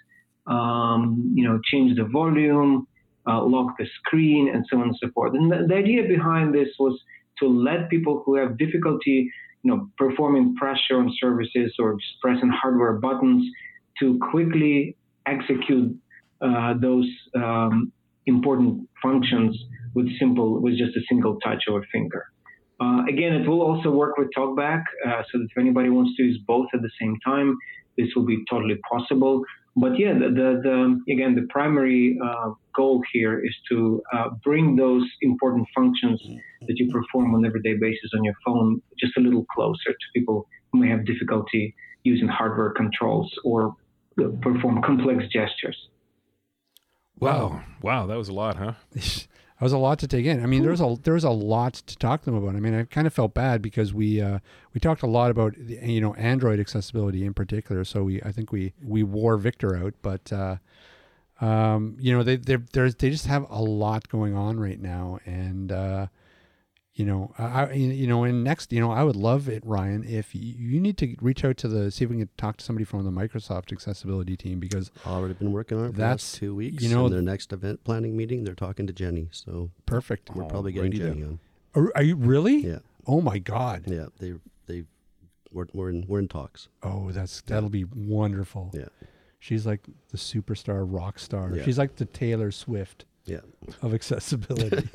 um, 0.46 1.32
you 1.34 1.44
know, 1.44 1.60
change 1.70 1.96
the 1.96 2.04
volume, 2.04 2.86
uh, 3.26 3.42
lock 3.42 3.76
the 3.78 3.86
screen, 3.98 4.50
and 4.52 4.64
so 4.68 4.78
on 4.78 4.88
and 4.88 4.96
so 5.00 5.10
forth. 5.12 5.34
And 5.34 5.50
the, 5.50 5.66
the, 5.68 5.74
idea 5.74 6.02
behind 6.08 6.54
this 6.54 6.68
was 6.78 6.98
to 7.40 7.48
let 7.48 7.88
people 7.90 8.22
who 8.24 8.36
have 8.36 8.56
difficulty, 8.58 9.30
you 9.62 9.70
know, 9.70 9.88
performing 9.98 10.54
pressure 10.56 10.98
on 10.98 11.12
services 11.20 11.74
or 11.78 11.96
pressing 12.22 12.50
hardware 12.50 12.94
buttons 12.94 13.44
to 13.98 14.18
quickly 14.30 14.96
execute 15.26 15.94
uh, 16.40 16.74
those 16.80 17.08
um, 17.34 17.92
important 18.26 18.88
functions 19.02 19.56
with 19.94 20.08
simple, 20.18 20.60
with 20.60 20.76
just 20.78 20.96
a 20.96 21.00
single 21.08 21.38
touch 21.40 21.64
of 21.68 21.74
a 21.76 21.82
finger. 21.92 22.26
Uh, 22.80 23.02
again, 23.08 23.34
it 23.34 23.46
will 23.46 23.60
also 23.60 23.90
work 23.90 24.16
with 24.16 24.28
TalkBack, 24.36 24.82
uh, 25.06 25.22
so 25.30 25.38
that 25.38 25.48
if 25.50 25.58
anybody 25.58 25.90
wants 25.90 26.16
to 26.16 26.22
use 26.22 26.38
both 26.46 26.66
at 26.72 26.80
the 26.80 26.90
same 27.00 27.16
time, 27.24 27.56
this 27.98 28.08
will 28.16 28.24
be 28.24 28.42
totally 28.48 28.78
possible. 28.90 29.42
But 29.80 29.98
yeah, 29.98 30.12
the, 30.12 30.28
the, 30.28 30.60
the 30.62 31.12
again, 31.12 31.34
the 31.34 31.46
primary 31.48 32.18
uh, 32.22 32.50
goal 32.76 33.02
here 33.12 33.42
is 33.44 33.54
to 33.70 34.02
uh, 34.12 34.28
bring 34.44 34.76
those 34.76 35.04
important 35.22 35.66
functions 35.74 36.20
that 36.66 36.74
you 36.76 36.90
perform 36.92 37.34
on 37.34 37.44
an 37.44 37.46
everyday 37.46 37.74
basis 37.80 38.10
on 38.14 38.22
your 38.22 38.34
phone 38.44 38.82
just 38.98 39.16
a 39.16 39.20
little 39.20 39.46
closer 39.54 39.90
to 39.90 40.06
people 40.14 40.46
who 40.72 40.80
may 40.80 40.88
have 40.88 41.06
difficulty 41.06 41.74
using 42.02 42.28
hardware 42.28 42.70
controls 42.70 43.32
or 43.44 43.74
perform 44.42 44.82
complex 44.82 45.24
gestures. 45.32 45.88
Wow. 47.18 47.62
Wow, 47.82 48.06
that 48.06 48.18
was 48.18 48.28
a 48.28 48.34
lot, 48.34 48.56
huh? 48.56 48.74
That 49.60 49.64
was 49.64 49.72
a 49.74 49.78
lot 49.78 49.98
to 49.98 50.08
take 50.08 50.24
in. 50.24 50.42
I 50.42 50.46
mean, 50.46 50.62
there's 50.62 50.80
a 50.80 50.96
there's 51.02 51.22
a 51.22 51.30
lot 51.30 51.74
to 51.74 51.94
talk 51.98 52.22
to 52.22 52.30
them 52.30 52.34
about. 52.34 52.56
I 52.56 52.60
mean, 52.60 52.72
I 52.72 52.84
kind 52.84 53.06
of 53.06 53.12
felt 53.12 53.34
bad 53.34 53.60
because 53.60 53.92
we 53.92 54.18
uh, 54.18 54.38
we 54.72 54.80
talked 54.80 55.02
a 55.02 55.06
lot 55.06 55.30
about 55.30 55.54
the, 55.54 55.74
you 55.82 56.00
know 56.00 56.14
Android 56.14 56.58
accessibility 56.58 57.26
in 57.26 57.34
particular. 57.34 57.84
So 57.84 58.04
we 58.04 58.22
I 58.22 58.32
think 58.32 58.52
we 58.52 58.72
we 58.82 59.02
wore 59.02 59.36
Victor 59.36 59.76
out, 59.76 59.92
but 60.00 60.32
uh, 60.32 60.56
um, 61.42 61.94
you 62.00 62.16
know 62.16 62.22
they 62.22 62.36
they 62.36 62.56
they 62.56 63.10
just 63.10 63.26
have 63.26 63.44
a 63.50 63.60
lot 63.60 64.08
going 64.08 64.34
on 64.34 64.58
right 64.58 64.80
now, 64.80 65.18
and 65.26 65.70
uh, 65.70 66.06
you 67.00 67.06
know, 67.06 67.32
I, 67.38 67.72
you 67.72 68.06
know, 68.06 68.24
and 68.24 68.44
next, 68.44 68.74
you 68.74 68.78
know, 68.78 68.90
I 68.90 69.02
would 69.02 69.16
love 69.16 69.48
it, 69.48 69.64
Ryan, 69.64 70.04
if 70.04 70.34
you, 70.34 70.42
you, 70.42 70.80
need 70.82 70.98
to 70.98 71.16
reach 71.22 71.46
out 71.46 71.56
to 71.56 71.68
the, 71.68 71.90
see 71.90 72.04
if 72.04 72.10
we 72.10 72.18
can 72.18 72.28
talk 72.36 72.58
to 72.58 72.64
somebody 72.64 72.84
from 72.84 73.06
the 73.06 73.10
Microsoft 73.10 73.72
accessibility 73.72 74.36
team 74.36 74.60
because 74.60 74.90
already 75.06 75.32
been 75.32 75.50
working 75.50 75.78
on 75.78 75.86
it 75.86 75.92
for 75.92 75.98
that's 75.98 76.32
two 76.32 76.54
weeks. 76.54 76.82
You 76.82 76.94
know, 76.94 77.08
their 77.08 77.22
next 77.22 77.54
event 77.54 77.84
planning 77.84 78.18
meeting, 78.18 78.44
they're 78.44 78.54
talking 78.54 78.86
to 78.86 78.92
Jenny. 78.92 79.28
So 79.32 79.70
perfect. 79.86 80.28
We're 80.34 80.44
oh, 80.44 80.48
probably 80.48 80.72
getting 80.72 80.92
Jenny 80.92 81.22
on. 81.22 81.40
Are, 81.74 81.90
are, 81.94 82.02
you 82.02 82.16
really? 82.16 82.58
Yeah. 82.58 82.80
Oh 83.06 83.22
my 83.22 83.38
God. 83.38 83.84
Yeah. 83.86 84.08
They, 84.18 84.34
they, 84.66 84.84
we're, 85.50 85.68
we're 85.72 85.88
in, 85.88 86.04
we're 86.06 86.18
in 86.18 86.28
talks. 86.28 86.68
Oh, 86.82 87.12
that's, 87.12 87.40
that'll 87.40 87.70
be 87.70 87.84
wonderful. 87.84 88.72
Yeah. 88.74 88.88
She's 89.38 89.64
like 89.64 89.86
the 90.10 90.18
superstar 90.18 90.84
rock 90.86 91.18
star. 91.18 91.50
Yeah. 91.54 91.64
She's 91.64 91.78
like 91.78 91.96
the 91.96 92.04
Taylor 92.04 92.50
Swift 92.50 93.06
yeah. 93.24 93.40
of 93.82 93.94
accessibility. 93.94 94.88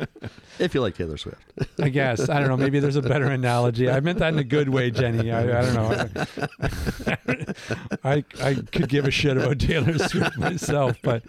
if 0.58 0.74
you 0.74 0.80
like 0.80 0.96
Taylor 0.96 1.16
Swift. 1.16 1.42
I 1.80 1.88
guess. 1.88 2.28
I 2.28 2.40
don't 2.40 2.48
know. 2.48 2.56
Maybe 2.56 2.80
there's 2.80 2.96
a 2.96 3.02
better 3.02 3.26
analogy. 3.26 3.88
I 3.90 4.00
meant 4.00 4.18
that 4.18 4.32
in 4.32 4.38
a 4.38 4.44
good 4.44 4.68
way, 4.68 4.90
Jenny. 4.90 5.30
I, 5.30 5.60
I 5.60 5.62
don't 5.62 5.74
know. 5.74 6.24
I, 8.04 8.24
I 8.42 8.54
could 8.72 8.88
give 8.88 9.06
a 9.06 9.10
shit 9.10 9.36
about 9.36 9.58
Taylor 9.58 9.98
Swift 9.98 10.36
myself, 10.38 10.96
but 11.02 11.24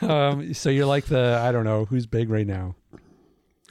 um, 0.00 0.54
so 0.54 0.70
you're 0.70 0.86
like 0.86 1.06
the, 1.06 1.40
I 1.42 1.52
don't 1.52 1.64
know, 1.64 1.84
who's 1.84 2.06
big 2.06 2.30
right 2.30 2.46
now? 2.46 2.74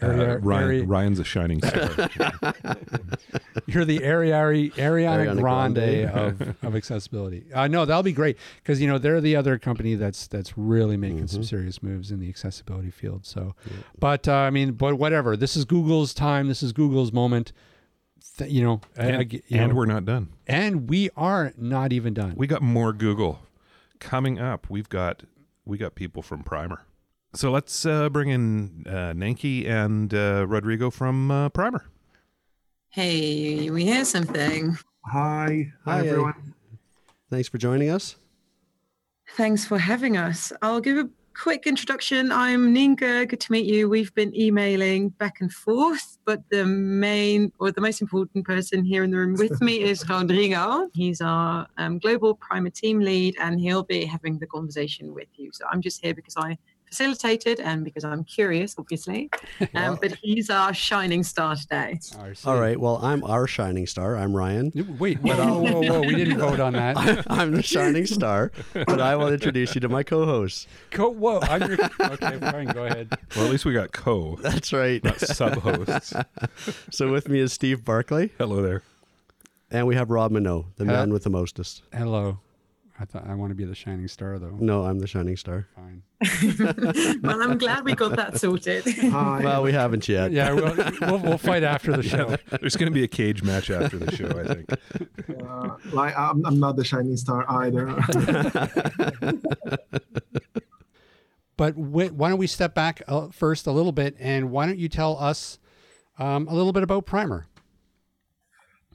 Uh, 0.03 0.37
Ryan, 0.39 0.87
Ryan's 0.87 1.19
a 1.19 1.23
shining 1.23 1.61
star. 1.61 1.89
You're 3.67 3.85
the 3.85 3.99
Ariari, 3.99 4.73
Ariana, 4.73 5.35
Ariana 5.35 5.39
Grande, 5.39 5.75
Grande. 5.75 6.41
of, 6.41 6.41
of 6.63 6.75
accessibility. 6.75 7.45
Uh, 7.53 7.67
no, 7.67 7.85
that'll 7.85 8.03
be 8.03 8.11
great 8.11 8.37
because 8.57 8.81
you 8.81 8.87
know 8.87 8.97
they're 8.97 9.21
the 9.21 9.35
other 9.35 9.57
company 9.57 9.95
that's 9.95 10.27
that's 10.27 10.57
really 10.57 10.97
making 10.97 11.17
mm-hmm. 11.17 11.27
some 11.27 11.43
serious 11.43 11.81
moves 11.81 12.11
in 12.11 12.19
the 12.19 12.29
accessibility 12.29 12.91
field. 12.91 13.25
So, 13.25 13.55
yeah. 13.65 13.77
but 13.99 14.27
uh, 14.27 14.33
I 14.33 14.49
mean, 14.49 14.73
but 14.73 14.95
whatever. 14.95 15.37
This 15.37 15.55
is 15.55 15.65
Google's 15.65 16.13
time. 16.13 16.47
This 16.47 16.63
is 16.63 16.73
Google's 16.73 17.11
moment. 17.11 17.53
Th- 18.37 18.51
you 18.51 18.63
know, 18.63 18.81
and, 18.95 19.17
I, 19.17 19.19
you 19.29 19.41
and 19.51 19.69
know, 19.69 19.75
we're 19.75 19.85
not 19.85 20.05
done. 20.05 20.29
And 20.47 20.89
we 20.89 21.09
are 21.15 21.53
not 21.57 21.93
even 21.93 22.13
done. 22.13 22.33
We 22.35 22.47
got 22.47 22.61
more 22.61 22.93
Google 22.93 23.39
coming 23.99 24.39
up. 24.39 24.69
We've 24.69 24.89
got 24.89 25.23
we 25.65 25.77
got 25.77 25.95
people 25.95 26.21
from 26.21 26.43
Primer. 26.43 26.85
So 27.35 27.49
let's 27.49 27.85
uh, 27.85 28.09
bring 28.09 28.29
in 28.29 28.85
uh, 28.87 29.13
Nanki 29.13 29.67
and 29.67 30.13
uh, 30.13 30.45
Rodrigo 30.47 30.91
from 30.91 31.31
uh, 31.31 31.49
Primer. 31.49 31.83
Hey, 32.89 33.71
we 33.71 33.85
hear 33.85 34.05
something. 34.05 34.77
Hi. 35.07 35.71
Hi, 35.85 35.91
Hi 35.91 36.07
everyone. 36.07 36.53
Thanks 37.31 37.49
for 37.49 37.57
joining 37.57 37.89
us. 37.89 38.17
Thanks 39.35 39.65
for 39.65 39.79
having 39.79 40.15
us. 40.15 40.53
I'll 40.61 40.79
give 40.79 40.97
a 40.97 41.09
quick 41.33 41.65
introduction. 41.65 42.31
I'm 42.31 42.75
Ninka. 42.75 43.27
Good 43.27 43.39
to 43.39 43.51
meet 43.51 43.65
you. 43.65 43.89
We've 43.89 44.13
been 44.13 44.35
emailing 44.39 45.09
back 45.09 45.41
and 45.41 45.51
forth, 45.51 46.19
but 46.25 46.43
the 46.51 46.65
main 46.65 47.51
or 47.57 47.71
the 47.71 47.81
most 47.81 48.03
important 48.03 48.45
person 48.45 48.83
here 48.83 49.03
in 49.03 49.09
the 49.09 49.17
room 49.17 49.33
with 49.33 49.59
me 49.59 49.81
is 49.81 50.07
Rodrigo. 50.07 50.87
He's 50.93 51.19
our 51.19 51.65
um, 51.79 51.97
global 51.97 52.35
primer 52.35 52.69
team 52.69 52.99
lead, 52.99 53.35
and 53.39 53.59
he'll 53.59 53.81
be 53.81 54.05
having 54.05 54.37
the 54.37 54.45
conversation 54.45 55.15
with 55.15 55.29
you. 55.35 55.49
So 55.51 55.65
I'm 55.71 55.81
just 55.81 55.99
here 56.03 56.13
because 56.13 56.37
I 56.37 56.57
facilitated 56.93 57.59
and 57.59 57.83
because 57.83 58.03
I'm 58.03 58.23
curious, 58.23 58.75
obviously. 58.77 59.29
Um, 59.75 59.97
but 59.99 60.13
he's 60.21 60.49
our 60.49 60.73
shining 60.73 61.23
star 61.23 61.55
today. 61.55 61.99
All 62.45 62.59
right. 62.59 62.79
Well, 62.79 62.99
I'm 63.01 63.23
our 63.23 63.47
shining 63.47 63.87
star. 63.87 64.15
I'm 64.17 64.35
Ryan. 64.35 64.71
Wait, 64.99 65.19
whoa, 65.19 65.35
whoa, 65.35 65.81
whoa, 65.81 66.01
We 66.01 66.15
didn't 66.15 66.37
vote 66.37 66.59
on 66.59 66.73
that. 66.73 67.25
I'm 67.29 67.51
the 67.51 67.63
shining 67.63 68.05
star, 68.05 68.51
but 68.73 69.01
I 69.01 69.15
will 69.15 69.29
introduce 69.29 69.73
you 69.73 69.81
to 69.81 69.89
my 69.89 70.03
co-host. 70.03 70.67
Co. 70.91 71.09
Whoa. 71.09 71.39
I'm 71.41 71.61
your, 71.63 71.79
okay, 71.99 72.37
fine. 72.39 72.67
Go 72.67 72.85
ahead. 72.85 73.17
Well, 73.35 73.45
at 73.45 73.51
least 73.51 73.65
we 73.65 73.73
got 73.73 73.93
co. 73.93 74.37
That's 74.41 74.71
right. 74.73 75.03
Not 75.03 75.19
sub-hosts. 75.19 76.13
so 76.91 77.11
with 77.11 77.27
me 77.27 77.39
is 77.39 77.51
Steve 77.51 77.83
Barclay. 77.83 78.29
Hello 78.37 78.61
there. 78.61 78.83
And 79.71 79.87
we 79.87 79.95
have 79.95 80.11
Rob 80.11 80.31
Mineault, 80.31 80.65
the 80.75 80.85
Hello. 80.85 80.99
man 80.99 81.13
with 81.13 81.23
the 81.23 81.31
mostest. 81.31 81.81
Hello. 81.91 82.39
I 82.99 83.05
thought 83.05 83.25
I 83.27 83.33
want 83.33 83.49
to 83.49 83.55
be 83.55 83.65
the 83.65 83.73
shining 83.73 84.07
star, 84.07 84.37
though. 84.37 84.55
No, 84.59 84.83
I'm 84.83 84.99
the 84.99 85.07
shining 85.07 85.35
star. 85.35 85.67
Fine. 85.75 86.03
well, 87.23 87.41
I'm 87.41 87.57
glad 87.57 87.85
we 87.85 87.95
got 87.95 88.15
that 88.15 88.39
sorted. 88.39 88.85
Hi. 88.85 89.41
Well, 89.43 89.63
we 89.63 89.71
haven't 89.71 90.07
yet. 90.07 90.31
Yeah, 90.31 90.53
we'll, 90.53 90.75
we'll, 91.01 91.17
we'll 91.19 91.37
fight 91.39 91.63
after 91.63 91.95
the 91.97 92.03
show. 92.07 92.35
There's 92.61 92.75
going 92.75 92.91
to 92.91 92.93
be 92.93 93.03
a 93.03 93.07
cage 93.07 93.41
match 93.41 93.71
after 93.71 93.97
the 93.97 94.11
show, 94.15 94.27
I 94.27 94.53
think. 94.53 94.69
Uh, 95.41 95.69
like 95.91 96.15
I'm, 96.15 96.45
I'm 96.45 96.59
not 96.59 96.75
the 96.75 96.83
shining 96.83 97.17
star 97.17 97.45
either. 97.49 97.87
But 101.57 101.73
wh- 101.73 102.11
why 102.17 102.29
don't 102.29 102.37
we 102.39 102.47
step 102.47 102.73
back 102.73 103.01
uh, 103.07 103.29
first 103.29 103.67
a 103.67 103.71
little 103.71 103.91
bit, 103.91 104.15
and 104.19 104.51
why 104.51 104.65
don't 104.65 104.79
you 104.79 104.89
tell 104.89 105.17
us 105.17 105.59
um, 106.17 106.47
a 106.47 106.53
little 106.53 106.73
bit 106.73 106.83
about 106.83 107.05
Primer? 107.05 107.45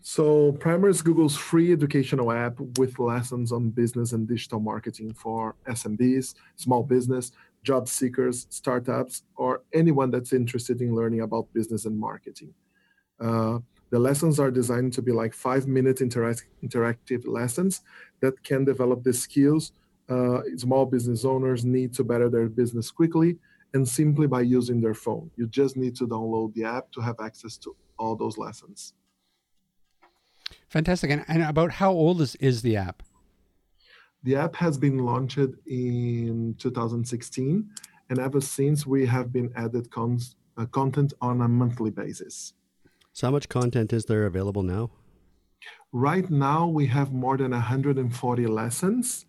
So 0.08 0.52
Primer 0.52 0.88
is 0.88 1.02
Google's 1.02 1.36
free 1.36 1.70
educational 1.70 2.32
app 2.32 2.58
with 2.78 2.98
lessons 2.98 3.52
on 3.52 3.68
business 3.68 4.12
and 4.12 4.26
digital 4.26 4.58
marketing 4.58 5.12
for 5.12 5.54
SMBs, 5.68 6.34
small 6.56 6.82
business, 6.82 7.32
job 7.62 7.86
seekers, 7.86 8.46
startups, 8.48 9.24
or 9.36 9.60
anyone 9.74 10.10
that's 10.10 10.32
interested 10.32 10.80
in 10.80 10.94
learning 10.94 11.20
about 11.20 11.52
business 11.52 11.84
and 11.84 12.00
marketing. 12.00 12.54
Uh, 13.20 13.58
the 13.90 13.98
lessons 13.98 14.40
are 14.40 14.50
designed 14.50 14.94
to 14.94 15.02
be 15.02 15.12
like 15.12 15.34
five 15.34 15.68
minute 15.68 16.00
interact- 16.00 16.48
interactive 16.64 17.28
lessons 17.28 17.82
that 18.20 18.42
can 18.42 18.64
develop 18.64 19.02
the 19.02 19.12
skills 19.12 19.72
uh, 20.08 20.40
small 20.56 20.86
business 20.86 21.26
owners 21.26 21.66
need 21.66 21.92
to 21.92 22.02
better 22.02 22.30
their 22.30 22.48
business 22.48 22.90
quickly 22.90 23.36
and 23.74 23.86
simply 23.86 24.26
by 24.26 24.40
using 24.40 24.80
their 24.80 24.94
phone. 24.94 25.30
You 25.36 25.46
just 25.48 25.76
need 25.76 25.94
to 25.96 26.06
download 26.06 26.54
the 26.54 26.64
app 26.64 26.90
to 26.92 27.02
have 27.02 27.16
access 27.22 27.58
to 27.58 27.76
all 27.98 28.16
those 28.16 28.38
lessons. 28.38 28.94
Fantastic. 30.68 31.10
And, 31.10 31.24
and 31.28 31.42
about 31.42 31.72
how 31.72 31.92
old 31.92 32.20
is, 32.20 32.34
is 32.36 32.62
the 32.62 32.76
app? 32.76 33.02
The 34.24 34.36
app 34.36 34.56
has 34.56 34.76
been 34.76 34.98
launched 34.98 35.38
in 35.66 36.54
2016, 36.58 37.70
and 38.10 38.18
ever 38.18 38.40
since 38.40 38.86
we 38.86 39.06
have 39.06 39.32
been 39.32 39.52
added 39.56 39.90
cons- 39.90 40.34
uh, 40.56 40.66
content 40.66 41.12
on 41.20 41.40
a 41.40 41.48
monthly 41.48 41.90
basis. 41.90 42.52
So, 43.12 43.28
how 43.28 43.30
much 43.30 43.48
content 43.48 43.92
is 43.92 44.04
there 44.06 44.26
available 44.26 44.62
now? 44.62 44.90
Right 45.92 46.28
now, 46.30 46.66
we 46.66 46.86
have 46.86 47.12
more 47.12 47.36
than 47.36 47.52
140 47.52 48.46
lessons, 48.46 49.26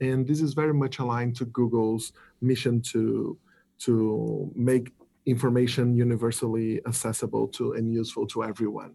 and 0.00 0.26
this 0.26 0.40
is 0.40 0.54
very 0.54 0.74
much 0.74 0.98
aligned 0.98 1.36
to 1.36 1.44
Google's 1.46 2.12
mission 2.40 2.80
to 2.92 3.38
to 3.80 4.50
make 4.54 4.92
information 5.26 5.94
universally 5.94 6.80
accessible 6.86 7.48
to 7.48 7.72
and 7.72 7.92
useful 7.92 8.26
to 8.26 8.44
everyone. 8.44 8.94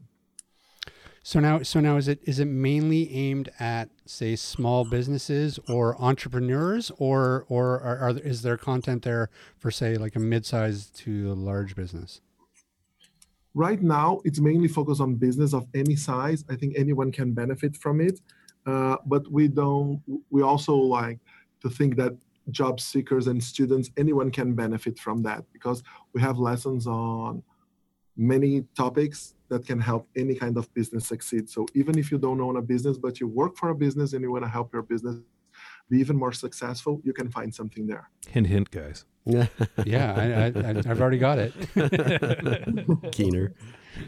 So 1.28 1.40
now, 1.40 1.64
so 1.64 1.80
now, 1.80 1.98
is 1.98 2.08
it 2.08 2.20
is 2.26 2.38
it 2.38 2.46
mainly 2.46 3.12
aimed 3.12 3.50
at 3.60 3.90
say 4.06 4.36
small 4.36 4.86
businesses 4.86 5.60
or 5.68 6.00
entrepreneurs, 6.00 6.92
or 7.00 7.48
or 7.50 7.82
are, 7.82 7.98
are 7.98 8.10
is 8.20 8.44
there 8.44 8.58
content 8.58 9.02
there 9.02 9.32
for 9.58 9.72
say 9.72 9.98
like 9.98 10.16
a 10.16 10.20
mid-sized 10.20 10.96
to 10.98 11.32
a 11.32 11.34
large 11.34 11.76
business? 11.76 12.22
Right 13.56 13.82
now, 13.82 14.22
it's 14.24 14.40
mainly 14.40 14.68
focused 14.68 15.02
on 15.02 15.16
business 15.16 15.56
of 15.56 15.66
any 15.74 15.96
size. 15.96 16.46
I 16.48 16.56
think 16.56 16.76
anyone 16.78 17.12
can 17.12 17.34
benefit 17.34 17.76
from 17.76 18.02
it, 18.02 18.20
uh, 18.68 18.98
but 19.08 19.28
we 19.32 19.48
don't. 19.48 20.04
We 20.30 20.44
also 20.44 20.76
like 20.76 21.18
to 21.62 21.72
think 21.72 21.96
that 21.96 22.16
job 22.52 22.80
seekers 22.80 23.26
and 23.26 23.44
students, 23.44 23.90
anyone 23.98 24.30
can 24.30 24.54
benefit 24.54 25.00
from 25.00 25.24
that 25.24 25.44
because 25.52 25.82
we 26.14 26.22
have 26.22 26.38
lessons 26.38 26.86
on 26.86 27.42
many 28.16 28.62
topics 28.76 29.35
that 29.50 29.66
can 29.66 29.80
help 29.80 30.08
any 30.16 30.36
kind 30.36 30.58
of 30.58 30.74
business 30.74 31.08
succeed. 31.08 31.50
So 31.50 31.66
even 31.74 31.98
if 31.98 32.12
you 32.12 32.18
don't 32.18 32.42
own 32.42 32.58
a 32.58 32.62
business, 32.62 32.98
but 32.98 33.20
you 33.20 33.28
work 33.28 33.58
for 33.58 33.70
a 33.70 33.76
business 33.76 34.14
and 34.14 34.22
you 34.22 34.32
want 34.32 34.44
to 34.44 34.50
help 34.50 34.74
your 34.74 34.82
business 34.82 35.18
be 35.90 36.00
even 36.00 36.16
more 36.16 36.32
successful, 36.34 37.00
you 37.04 37.14
can 37.14 37.30
find 37.30 37.54
something 37.54 37.86
there. 37.86 38.10
Hint, 38.28 38.48
hint, 38.48 38.72
guys. 38.72 39.06
yeah, 39.26 40.14
I, 40.16 40.60
I, 40.60 40.70
I've 40.70 41.02
already 41.02 41.18
got 41.18 41.40
it. 41.40 41.54
Keener. 43.12 43.54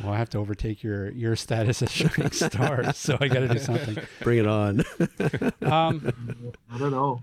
well, 0.00 0.12
I 0.12 0.16
have 0.16 0.30
to 0.30 0.38
overtake 0.38 0.82
your 0.82 1.10
your 1.10 1.36
status 1.36 1.82
as 1.82 1.92
shining 1.92 2.30
star, 2.30 2.92
so 2.94 3.18
I 3.20 3.28
got 3.28 3.40
to 3.40 3.48
do 3.48 3.58
something. 3.58 3.98
Bring 4.22 4.38
it 4.38 4.46
on. 4.46 4.82
Um, 5.62 6.12
I 6.70 6.78
don't 6.78 6.90
know. 6.90 7.22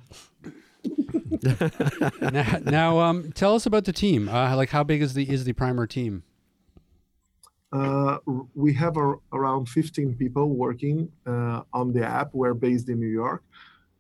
now, 2.22 2.60
now 2.64 3.00
um, 3.00 3.32
tell 3.32 3.56
us 3.56 3.66
about 3.66 3.86
the 3.86 3.94
team. 3.94 4.30
Uh, 4.30 4.56
like, 4.56 4.70
how 4.70 4.84
big 4.84 5.02
is 5.02 5.14
the 5.14 5.30
is 5.30 5.44
the 5.44 5.54
primer 5.54 5.88
team? 5.88 6.24
Uh, 7.72 8.20
we 8.54 8.74
have 8.74 8.96
a, 8.96 9.16
around 9.34 9.68
15 9.68 10.16
people 10.16 10.50
working 10.50 11.12
uh, 11.26 11.62
on 11.74 11.92
the 11.92 12.06
app. 12.06 12.34
We're 12.34 12.54
based 12.54 12.88
in 12.90 13.00
New 13.00 13.08
York. 13.08 13.44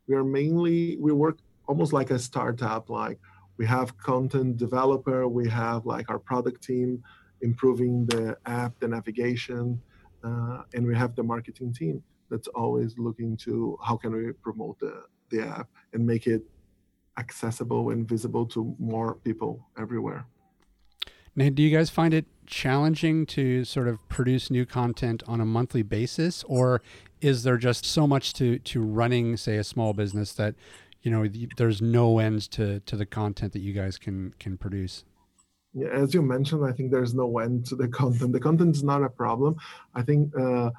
We 0.07 0.15
are 0.15 0.23
mainly 0.23 0.97
we 0.97 1.11
work 1.11 1.39
almost 1.67 1.91
like 1.91 2.11
a 2.11 2.19
startup. 2.19 2.89
Like 2.89 3.19
we 3.57 3.65
have 3.65 3.97
content 3.97 4.57
developer, 4.57 5.28
we 5.28 5.49
have 5.49 5.86
like 5.86 6.09
our 6.09 6.19
product 6.19 6.63
team 6.63 7.03
improving 7.41 8.05
the 8.05 8.38
app, 8.45 8.80
the 8.80 8.88
navigation, 8.88 9.82
uh, 10.23 10.61
and 10.73 10.86
we 10.86 10.95
have 10.95 11.15
the 11.15 11.23
marketing 11.23 11.73
team 11.73 12.03
that's 12.30 12.47
always 12.49 12.97
looking 12.97 13.36
to 13.38 13.78
how 13.84 13.97
can 13.97 14.13
we 14.13 14.32
promote 14.32 14.80
the 14.80 15.03
the 15.30 15.41
app 15.41 15.67
and 15.93 16.05
make 16.05 16.28
it 16.28 16.43
accessible 17.18 17.89
and 17.89 18.07
visible 18.07 18.45
to 18.47 18.76
more 18.80 19.16
people 19.24 19.68
everywhere. 19.78 20.26
Now, 21.36 21.49
do 21.49 21.61
you 21.61 21.76
guys 21.76 21.89
find 21.89 22.13
it 22.13 22.26
challenging 22.45 23.26
to 23.26 23.66
sort 23.66 23.88
of 23.88 23.97
produce 24.07 24.49
new 24.49 24.66
content 24.66 25.22
on 25.28 25.41
a 25.41 25.45
monthly 25.45 25.84
basis, 25.84 26.43
or 26.47 26.82
is 27.22 27.43
there 27.43 27.57
just 27.57 27.86
so 27.86 28.07
much 28.07 28.34
to 28.34 28.59
to 28.59 28.82
running, 28.82 29.36
say, 29.36 29.57
a 29.57 29.63
small 29.63 29.93
business 29.93 30.32
that 30.34 30.55
you 31.01 31.11
know 31.11 31.28
there's 31.57 31.82
no 31.82 32.20
end 32.20 32.49
to 32.51 32.80
to 32.82 32.95
the 32.95 33.05
content 33.05 33.53
that 33.53 33.59
you 33.59 33.74
guys 33.74 33.97
can 33.97 34.34
can 34.39 34.57
produce? 34.57 35.03
Yeah, 35.74 35.89
as 35.89 36.13
you 36.13 36.22
mentioned, 36.22 36.66
I 36.66 36.72
think 36.72 36.89
there's 36.89 37.13
no 37.13 37.39
end 37.39 37.66
to 37.66 37.76
the 37.76 37.89
content. 37.89 38.32
The 38.32 38.39
content 38.39 38.76
is 38.76 38.84
not 38.84 39.03
a 39.03 39.09
problem. 39.09 39.57
I 39.93 40.03
think 40.03 40.34
uh, 40.39 40.70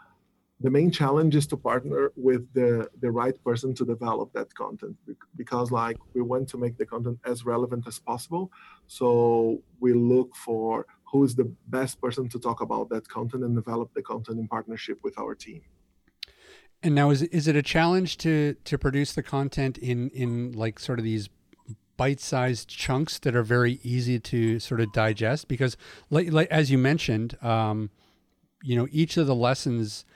the 0.61 0.71
main 0.71 0.91
challenge 0.91 1.37
is 1.37 1.47
to 1.49 1.57
partner 1.57 2.13
with 2.17 2.51
the 2.55 2.89
the 3.01 3.11
right 3.11 3.43
person 3.45 3.75
to 3.75 3.85
develop 3.85 4.33
that 4.33 4.55
content 4.55 4.97
because 5.37 5.71
like 5.71 5.99
we 6.15 6.23
want 6.23 6.49
to 6.49 6.57
make 6.57 6.79
the 6.79 6.87
content 6.87 7.19
as 7.27 7.45
relevant 7.45 7.87
as 7.87 7.99
possible. 7.99 8.51
So 8.87 9.63
we 9.81 9.93
look 9.93 10.35
for 10.35 10.87
who 11.05 11.25
is 11.25 11.35
the 11.35 11.53
best 11.69 12.01
person 12.01 12.29
to 12.31 12.39
talk 12.39 12.63
about 12.63 12.89
that 12.89 13.07
content 13.09 13.45
and 13.45 13.55
develop 13.55 13.93
the 13.95 14.03
content 14.03 14.39
in 14.39 14.49
partnership 14.49 14.99
with 15.03 15.19
our 15.19 15.35
team. 15.35 15.61
And 16.83 16.95
now 16.95 17.11
is 17.11 17.23
is 17.23 17.47
it 17.49 17.57
a 17.57 17.63
challenge 17.63 18.17
to 18.19 18.55
to 18.65 18.79
produce 18.79 19.13
the 19.13 19.23
content 19.23 19.77
in 19.77 20.09
in 20.11 20.53
like 20.53 20.79
sort 20.79 20.99
of 20.99 21.05
these 21.05 21.29
bite-sized 21.99 22.69
chunks 22.69 23.19
that 23.21 23.35
are 23.35 23.43
very 23.43 23.81
easy 23.83 24.19
to 24.21 24.59
sort 24.59 24.81
of 24.81 24.91
digest? 24.93 25.49
Because 25.49 25.77
like, 26.09 26.33
like 26.33 26.49
as 26.51 26.71
you 26.71 26.79
mentioned 26.79 27.37
um 27.43 27.91
you 28.63 28.75
know 28.75 28.89
each 28.91 29.19
of 29.19 29.27
the 29.27 29.35
lessons 29.35 30.07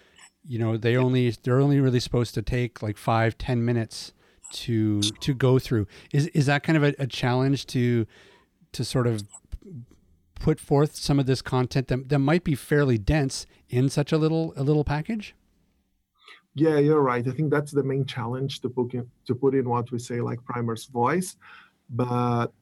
you 0.46 0.58
know 0.58 0.76
they 0.76 0.96
only 0.96 1.30
they're 1.42 1.60
only 1.60 1.80
really 1.80 2.00
supposed 2.00 2.34
to 2.34 2.42
take 2.42 2.82
like 2.82 2.96
five 2.96 3.36
ten 3.38 3.64
minutes 3.64 4.12
to 4.52 5.00
to 5.00 5.34
go 5.34 5.58
through. 5.58 5.86
Is 6.12 6.26
is 6.28 6.46
that 6.46 6.62
kind 6.62 6.76
of 6.76 6.84
a, 6.84 6.94
a 6.98 7.06
challenge 7.06 7.66
to 7.66 8.06
to 8.72 8.84
sort 8.84 9.06
of 9.06 9.22
put 10.34 10.58
forth 10.58 10.96
some 10.96 11.18
of 11.18 11.26
this 11.26 11.42
content 11.42 11.88
that, 11.88 12.08
that 12.08 12.18
might 12.18 12.44
be 12.44 12.54
fairly 12.54 12.96
dense 12.96 13.46
in 13.68 13.88
such 13.88 14.12
a 14.12 14.18
little 14.18 14.52
a 14.56 14.62
little 14.62 14.84
package? 14.84 15.34
Yeah 16.54 16.78
you're 16.78 17.02
right. 17.02 17.26
I 17.26 17.30
think 17.30 17.50
that's 17.50 17.72
the 17.72 17.82
main 17.82 18.04
challenge 18.04 18.60
to 18.60 18.68
put 18.68 18.94
in 18.94 19.08
to 19.26 19.34
put 19.34 19.54
in 19.54 19.68
what 19.68 19.90
we 19.90 19.98
say 19.98 20.20
like 20.20 20.42
primer's 20.44 20.86
voice. 20.86 21.36
But 21.90 22.52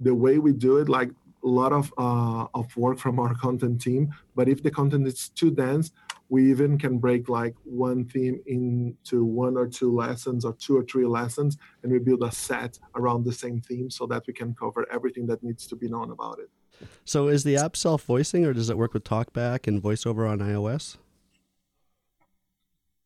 the 0.00 0.14
way 0.14 0.38
we 0.38 0.52
do 0.52 0.78
it 0.78 0.88
like 0.88 1.10
a 1.44 1.48
lot 1.48 1.72
of 1.72 1.92
uh, 1.98 2.46
of 2.54 2.76
work 2.76 2.98
from 2.98 3.18
our 3.20 3.34
content 3.34 3.80
team. 3.80 4.12
But 4.34 4.48
if 4.48 4.62
the 4.62 4.70
content 4.70 5.06
is 5.06 5.28
too 5.30 5.50
dense 5.50 5.92
we 6.28 6.50
even 6.50 6.78
can 6.78 6.98
break 6.98 7.28
like 7.28 7.54
one 7.64 8.04
theme 8.04 8.40
into 8.46 9.24
one 9.24 9.56
or 9.56 9.66
two 9.66 9.94
lessons 9.94 10.44
or 10.44 10.52
two 10.54 10.76
or 10.76 10.84
three 10.84 11.06
lessons 11.06 11.56
and 11.82 11.90
we 11.90 11.98
build 11.98 12.22
a 12.22 12.30
set 12.30 12.78
around 12.96 13.24
the 13.24 13.32
same 13.32 13.60
theme 13.60 13.90
so 13.90 14.06
that 14.06 14.26
we 14.26 14.32
can 14.32 14.54
cover 14.54 14.86
everything 14.92 15.26
that 15.26 15.42
needs 15.42 15.66
to 15.66 15.76
be 15.76 15.88
known 15.88 16.10
about 16.10 16.38
it. 16.38 16.50
So 17.04 17.28
is 17.28 17.44
the 17.44 17.56
app 17.56 17.76
self-voicing 17.76 18.44
or 18.44 18.52
does 18.52 18.68
it 18.70 18.76
work 18.76 18.92
with 18.92 19.04
talkback 19.04 19.66
and 19.66 19.82
voiceover 19.82 20.28
on 20.30 20.40
ios? 20.40 20.98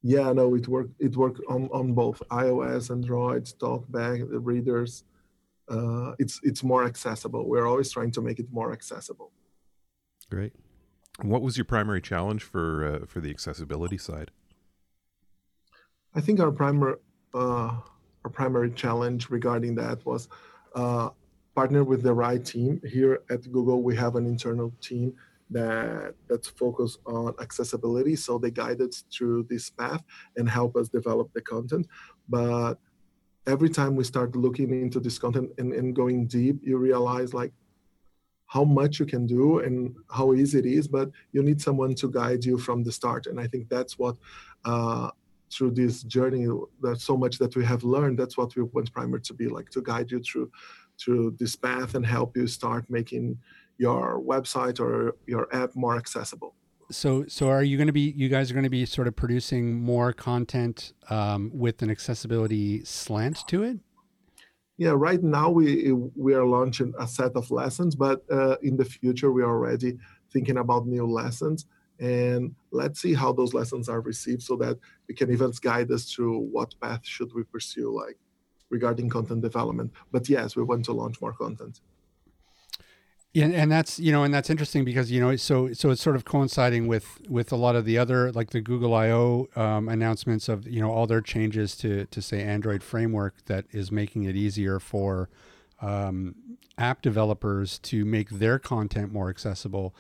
Yeah 0.03 0.33
no 0.33 0.55
it 0.57 0.67
work 0.67 0.89
it 0.99 1.17
work 1.17 1.41
on, 1.49 1.69
on 1.73 1.93
both 1.93 2.21
ios 2.31 2.91
android 2.91 3.45
talkback 3.61 4.29
the 4.29 4.41
readers. 4.41 5.05
Uh, 5.69 6.13
it's 6.19 6.41
it's 6.43 6.65
more 6.65 6.85
accessible. 6.85 7.49
We're 7.49 7.67
always 7.67 7.93
trying 7.93 8.11
to 8.13 8.21
make 8.21 8.41
it 8.41 8.47
more 8.51 8.73
accessible. 8.73 9.31
Great 10.29 10.53
what 11.21 11.43
was 11.43 11.57
your 11.57 11.65
primary 11.65 12.01
challenge 12.01 12.43
for 12.43 12.85
uh, 12.85 13.07
for 13.07 13.21
the 13.21 13.31
accessibility 13.31 13.99
side? 13.99 14.31
I 16.15 16.21
think 16.21 16.41
our 16.41 16.51
primary 16.51 16.97
uh, 17.35 17.77
our 18.25 18.31
primary 18.31 18.71
challenge 18.71 19.31
regarding 19.31 19.75
that 19.77 20.05
was 20.07 20.29
uh, 20.75 21.11
partner 21.55 21.85
with 21.85 22.03
the 22.03 22.13
right 22.13 22.45
team. 22.45 22.81
Here 22.85 23.21
at 23.31 23.51
Google, 23.51 23.83
we 23.83 23.97
have 23.97 24.17
an 24.17 24.27
internal 24.27 24.73
team 24.81 25.15
that 25.51 26.15
that's 26.29 26.49
focused 26.49 26.99
on 27.07 27.35
accessibility. 27.41 28.17
So 28.17 28.39
they 28.39 28.51
guide 28.51 28.81
us 28.81 29.05
through 29.13 29.47
this 29.51 29.71
path 29.71 30.03
and 30.37 30.49
help 30.49 30.77
us 30.77 30.89
develop 30.89 31.33
the 31.35 31.43
content. 31.43 31.87
But 32.29 32.75
every 33.47 33.69
time 33.69 33.97
we 33.97 34.05
start 34.05 34.35
looking 34.35 34.71
into 34.71 35.01
this 35.01 35.19
content 35.19 35.51
and, 35.59 35.73
and 35.73 35.95
going 35.95 36.27
deep, 36.27 36.61
you 36.63 36.79
realize 36.79 37.35
like 37.35 37.53
how 38.53 38.65
much 38.65 39.01
you 39.01 39.07
can 39.07 39.27
do 39.27 39.61
and 39.61 39.97
how 40.11 40.35
easy 40.35 40.59
it 40.59 40.67
is, 40.67 40.87
but 40.87 41.11
you 41.33 41.43
need 41.43 41.59
someone 41.59 41.95
to 41.95 42.07
guide 42.11 42.45
you 42.45 42.59
from 42.59 42.83
the 42.85 42.93
start. 42.93 43.27
And 43.27 43.41
I 43.41 43.47
think 43.47 43.71
that's 43.71 43.99
what 43.99 44.17
uh, 44.67 45.09
through 45.51 45.71
this 45.71 46.03
journey, 46.03 46.47
there's 46.83 47.03
so 47.03 47.17
much 47.17 47.39
that 47.39 47.57
we 47.57 47.65
have 47.65 47.83
learned. 47.83 48.19
That's 48.19 48.37
what 48.37 48.55
we 48.55 48.63
want 48.63 48.93
Primer 48.93 49.21
to 49.21 49.33
be 49.33 49.49
like, 49.49 49.71
to 49.71 49.81
guide 49.81 50.11
you 50.11 50.21
through 50.21 50.51
through 51.01 51.35
this 51.41 51.57
path 51.57 51.95
and 51.95 52.05
help 52.05 52.37
you 52.37 52.47
start 52.47 52.85
making 52.91 53.39
your 53.79 54.21
website 54.21 54.79
or 54.79 55.17
your 55.27 55.49
app 55.55 55.75
more 55.75 55.97
accessible. 55.97 56.55
So, 56.91 57.25
so 57.27 57.49
are 57.49 57.63
you 57.63 57.79
going 57.79 57.87
to 57.87 57.93
be? 57.93 58.13
You 58.15 58.29
guys 58.29 58.51
are 58.51 58.55
going 58.55 58.65
to 58.65 58.77
be 58.81 58.85
sort 58.85 59.09
of 59.09 59.17
producing 59.17 59.81
more 59.81 60.13
content 60.13 60.93
um, 61.09 61.51
with 61.55 61.81
an 61.81 61.91
accessibility 61.91 62.85
slant 62.85 63.49
to 63.49 63.63
it. 63.63 63.79
Yeah, 64.79 64.95
right 64.97 65.23
now 65.23 65.51
we 65.51 65.93
we 65.93 66.35
are 66.35 66.47
launching 66.47 66.95
a 66.99 67.07
set 67.07 67.33
of 67.37 67.51
lessons, 67.51 67.95
but 67.95 68.25
uh, 68.31 68.57
in 68.63 68.77
the 68.77 68.85
future 68.85 69.31
we 69.31 69.43
are 69.43 69.51
already 69.51 69.99
thinking 70.33 70.59
about 70.59 70.87
new 70.87 71.07
lessons, 71.07 71.67
and 72.01 72.55
let's 72.71 73.01
see 73.01 73.15
how 73.15 73.33
those 73.33 73.55
lessons 73.55 73.89
are 73.89 74.01
received, 74.01 74.43
so 74.43 74.57
that 74.57 74.79
we 75.09 75.15
can 75.15 75.31
even 75.31 75.53
guide 75.61 75.91
us 75.93 76.11
through 76.11 76.39
what 76.39 76.75
path 76.81 77.01
should 77.05 77.33
we 77.35 77.45
pursue, 77.45 77.93
like 77.95 78.19
regarding 78.71 79.11
content 79.11 79.43
development. 79.43 79.93
But 80.11 80.29
yes, 80.29 80.57
we 80.57 80.63
want 80.63 80.85
to 80.87 80.93
launch 80.93 81.21
more 81.21 81.35
content. 81.35 81.81
Yeah, 83.35 83.47
and 83.47 83.73
that's 83.73 83.99
you 83.99 84.13
know, 84.13 84.25
and 84.25 84.35
that's 84.35 84.51
interesting 84.51 84.85
because 84.85 85.11
you 85.11 85.19
know, 85.19 85.35
so 85.37 85.73
so 85.73 85.89
it's 85.91 86.03
sort 86.03 86.17
of 86.17 86.27
coinciding 86.27 86.87
with 86.87 87.19
with 87.31 87.51
a 87.51 87.57
lot 87.57 87.77
of 87.77 87.87
the 87.87 87.97
other 87.97 88.31
like 88.33 88.51
the 88.51 88.61
Google 88.61 88.93
I/O 88.95 89.49
um, 89.57 89.89
announcements 89.89 90.51
of 90.51 90.69
you 90.69 90.83
know 90.83 90.93
all 90.93 91.07
their 91.07 91.23
changes 91.23 91.75
to 91.77 92.05
to 92.05 92.21
say 92.21 92.43
Android 92.43 92.83
framework 92.83 93.43
that 93.47 93.65
is 93.71 93.91
making 93.91 94.25
it 94.25 94.37
easier 94.37 94.79
for 94.79 95.31
um, 95.81 96.35
app 96.77 97.01
developers 97.01 97.79
to 97.79 98.05
make 98.05 98.29
their 98.29 98.59
content 98.59 99.15
more 99.15 99.31
accessible. 99.31 99.95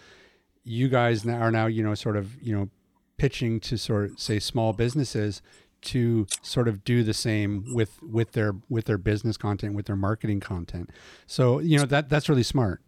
You 0.62 0.90
guys 0.90 1.24
now 1.24 1.40
are 1.40 1.50
now 1.50 1.66
you 1.66 1.82
know 1.82 1.94
sort 1.94 2.18
of 2.18 2.40
you 2.42 2.54
know 2.54 2.68
pitching 3.16 3.60
to 3.60 3.78
sort 3.78 4.10
of 4.10 4.20
say 4.20 4.40
small 4.40 4.74
businesses 4.74 5.40
to 5.80 6.26
sort 6.42 6.68
of 6.68 6.84
do 6.84 7.02
the 7.02 7.14
same 7.14 7.64
with 7.72 7.98
with 8.02 8.32
their 8.32 8.56
with 8.68 8.84
their 8.84 8.98
business 8.98 9.38
content 9.38 9.72
with 9.74 9.86
their 9.86 9.96
marketing 9.96 10.40
content. 10.40 10.90
So 11.26 11.60
you 11.60 11.78
know 11.78 11.86
that 11.86 12.10
that's 12.10 12.28
really 12.28 12.42
smart 12.42 12.82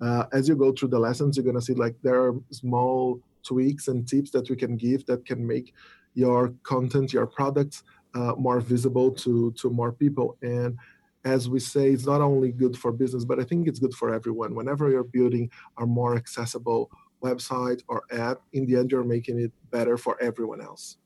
uh, 0.00 0.24
as 0.32 0.48
you 0.48 0.56
go 0.56 0.72
through 0.72 0.88
the 0.88 0.98
lessons, 0.98 1.36
you're 1.36 1.44
going 1.44 1.56
to 1.56 1.62
see 1.62 1.74
like 1.74 1.94
there 2.02 2.20
are 2.22 2.34
small 2.50 3.20
tweaks 3.42 3.88
and 3.88 4.06
tips 4.06 4.30
that 4.30 4.48
we 4.50 4.56
can 4.56 4.76
give 4.76 5.06
that 5.06 5.24
can 5.24 5.46
make 5.46 5.72
your 6.14 6.52
content, 6.62 7.12
your 7.12 7.26
products 7.26 7.82
uh, 8.14 8.34
more 8.36 8.60
visible 8.60 9.10
to 9.10 9.52
to 9.52 9.70
more 9.70 9.92
people. 9.92 10.36
And 10.42 10.76
as 11.24 11.48
we 11.48 11.60
say, 11.60 11.90
it's 11.90 12.06
not 12.06 12.20
only 12.20 12.52
good 12.52 12.76
for 12.76 12.92
business, 12.92 13.24
but 13.24 13.40
I 13.40 13.44
think 13.44 13.66
it's 13.66 13.78
good 13.78 13.94
for 13.94 14.14
everyone. 14.14 14.54
Whenever 14.54 14.90
you're 14.90 15.04
building 15.04 15.50
a 15.78 15.86
more 15.86 16.16
accessible 16.16 16.90
website 17.22 17.82
or 17.88 18.04
app, 18.12 18.40
in 18.52 18.66
the 18.66 18.76
end, 18.76 18.92
you're 18.92 19.04
making 19.04 19.40
it 19.40 19.52
better 19.70 19.96
for 19.96 20.20
everyone 20.22 20.60
else. 20.60 20.96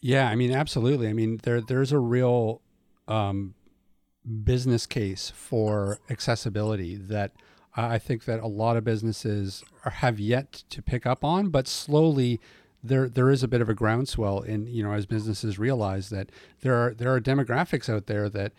Yeah, 0.00 0.28
I 0.28 0.36
mean, 0.36 0.52
absolutely. 0.52 1.08
I 1.08 1.12
mean, 1.12 1.40
there 1.42 1.60
there's 1.60 1.92
a 1.92 1.98
real 1.98 2.62
um, 3.08 3.54
business 4.44 4.86
case 4.86 5.32
for 5.34 5.98
accessibility 6.08 6.96
that 6.96 7.32
I 7.76 7.98
think 7.98 8.24
that 8.24 8.40
a 8.40 8.46
lot 8.46 8.76
of 8.76 8.84
businesses 8.84 9.64
are, 9.84 9.90
have 9.90 10.18
yet 10.18 10.64
to 10.70 10.82
pick 10.82 11.06
up 11.06 11.24
on, 11.24 11.50
but 11.50 11.68
slowly 11.68 12.40
there 12.82 13.08
there 13.08 13.30
is 13.30 13.42
a 13.42 13.48
bit 13.48 13.60
of 13.60 13.68
a 13.68 13.74
groundswell 13.74 14.40
in 14.40 14.66
you 14.66 14.82
know 14.82 14.92
as 14.92 15.04
businesses 15.04 15.58
realize 15.58 16.10
that 16.10 16.30
there 16.60 16.74
are 16.74 16.94
there 16.94 17.12
are 17.12 17.20
demographics 17.20 17.92
out 17.92 18.06
there 18.06 18.28
that 18.28 18.52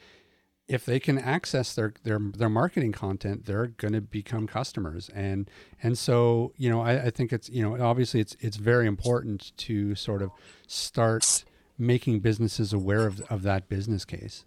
if 0.69 0.85
they 0.85 0.99
can 0.99 1.17
access 1.17 1.73
their 1.73 1.93
their 2.03 2.19
their 2.19 2.47
marketing 2.47 2.91
content, 2.91 3.45
they're 3.45 3.67
going 3.67 3.93
to 3.93 4.01
become 4.01 4.45
customers, 4.45 5.09
and 5.15 5.49
and 5.81 5.97
so 5.97 6.53
you 6.57 6.69
know 6.69 6.81
I, 6.81 7.05
I 7.05 7.09
think 7.09 7.33
it's 7.33 7.49
you 7.49 7.63
know 7.63 7.83
obviously 7.83 8.19
it's 8.19 8.37
it's 8.39 8.57
very 8.57 8.85
important 8.85 9.51
to 9.57 9.95
sort 9.95 10.21
of 10.21 10.29
start 10.67 11.43
making 11.77 12.19
businesses 12.19 12.71
aware 12.71 13.07
of 13.07 13.19
of 13.31 13.41
that 13.41 13.67
business 13.67 14.05
case. 14.05 14.45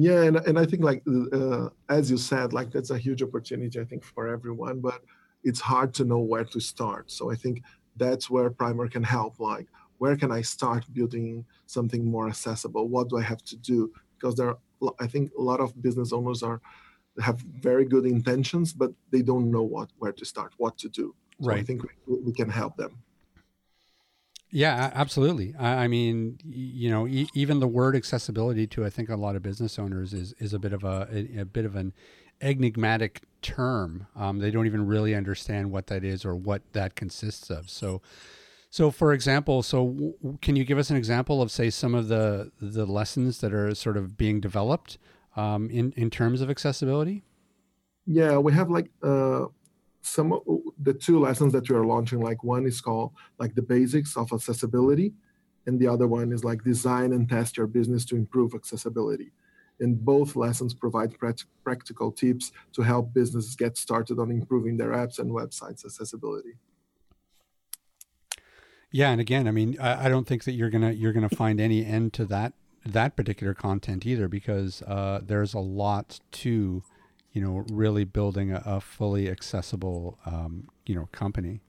Yeah, 0.00 0.22
and, 0.22 0.36
and 0.36 0.56
I 0.56 0.64
think 0.64 0.84
like 0.84 1.02
uh, 1.32 1.70
as 1.88 2.08
you 2.08 2.18
said, 2.18 2.52
like 2.52 2.70
that's 2.70 2.90
a 2.90 2.98
huge 2.98 3.20
opportunity 3.20 3.80
I 3.80 3.84
think 3.84 4.04
for 4.04 4.28
everyone, 4.28 4.78
but 4.78 5.02
it's 5.42 5.60
hard 5.60 5.92
to 5.94 6.04
know 6.04 6.20
where 6.20 6.44
to 6.44 6.60
start. 6.60 7.10
So 7.10 7.32
I 7.32 7.34
think 7.34 7.62
that's 7.96 8.30
where 8.30 8.48
Primer 8.48 8.86
can 8.86 9.02
help. 9.02 9.40
Like, 9.40 9.66
where 9.98 10.16
can 10.16 10.30
I 10.30 10.42
start 10.42 10.84
building 10.92 11.44
something 11.66 12.04
more 12.04 12.28
accessible? 12.28 12.86
What 12.86 13.08
do 13.08 13.18
I 13.18 13.22
have 13.22 13.42
to 13.46 13.56
do? 13.56 13.92
Because 14.14 14.36
there, 14.36 14.50
are, 14.50 14.58
I 15.00 15.08
think 15.08 15.32
a 15.36 15.42
lot 15.42 15.58
of 15.58 15.82
business 15.82 16.12
owners 16.12 16.44
are 16.44 16.60
have 17.20 17.40
very 17.40 17.84
good 17.84 18.06
intentions, 18.06 18.72
but 18.72 18.92
they 19.10 19.22
don't 19.22 19.50
know 19.50 19.64
what 19.64 19.88
where 19.98 20.12
to 20.12 20.24
start, 20.24 20.52
what 20.58 20.78
to 20.78 20.88
do. 20.88 21.12
So 21.40 21.48
right. 21.48 21.58
I 21.58 21.64
think 21.64 21.82
we, 22.06 22.14
we 22.26 22.32
can 22.32 22.48
help 22.48 22.76
them. 22.76 23.02
Yeah, 24.50 24.90
absolutely. 24.94 25.54
I, 25.58 25.84
I 25.84 25.88
mean, 25.88 26.38
you 26.44 26.90
know, 26.90 27.06
e- 27.06 27.28
even 27.34 27.60
the 27.60 27.68
word 27.68 27.94
accessibility 27.94 28.66
to 28.68 28.84
I 28.84 28.90
think 28.90 29.08
a 29.08 29.16
lot 29.16 29.36
of 29.36 29.42
business 29.42 29.78
owners 29.78 30.14
is 30.14 30.34
is 30.38 30.54
a 30.54 30.58
bit 30.58 30.72
of 30.72 30.84
a 30.84 31.08
a, 31.12 31.40
a 31.40 31.44
bit 31.44 31.64
of 31.64 31.76
an 31.76 31.92
enigmatic 32.40 33.22
term. 33.42 34.06
Um, 34.16 34.38
they 34.38 34.50
don't 34.50 34.66
even 34.66 34.86
really 34.86 35.14
understand 35.14 35.70
what 35.70 35.88
that 35.88 36.04
is 36.04 36.24
or 36.24 36.34
what 36.34 36.62
that 36.72 36.94
consists 36.94 37.50
of. 37.50 37.68
So, 37.68 38.00
so 38.70 38.90
for 38.90 39.12
example, 39.12 39.62
so 39.62 39.86
w- 39.86 40.38
can 40.40 40.56
you 40.56 40.64
give 40.64 40.78
us 40.78 40.90
an 40.90 40.96
example 40.96 41.42
of 41.42 41.50
say 41.50 41.68
some 41.70 41.94
of 41.94 42.08
the 42.08 42.50
the 42.60 42.86
lessons 42.86 43.40
that 43.40 43.52
are 43.52 43.74
sort 43.74 43.96
of 43.96 44.16
being 44.16 44.40
developed 44.40 44.98
um, 45.36 45.68
in 45.70 45.92
in 45.96 46.10
terms 46.10 46.40
of 46.40 46.48
accessibility? 46.48 47.22
Yeah, 48.06 48.38
we 48.38 48.52
have 48.54 48.70
like 48.70 48.90
uh, 49.02 49.46
some 50.00 50.40
the 50.80 50.94
two 50.94 51.18
lessons 51.18 51.52
that 51.52 51.68
we 51.68 51.76
are 51.76 51.84
launching 51.84 52.20
like 52.20 52.44
one 52.44 52.66
is 52.66 52.80
called 52.80 53.12
like 53.38 53.54
the 53.54 53.62
basics 53.62 54.16
of 54.16 54.32
accessibility 54.32 55.12
and 55.68 55.78
the 55.78 55.86
other 55.86 56.06
one 56.06 56.32
is 56.32 56.44
like 56.44 56.64
design 56.64 57.12
and 57.12 57.28
test 57.28 57.58
your 57.58 57.66
business 57.66 58.06
to 58.06 58.16
improve 58.16 58.54
accessibility. 58.54 59.32
And 59.80 60.02
both 60.02 60.34
lessons 60.34 60.72
provide 60.72 61.14
practical 61.62 62.10
tips 62.10 62.52
to 62.72 62.82
help 62.82 63.12
businesses 63.12 63.54
get 63.54 63.76
started 63.76 64.18
on 64.18 64.30
improving 64.30 64.78
their 64.78 64.90
apps 64.90 65.18
and 65.18 65.30
websites 65.30 65.84
accessibility. 65.84 66.54
Yeah 68.90 69.10
and 69.10 69.20
again 69.20 69.46
i 69.46 69.50
mean 69.50 69.78
i, 69.78 70.08
don't 70.08 70.26
think 70.26 70.44
that 70.44 70.52
you're 70.52 70.70
gonna 70.70 70.92
you're 70.92 71.12
gonna 71.12 71.28
find 71.28 71.60
any 71.60 71.84
end 71.84 72.14
to 72.14 72.24
that 72.24 72.54
that 72.86 73.16
particular 73.16 73.52
content 73.52 74.06
either 74.06 74.28
because 74.28 74.80
uh, 74.86 75.20
there's 75.22 75.52
a 75.52 75.58
lot 75.58 76.20
to 76.32 76.82
you 77.38 77.44
know, 77.44 77.64
really 77.70 78.02
building 78.02 78.50
a, 78.50 78.60
a 78.66 78.80
fully 78.80 79.30
accessible, 79.30 80.18
um, 80.26 80.66
you 80.86 80.94
know, 80.96 81.06
company. 81.12 81.60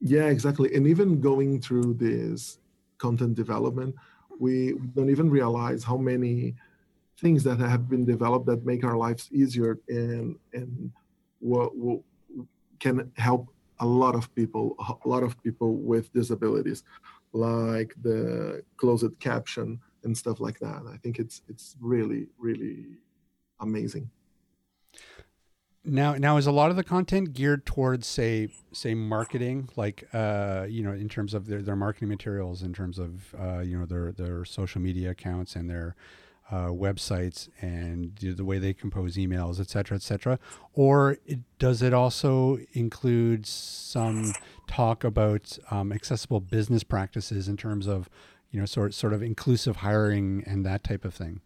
Yeah, 0.00 0.24
exactly. 0.24 0.74
And 0.74 0.84
even 0.88 1.20
going 1.20 1.60
through 1.60 1.94
this 1.94 2.58
content 2.98 3.36
development, 3.36 3.94
we 4.40 4.74
don't 4.96 5.10
even 5.10 5.30
realize 5.30 5.84
how 5.84 5.96
many 5.96 6.56
things 7.18 7.44
that 7.44 7.60
have 7.60 7.88
been 7.88 8.04
developed 8.04 8.46
that 8.46 8.66
make 8.66 8.82
our 8.82 8.96
lives 8.96 9.28
easier 9.30 9.78
and 9.88 10.36
and 10.54 10.90
what, 11.38 11.76
what 11.76 12.00
can 12.80 13.12
help 13.16 13.46
a 13.78 13.86
lot 13.86 14.16
of 14.16 14.34
people, 14.34 14.74
a 15.04 15.08
lot 15.08 15.22
of 15.22 15.40
people 15.44 15.76
with 15.76 16.12
disabilities, 16.12 16.82
like 17.32 17.94
the 18.02 18.64
closed 18.76 19.14
caption 19.20 19.78
and 20.02 20.18
stuff 20.18 20.40
like 20.40 20.58
that. 20.58 20.82
I 20.92 20.96
think 20.96 21.20
it's 21.20 21.42
it's 21.48 21.76
really 21.80 22.26
really 22.40 22.98
amazing. 23.60 24.10
Now, 25.82 26.14
now 26.14 26.36
is 26.36 26.46
a 26.46 26.52
lot 26.52 26.70
of 26.70 26.76
the 26.76 26.84
content 26.84 27.32
geared 27.32 27.64
towards 27.64 28.06
say, 28.06 28.48
say 28.72 28.94
marketing, 28.94 29.70
like 29.76 30.06
uh, 30.12 30.66
you 30.68 30.82
know, 30.82 30.92
in 30.92 31.08
terms 31.08 31.32
of 31.32 31.46
their, 31.46 31.62
their 31.62 31.76
marketing 31.76 32.08
materials, 32.08 32.62
in 32.62 32.74
terms 32.74 32.98
of 32.98 33.34
uh, 33.38 33.60
you 33.60 33.78
know 33.78 33.86
their 33.86 34.12
their 34.12 34.44
social 34.44 34.80
media 34.80 35.10
accounts 35.10 35.56
and 35.56 35.70
their 35.70 35.96
uh, 36.50 36.66
websites 36.66 37.48
and 37.60 38.16
the 38.16 38.44
way 38.44 38.58
they 38.58 38.74
compose 38.74 39.16
emails, 39.16 39.58
et 39.58 39.70
cetera, 39.70 39.96
et 39.96 40.02
cetera? 40.02 40.38
Or 40.74 41.16
it, 41.24 41.40
does 41.58 41.80
it 41.80 41.94
also 41.94 42.58
include 42.72 43.46
some 43.46 44.34
talk 44.66 45.02
about 45.02 45.58
um, 45.70 45.92
accessible 45.92 46.40
business 46.40 46.82
practices 46.82 47.48
in 47.48 47.56
terms 47.56 47.86
of, 47.86 48.10
you 48.50 48.60
know, 48.60 48.66
sort 48.66 48.92
sort 48.94 49.14
of 49.14 49.22
inclusive 49.22 49.76
hiring 49.76 50.44
and 50.46 50.66
that 50.66 50.84
type 50.84 51.04
of 51.04 51.14
thing? 51.14 51.40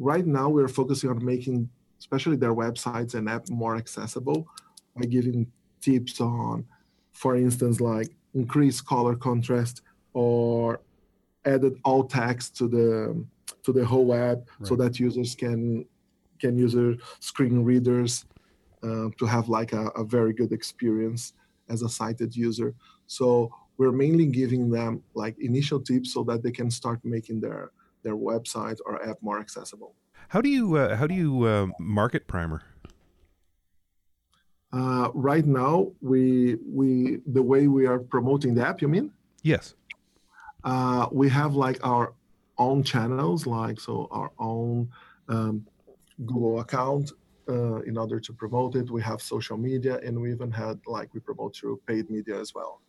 Right 0.00 0.26
now 0.26 0.48
we're 0.48 0.68
focusing 0.68 1.10
on 1.10 1.24
making 1.24 1.68
especially 2.00 2.36
their 2.36 2.54
websites 2.54 3.14
and 3.14 3.28
app 3.28 3.48
more 3.50 3.76
accessible 3.76 4.48
by 4.96 5.04
giving 5.04 5.46
tips 5.80 6.20
on 6.20 6.64
for 7.12 7.36
instance 7.36 7.80
like 7.80 8.08
increase 8.34 8.80
color 8.80 9.14
contrast 9.14 9.82
or 10.14 10.80
added 11.44 11.78
alt 11.84 12.10
text 12.10 12.56
to 12.56 12.66
the 12.66 13.24
to 13.62 13.72
the 13.72 13.84
whole 13.84 14.12
app 14.12 14.38
right. 14.58 14.68
so 14.68 14.74
that 14.74 14.98
users 14.98 15.34
can 15.34 15.84
can 16.40 16.56
use 16.56 16.72
their 16.72 16.94
screen 17.20 17.62
readers 17.62 18.24
uh, 18.82 19.08
to 19.18 19.26
have 19.26 19.48
like 19.48 19.72
a, 19.72 19.88
a 19.88 20.04
very 20.04 20.32
good 20.32 20.52
experience 20.52 21.34
as 21.68 21.82
a 21.82 21.88
sighted 21.88 22.34
user. 22.34 22.74
So 23.06 23.54
we're 23.76 23.92
mainly 23.92 24.26
giving 24.26 24.70
them 24.70 25.02
like 25.14 25.38
initial 25.38 25.80
tips 25.80 26.12
so 26.12 26.24
that 26.24 26.42
they 26.42 26.50
can 26.50 26.70
start 26.70 27.00
making 27.04 27.40
their 27.40 27.70
their 28.02 28.16
website 28.16 28.78
or 28.86 29.02
app 29.08 29.18
more 29.20 29.38
accessible. 29.40 29.94
How 30.28 30.40
do 30.40 30.48
you 30.48 30.76
uh, 30.76 30.96
how 30.96 31.06
do 31.06 31.14
you 31.14 31.44
uh, 31.44 31.66
market 31.78 32.26
Primer? 32.26 32.62
Uh, 34.72 35.08
right 35.14 35.46
now, 35.46 35.90
we 36.00 36.56
we 36.64 37.18
the 37.26 37.42
way 37.42 37.66
we 37.66 37.86
are 37.86 37.98
promoting 37.98 38.54
the 38.54 38.66
app. 38.66 38.80
You 38.80 38.88
mean? 38.88 39.12
Yes. 39.42 39.74
Uh, 40.62 41.08
we 41.10 41.28
have 41.28 41.54
like 41.54 41.84
our 41.84 42.12
own 42.58 42.82
channels, 42.82 43.46
like 43.46 43.80
so 43.80 44.06
our 44.10 44.30
own 44.38 44.88
um, 45.28 45.66
Google 46.26 46.60
account 46.60 47.12
uh, 47.48 47.80
in 47.82 47.96
order 47.96 48.20
to 48.20 48.32
promote 48.32 48.76
it. 48.76 48.90
We 48.90 49.02
have 49.02 49.20
social 49.20 49.56
media, 49.56 49.98
and 50.04 50.20
we 50.20 50.30
even 50.30 50.50
had 50.52 50.78
like 50.86 51.12
we 51.14 51.20
promote 51.20 51.56
through 51.56 51.80
paid 51.86 52.08
media 52.10 52.38
as 52.38 52.54
well. 52.54 52.80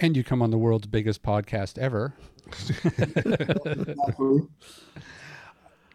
And 0.00 0.16
you 0.16 0.24
come 0.24 0.42
on 0.42 0.50
the 0.50 0.58
world's 0.58 0.86
biggest 0.86 1.22
podcast 1.22 1.78
ever. 1.78 2.14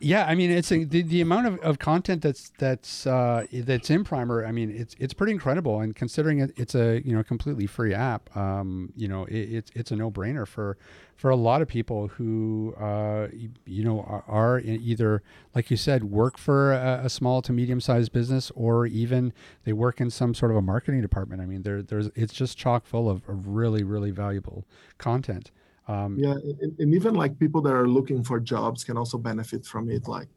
Yeah, 0.01 0.25
I 0.25 0.33
mean, 0.33 0.49
it's 0.49 0.71
a, 0.71 0.85
the 0.85 1.01
the 1.01 1.19
amount 1.19 1.47
of, 1.47 1.59
of 1.59 1.77
content 1.77 2.21
that's 2.21 2.53
that's 2.57 3.05
uh, 3.05 3.45
that's 3.51 3.89
in 3.89 4.05
Primer. 4.05 4.45
I 4.45 4.51
mean, 4.51 4.71
it's 4.71 4.95
it's 4.97 5.13
pretty 5.13 5.33
incredible, 5.33 5.81
and 5.81 5.93
considering 5.93 6.39
it, 6.39 6.53
it's 6.55 6.73
a 6.73 7.01
you 7.05 7.13
know 7.13 7.21
completely 7.21 7.67
free 7.67 7.93
app, 7.93 8.35
um, 8.35 8.93
you 8.95 9.09
know, 9.09 9.25
it, 9.25 9.35
it's 9.35 9.71
it's 9.75 9.91
a 9.91 9.97
no 9.97 10.09
brainer 10.09 10.47
for 10.47 10.77
for 11.17 11.29
a 11.29 11.35
lot 11.35 11.61
of 11.61 11.67
people 11.67 12.07
who 12.07 12.73
uh, 12.79 13.27
you 13.65 13.83
know 13.83 13.99
are, 14.01 14.23
are 14.27 14.59
either 14.59 15.21
like 15.53 15.69
you 15.69 15.75
said 15.75 16.05
work 16.05 16.37
for 16.37 16.71
a, 16.71 17.01
a 17.03 17.09
small 17.09 17.41
to 17.41 17.51
medium 17.51 17.81
sized 17.81 18.13
business, 18.13 18.53
or 18.55 18.85
even 18.85 19.33
they 19.65 19.73
work 19.73 19.99
in 19.99 20.09
some 20.09 20.33
sort 20.33 20.49
of 20.49 20.55
a 20.55 20.61
marketing 20.61 21.01
department. 21.01 21.41
I 21.41 21.45
mean, 21.45 21.63
there 21.63 21.81
there's 21.81 22.09
it's 22.15 22.33
just 22.33 22.57
chock 22.57 22.85
full 22.85 23.09
of, 23.09 23.27
of 23.27 23.47
really 23.47 23.83
really 23.83 24.11
valuable 24.11 24.63
content. 24.97 25.51
Um, 25.89 26.17
yeah, 26.19 26.33
and, 26.33 26.79
and, 26.79 26.93
even 26.93 27.15
like 27.15 27.39
people 27.39 27.63
that 27.63 27.73
are 27.73 27.87
looking 27.87 28.23
for 28.23 28.39
jobs 28.39 28.83
can 28.83 28.95
also 28.95 29.17
benefit 29.17 29.65
from 29.65 29.89
it. 29.89 30.07
Like, 30.07 30.27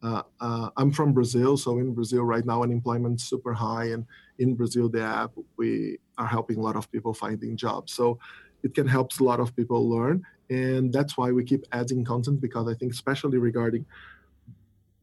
uh, 0.00 0.22
uh, 0.40 0.70
I'm 0.76 0.92
from 0.92 1.12
Brazil, 1.12 1.56
so 1.56 1.78
in 1.78 1.92
Brazil 1.92 2.22
right 2.22 2.46
now 2.46 2.62
unemployment's 2.62 3.24
super 3.24 3.52
high, 3.52 3.86
and 3.86 4.06
in 4.38 4.54
Brazil 4.54 4.88
the 4.88 5.02
app 5.02 5.32
we 5.56 5.98
are 6.18 6.26
helping 6.26 6.58
a 6.58 6.62
lot 6.62 6.76
of 6.76 6.90
people 6.92 7.12
finding 7.12 7.56
jobs. 7.56 7.92
So 7.92 8.20
it 8.62 8.76
can 8.76 8.86
help 8.86 9.10
a 9.18 9.24
lot 9.24 9.40
of 9.40 9.56
people 9.56 9.90
learn, 9.90 10.24
and 10.50 10.92
that's 10.92 11.16
why 11.16 11.32
we 11.32 11.42
keep 11.42 11.64
adding 11.72 12.04
content 12.04 12.40
because 12.40 12.68
I 12.68 12.74
think 12.74 12.92
especially 12.92 13.38
regarding 13.38 13.84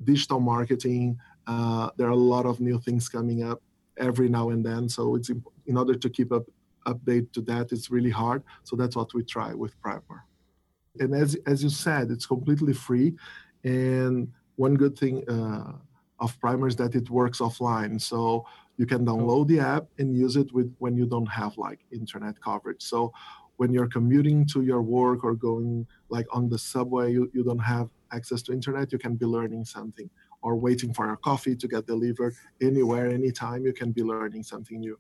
digital 0.06 0.40
marketing, 0.40 1.18
uh, 1.46 1.90
there 1.98 2.08
are 2.08 2.12
a 2.12 2.26
lot 2.36 2.46
of 2.46 2.62
new 2.62 2.80
things 2.80 3.10
coming 3.10 3.44
up 3.44 3.62
every 3.98 4.30
now 4.30 4.52
and 4.52 4.66
then. 4.66 4.88
So 4.88 5.16
it's 5.16 5.30
in 5.30 5.76
order 5.76 5.96
to 5.96 6.10
keep 6.10 6.32
up 6.32 6.46
update 6.86 7.32
to 7.34 7.42
that. 7.42 7.72
It's 7.72 7.90
really 7.90 8.10
hard. 8.10 8.44
So 8.64 8.76
that's 8.76 8.96
what 8.96 9.14
we 9.14 9.24
try 9.24 9.54
with 9.54 9.80
Primer. 9.82 10.26
And 11.00 11.14
as, 11.14 11.38
as 11.46 11.64
you 11.64 11.70
said, 11.70 12.12
it's 12.12 12.26
completely 12.26 12.74
free. 12.74 13.16
And 13.64 14.32
one 14.56 14.76
good 14.76 14.98
thing 14.98 15.28
uh, 15.30 15.74
of 16.20 16.40
Primer 16.40 16.68
is 16.68 16.76
that 16.78 16.96
it 16.96 17.10
works 17.10 17.40
offline. 17.40 18.02
So 18.02 18.46
you 18.78 18.86
can 18.86 19.06
download 19.06 19.48
the 19.48 19.60
app 19.60 19.86
and 19.98 20.18
use 20.18 20.36
it 20.36 20.54
with 20.54 20.74
when 20.80 20.96
you 20.96 21.06
don't 21.06 21.28
have 21.28 21.58
like 21.58 21.80
internet 21.92 22.42
coverage. 22.42 22.82
So 22.82 23.14
when 23.58 23.74
you're 23.74 23.88
commuting 23.88 24.46
to 24.48 24.62
your 24.62 24.82
work 24.82 25.24
or 25.24 25.36
going 25.36 25.86
like 26.10 26.28
on 26.32 26.50
the 26.50 26.58
subway, 26.58 27.12
you, 27.12 27.30
you 27.34 27.44
don't 27.44 27.60
have 27.60 27.90
access 28.12 28.42
to 28.44 28.54
internet, 28.54 28.92
you 28.92 28.98
can 28.98 29.16
be 29.16 29.26
learning 29.26 29.66
something 29.66 30.10
or 30.42 30.56
waiting 30.56 30.94
for 30.94 31.06
your 31.06 31.18
coffee 31.18 31.56
to 31.56 31.68
get 31.68 31.86
delivered 31.86 32.34
anywhere, 32.62 33.10
anytime, 33.10 33.66
you 33.66 33.74
can 33.74 33.92
be 33.92 34.04
learning 34.04 34.44
something 34.44 34.80
new. 34.80 34.98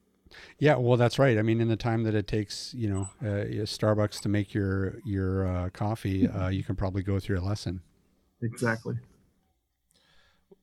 Yeah, 0.59 0.75
well, 0.75 0.97
that's 0.97 1.17
right. 1.17 1.37
I 1.37 1.41
mean, 1.41 1.61
in 1.61 1.67
the 1.67 1.75
time 1.75 2.03
that 2.03 2.15
it 2.15 2.27
takes, 2.27 2.73
you 2.73 2.89
know, 2.89 3.09
uh, 3.21 3.65
Starbucks 3.65 4.19
to 4.21 4.29
make 4.29 4.53
your 4.53 4.99
your 5.05 5.47
uh, 5.47 5.69
coffee, 5.69 6.27
uh, 6.27 6.49
you 6.49 6.63
can 6.63 6.75
probably 6.75 7.03
go 7.03 7.19
through 7.19 7.39
a 7.39 7.41
lesson. 7.41 7.81
Exactly. 8.41 8.95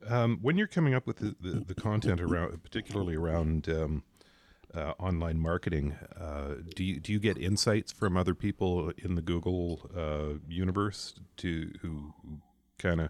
Um, 0.08 0.38
when 0.40 0.56
you're 0.56 0.68
coming 0.68 0.94
up 0.94 1.06
with 1.06 1.16
the, 1.16 1.34
the, 1.40 1.64
the, 1.66 1.74
content 1.74 2.20
around, 2.20 2.62
particularly 2.62 3.16
around 3.16 3.68
um, 3.68 4.04
uh, 4.72 4.92
online 5.00 5.38
marketing, 5.38 5.96
uh, 6.20 6.54
do 6.74 6.84
you 6.84 7.00
do 7.00 7.12
you 7.12 7.18
get 7.18 7.36
insights 7.38 7.92
from 7.92 8.16
other 8.16 8.34
people 8.34 8.92
in 8.98 9.14
the 9.14 9.22
Google 9.22 9.90
uh, 9.96 10.38
universe 10.48 11.14
to 11.38 11.72
who, 11.82 12.14
who 12.22 12.38
kind 12.78 13.00
of 13.00 13.08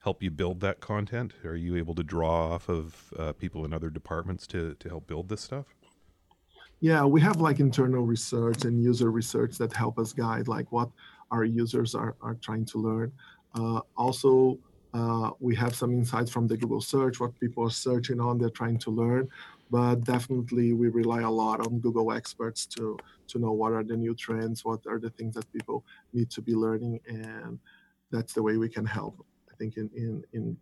help 0.00 0.22
you 0.22 0.30
build 0.30 0.60
that 0.60 0.80
content? 0.80 1.32
Are 1.44 1.56
you 1.56 1.76
able 1.76 1.94
to 1.96 2.04
draw 2.04 2.52
off 2.54 2.68
of 2.68 3.12
people 3.38 3.64
in 3.64 3.72
other 3.72 3.90
departments 3.90 4.46
to 4.48 4.74
to 4.74 4.88
help 4.88 5.06
build 5.08 5.28
this 5.30 5.40
stuff? 5.40 5.66
Yeah 6.80 7.04
we 7.04 7.20
have 7.20 7.40
like 7.40 7.60
internal 7.60 8.04
research 8.04 8.64
and 8.64 8.82
user 8.82 9.10
research 9.10 9.58
that 9.58 9.72
help 9.72 9.98
us 9.98 10.12
guide 10.12 10.48
like 10.48 10.70
what 10.70 10.90
our 11.30 11.44
users 11.44 11.94
are, 11.94 12.16
are 12.22 12.34
trying 12.34 12.64
to 12.66 12.78
learn. 12.78 13.12
Uh, 13.54 13.80
also 13.96 14.58
uh, 14.94 15.30
we 15.40 15.54
have 15.54 15.74
some 15.74 15.92
insights 15.92 16.30
from 16.30 16.46
the 16.46 16.56
google 16.56 16.80
search 16.80 17.20
what 17.20 17.38
people 17.40 17.64
are 17.64 17.70
searching 17.70 18.20
on 18.20 18.38
they're 18.38 18.50
trying 18.50 18.78
to 18.78 18.90
learn. 18.90 19.28
But 19.70 20.04
definitely 20.04 20.72
we 20.72 20.88
rely 20.88 21.22
a 21.22 21.30
lot 21.30 21.60
on 21.60 21.78
google 21.80 22.12
experts 22.12 22.64
to 22.66 22.96
to 23.28 23.38
know 23.38 23.52
what 23.52 23.72
are 23.72 23.84
the 23.84 23.96
new 23.96 24.14
trends 24.14 24.64
what 24.64 24.80
are 24.86 24.98
the 24.98 25.10
things 25.10 25.34
that 25.34 25.52
people 25.52 25.84
need 26.14 26.30
to 26.30 26.40
be 26.40 26.54
learning 26.54 27.00
and 27.06 27.58
that's 28.10 28.32
the 28.32 28.42
way 28.42 28.56
we 28.56 28.70
can 28.70 28.86
help 28.86 29.22
i 29.52 29.54
think 29.56 29.76
in 29.76 29.90
in, 29.94 30.24
in 30.32 30.56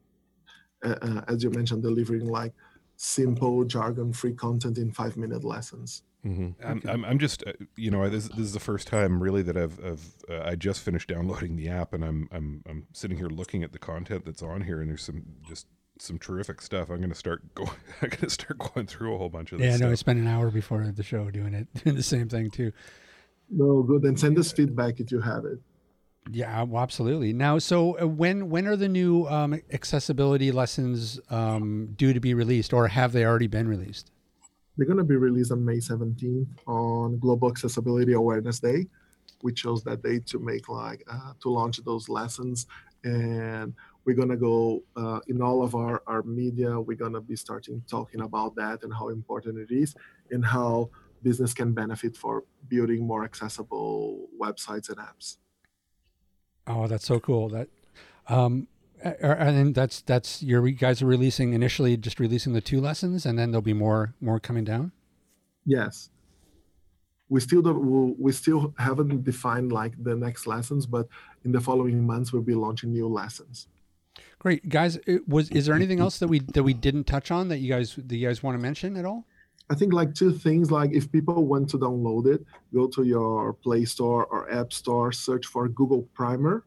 uh, 0.85 0.97
uh 1.01 1.21
as 1.29 1.45
you 1.45 1.51
mentioned 1.51 1.85
delivering 1.85 2.27
like 2.27 2.53
simple 2.97 3.65
jargon 3.65 4.13
free 4.13 4.33
content 4.33 4.79
in 4.79 4.91
five 4.91 5.17
minute 5.17 5.45
lessons 5.45 6.03
Mm-hmm. 6.27 6.67
I'm, 6.67 6.83
I'm, 6.89 7.05
I'm, 7.05 7.19
just, 7.19 7.45
uh, 7.47 7.53
you 7.77 7.91
know, 7.91 8.09
this, 8.09 8.29
this 8.29 8.41
is 8.41 8.53
the 8.53 8.61
first 8.61 8.89
time 8.89 9.23
really 9.23 9.43
that 9.43 9.57
I've, 9.57 9.79
I've 9.85 10.07
uh, 10.29 10.43
I 10.45 10.57
just 10.57 10.81
finished 10.81 11.09
downloading 11.09 11.57
the 11.57 11.69
app, 11.69 11.93
and 11.93 12.05
I'm, 12.05 12.29
I'm, 12.33 12.63
I'm 12.69 12.87
sitting 12.93 13.17
here 13.17 13.29
looking 13.29 13.63
at 13.63 13.73
the 13.73 13.79
content 13.79 14.25
that's 14.25 14.43
on 14.43 14.63
here, 14.63 14.81
and 14.81 14.91
there's 14.91 15.05
some 15.05 15.23
just 15.47 15.67
some 15.99 16.19
terrific 16.19 16.61
stuff. 16.61 16.91
I'm 16.91 16.99
going 16.99 17.11
to 17.11 17.15
start 17.15 17.55
going. 17.55 17.71
I'm 18.03 18.09
going 18.09 18.23
to 18.23 18.31
start 18.31 18.59
going 18.59 18.87
through 18.87 19.15
a 19.15 19.19
whole 19.19 19.29
bunch 19.29 19.53
of. 19.53 19.61
This 19.61 19.79
yeah, 19.79 19.87
no, 19.87 19.93
I 19.93 19.95
spent 19.95 20.19
an 20.19 20.27
hour 20.27 20.51
before 20.51 20.85
the 20.85 21.03
show 21.03 21.31
doing 21.31 21.55
it, 21.55 21.69
doing 21.85 21.97
the 21.97 22.03
same 22.03 22.29
thing 22.29 22.51
too. 22.51 22.73
No, 23.49 23.83
good. 23.83 24.03
Then 24.03 24.17
send 24.17 24.37
us 24.39 24.51
feedback 24.51 24.99
if 24.99 25.13
you 25.13 25.21
have 25.21 25.45
it. 25.45 25.61
Yeah, 26.31 26.63
well, 26.63 26.83
absolutely. 26.83 27.33
Now, 27.33 27.59
so 27.59 28.01
uh, 28.01 28.07
when 28.07 28.51
when 28.51 28.67
are 28.67 28.77
the 28.77 28.89
new 28.89 29.27
um, 29.27 29.61
accessibility 29.73 30.51
lessons 30.51 31.21
um, 31.31 31.93
due 31.97 32.13
to 32.13 32.21
be 32.21 32.35
released, 32.35 32.73
or 32.73 32.89
have 32.89 33.13
they 33.13 33.25
already 33.25 33.47
been 33.47 33.69
released? 33.69 34.11
They're 34.77 34.87
going 34.87 34.99
to 34.99 35.05
be 35.05 35.17
released 35.17 35.53
on 35.53 35.65
May 35.65 35.77
17th 35.77 36.49
on 36.67 37.19
Global 37.19 37.49
Accessibility 37.49 38.13
Awareness 38.13 38.61
Day. 38.61 38.87
We 39.43 39.53
chose 39.53 39.83
that 39.85 40.03
day 40.03 40.19
to 40.27 40.39
make 40.39 40.69
like 40.69 41.03
uh, 41.11 41.33
to 41.41 41.49
launch 41.49 41.79
those 41.85 42.09
lessons, 42.09 42.67
and 43.05 43.73
we're 44.05 44.17
going 44.17 44.29
to 44.29 44.37
go 44.37 44.83
uh, 44.97 45.21
in 45.29 45.41
all 45.41 45.63
of 45.63 45.75
our 45.77 46.03
our 46.09 46.23
media. 46.25 46.81
We're 46.81 46.97
going 46.97 47.13
to 47.13 47.21
be 47.21 47.37
starting 47.37 47.83
talking 47.89 48.23
about 48.23 48.57
that 48.57 48.83
and 48.83 48.93
how 48.93 49.11
important 49.11 49.59
it 49.59 49.73
is, 49.73 49.95
and 50.31 50.45
how 50.45 50.91
business 51.23 51.55
can 51.55 51.73
benefit 51.73 52.17
for 52.17 52.45
building 52.69 53.07
more 53.07 53.25
accessible 53.25 54.27
websites 54.41 54.89
and 54.89 54.99
apps. 54.99 55.37
Oh, 56.67 56.87
that's 56.87 57.07
so 57.07 57.21
cool. 57.21 57.49
That 57.49 57.69
um, 58.29 58.69
and 59.03 59.75
that's 59.75 60.01
that's 60.03 60.43
your 60.43 60.69
guys 60.71 61.03
are 61.03 61.07
releasing 61.07 61.53
initially 61.53 61.97
just 61.97 62.19
releasing 62.19 62.53
the 62.53 62.61
two 62.61 62.81
lessons 62.81 63.27
and 63.27 63.39
then 63.39 63.51
there'll 63.51 63.63
be 63.63 63.75
more 63.75 64.15
more 64.21 64.41
coming 64.41 64.65
down? 64.65 64.93
Yes. 65.65 66.11
We 67.29 67.41
still 67.41 67.63
don't 67.63 68.19
we 68.19 68.33
still 68.33 68.75
haven't 68.79 69.25
defined 69.25 69.73
like 69.73 70.03
the 70.03 70.17
next 70.17 70.47
lessons 70.47 70.87
but 70.87 71.09
in 71.45 71.53
the 71.53 71.61
following 71.61 72.07
months 72.07 72.33
we'll 72.33 72.43
be 72.43 72.55
launching 72.55 72.93
new 72.93 73.09
lessons. 73.09 73.69
Great. 74.39 74.69
Guys 74.69 74.99
was 75.27 75.51
is 75.51 75.67
there 75.67 75.75
anything 75.75 76.01
else 76.01 76.19
that 76.19 76.29
we 76.29 76.41
that 76.41 76.63
we 76.63 76.75
didn't 76.75 77.05
touch 77.05 77.31
on 77.31 77.49
that 77.49 77.59
you 77.59 77.69
guys 77.69 77.97
that 77.97 78.17
you 78.17 78.27
guys 78.27 78.43
want 78.43 78.57
to 78.57 78.63
mention 78.63 78.97
at 78.97 79.05
all 79.05 79.27
i 79.71 79.75
think 79.75 79.93
like 79.93 80.15
two 80.15 80.33
things 80.33 80.71
like 80.71 80.91
if 80.93 81.11
people 81.11 81.45
want 81.45 81.69
to 81.69 81.79
download 81.79 82.27
it 82.27 82.45
go 82.75 82.87
to 82.87 83.03
your 83.05 83.53
play 83.53 83.85
store 83.85 84.27
or 84.27 84.51
app 84.51 84.73
store 84.73 85.13
search 85.13 85.47
for 85.47 85.69
google 85.69 86.03
primer 86.15 86.65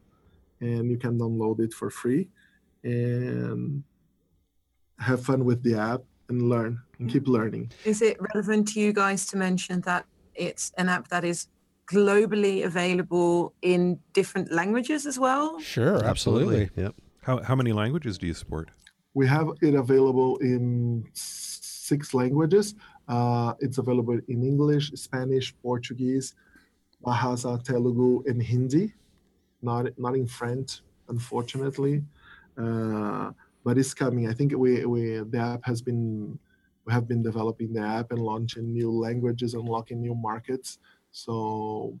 and 0.60 0.90
you 0.90 0.96
can 0.96 1.18
download 1.18 1.60
it 1.60 1.72
for 1.72 1.90
free 1.90 2.28
and 2.84 3.82
have 4.98 5.24
fun 5.24 5.44
with 5.44 5.62
the 5.62 5.74
app 5.74 6.02
and 6.28 6.48
learn 6.48 6.80
and 6.98 7.10
keep 7.10 7.24
mm. 7.24 7.32
learning. 7.32 7.72
Is 7.84 8.02
it 8.02 8.16
relevant 8.34 8.68
to 8.68 8.80
you 8.80 8.92
guys 8.92 9.26
to 9.26 9.36
mention 9.36 9.80
that 9.82 10.06
it's 10.34 10.72
an 10.78 10.88
app 10.88 11.08
that 11.08 11.24
is 11.24 11.48
globally 11.86 12.64
available 12.64 13.52
in 13.62 13.98
different 14.12 14.52
languages 14.52 15.06
as 15.06 15.18
well? 15.18 15.58
Sure, 15.60 16.04
absolutely. 16.04 16.62
absolutely. 16.62 16.82
Yep. 16.82 16.94
How, 17.22 17.42
how 17.42 17.54
many 17.54 17.72
languages 17.72 18.16
do 18.16 18.26
you 18.26 18.34
support? 18.34 18.70
We 19.14 19.26
have 19.26 19.48
it 19.60 19.74
available 19.74 20.36
in 20.38 21.04
six 21.12 22.14
languages. 22.14 22.74
Uh, 23.10 23.52
it's 23.58 23.78
available 23.82 24.18
in 24.32 24.38
English, 24.46 24.86
Spanish, 24.94 25.46
Portuguese, 25.66 26.34
Bahasa, 27.04 27.58
Telugu, 27.58 28.22
and 28.30 28.38
Hindi 28.40 28.94
not 29.62 29.86
not 29.98 30.14
in 30.16 30.26
French, 30.26 30.80
unfortunately. 31.08 32.02
Uh, 32.56 33.30
but 33.64 33.78
it's 33.78 33.94
coming. 33.94 34.28
I 34.28 34.32
think 34.32 34.52
we, 34.56 34.84
we 34.84 35.20
the 35.20 35.38
app 35.38 35.64
has 35.64 35.82
been 35.82 36.38
we 36.86 36.92
have 36.92 37.06
been 37.06 37.22
developing 37.22 37.72
the 37.72 37.80
app 37.80 38.10
and 38.12 38.20
launching 38.20 38.72
new 38.72 38.90
languages, 38.90 39.54
unlocking 39.54 40.00
new 40.00 40.14
markets. 40.14 40.78
So 41.12 41.98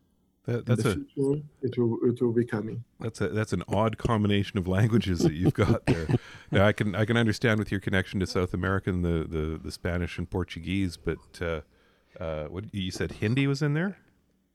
that, 0.50 0.66
that's 0.66 0.84
a 0.84 0.94
future, 0.94 1.42
it 1.62 1.78
will 1.78 1.98
it 2.02 2.20
will 2.20 2.32
be 2.32 2.44
coming. 2.44 2.84
That's 2.98 3.20
a 3.20 3.28
that's 3.28 3.52
an 3.52 3.62
odd 3.68 3.98
combination 3.98 4.58
of 4.58 4.66
languages 4.66 5.20
that 5.20 5.34
you've 5.34 5.54
got 5.54 5.86
there. 5.86 6.06
now 6.50 6.66
I 6.66 6.72
can 6.72 6.94
I 6.94 7.04
can 7.04 7.16
understand 7.16 7.58
with 7.58 7.70
your 7.70 7.80
connection 7.80 8.20
to 8.20 8.26
South 8.26 8.52
America 8.54 8.90
and 8.90 9.04
the 9.04 9.26
the, 9.28 9.60
the 9.62 9.70
Spanish 9.70 10.18
and 10.18 10.28
Portuguese, 10.28 10.96
but 10.96 11.18
uh, 11.40 11.60
uh, 12.22 12.44
what 12.46 12.64
you 12.74 12.90
said 12.90 13.12
Hindi 13.12 13.46
was 13.46 13.62
in 13.62 13.74
there. 13.74 13.98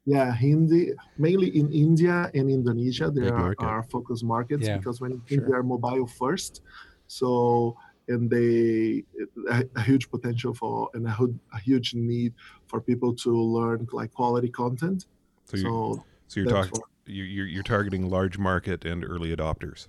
Yeah, 0.05 0.33
Hindi 0.33 0.93
mainly 1.17 1.49
in 1.57 1.71
India 1.71 2.29
and 2.33 2.49
Indonesia. 2.49 3.09
There 3.09 3.33
are, 3.33 3.55
are 3.59 3.83
focus 3.83 4.21
markets 4.21 4.67
yeah, 4.67 4.77
because 4.77 5.01
when 5.01 5.21
sure. 5.27 5.39
they 5.47 5.53
are 5.53 5.63
mobile 5.63 6.07
first, 6.07 6.61
so 7.07 7.75
and 8.07 8.29
they 8.29 9.03
a, 9.49 9.65
a 9.75 9.81
huge 9.81 10.09
potential 10.11 10.53
for 10.53 10.89
and 10.93 11.07
a, 11.07 11.15
a, 11.53 11.59
huge 11.59 11.95
need 11.95 12.33
for 12.67 12.79
people 12.79 13.15
to 13.15 13.31
learn 13.31 13.87
like 13.91 14.13
quality 14.13 14.49
content. 14.49 15.07
So, 15.45 15.57
so, 15.57 16.05
so 16.27 16.39
you're 16.39 16.49
talking 16.49 16.81
you're 17.07 17.45
you're 17.45 17.63
targeting 17.63 18.09
large 18.09 18.37
market 18.37 18.85
and 18.85 19.03
early 19.03 19.35
adopters. 19.35 19.87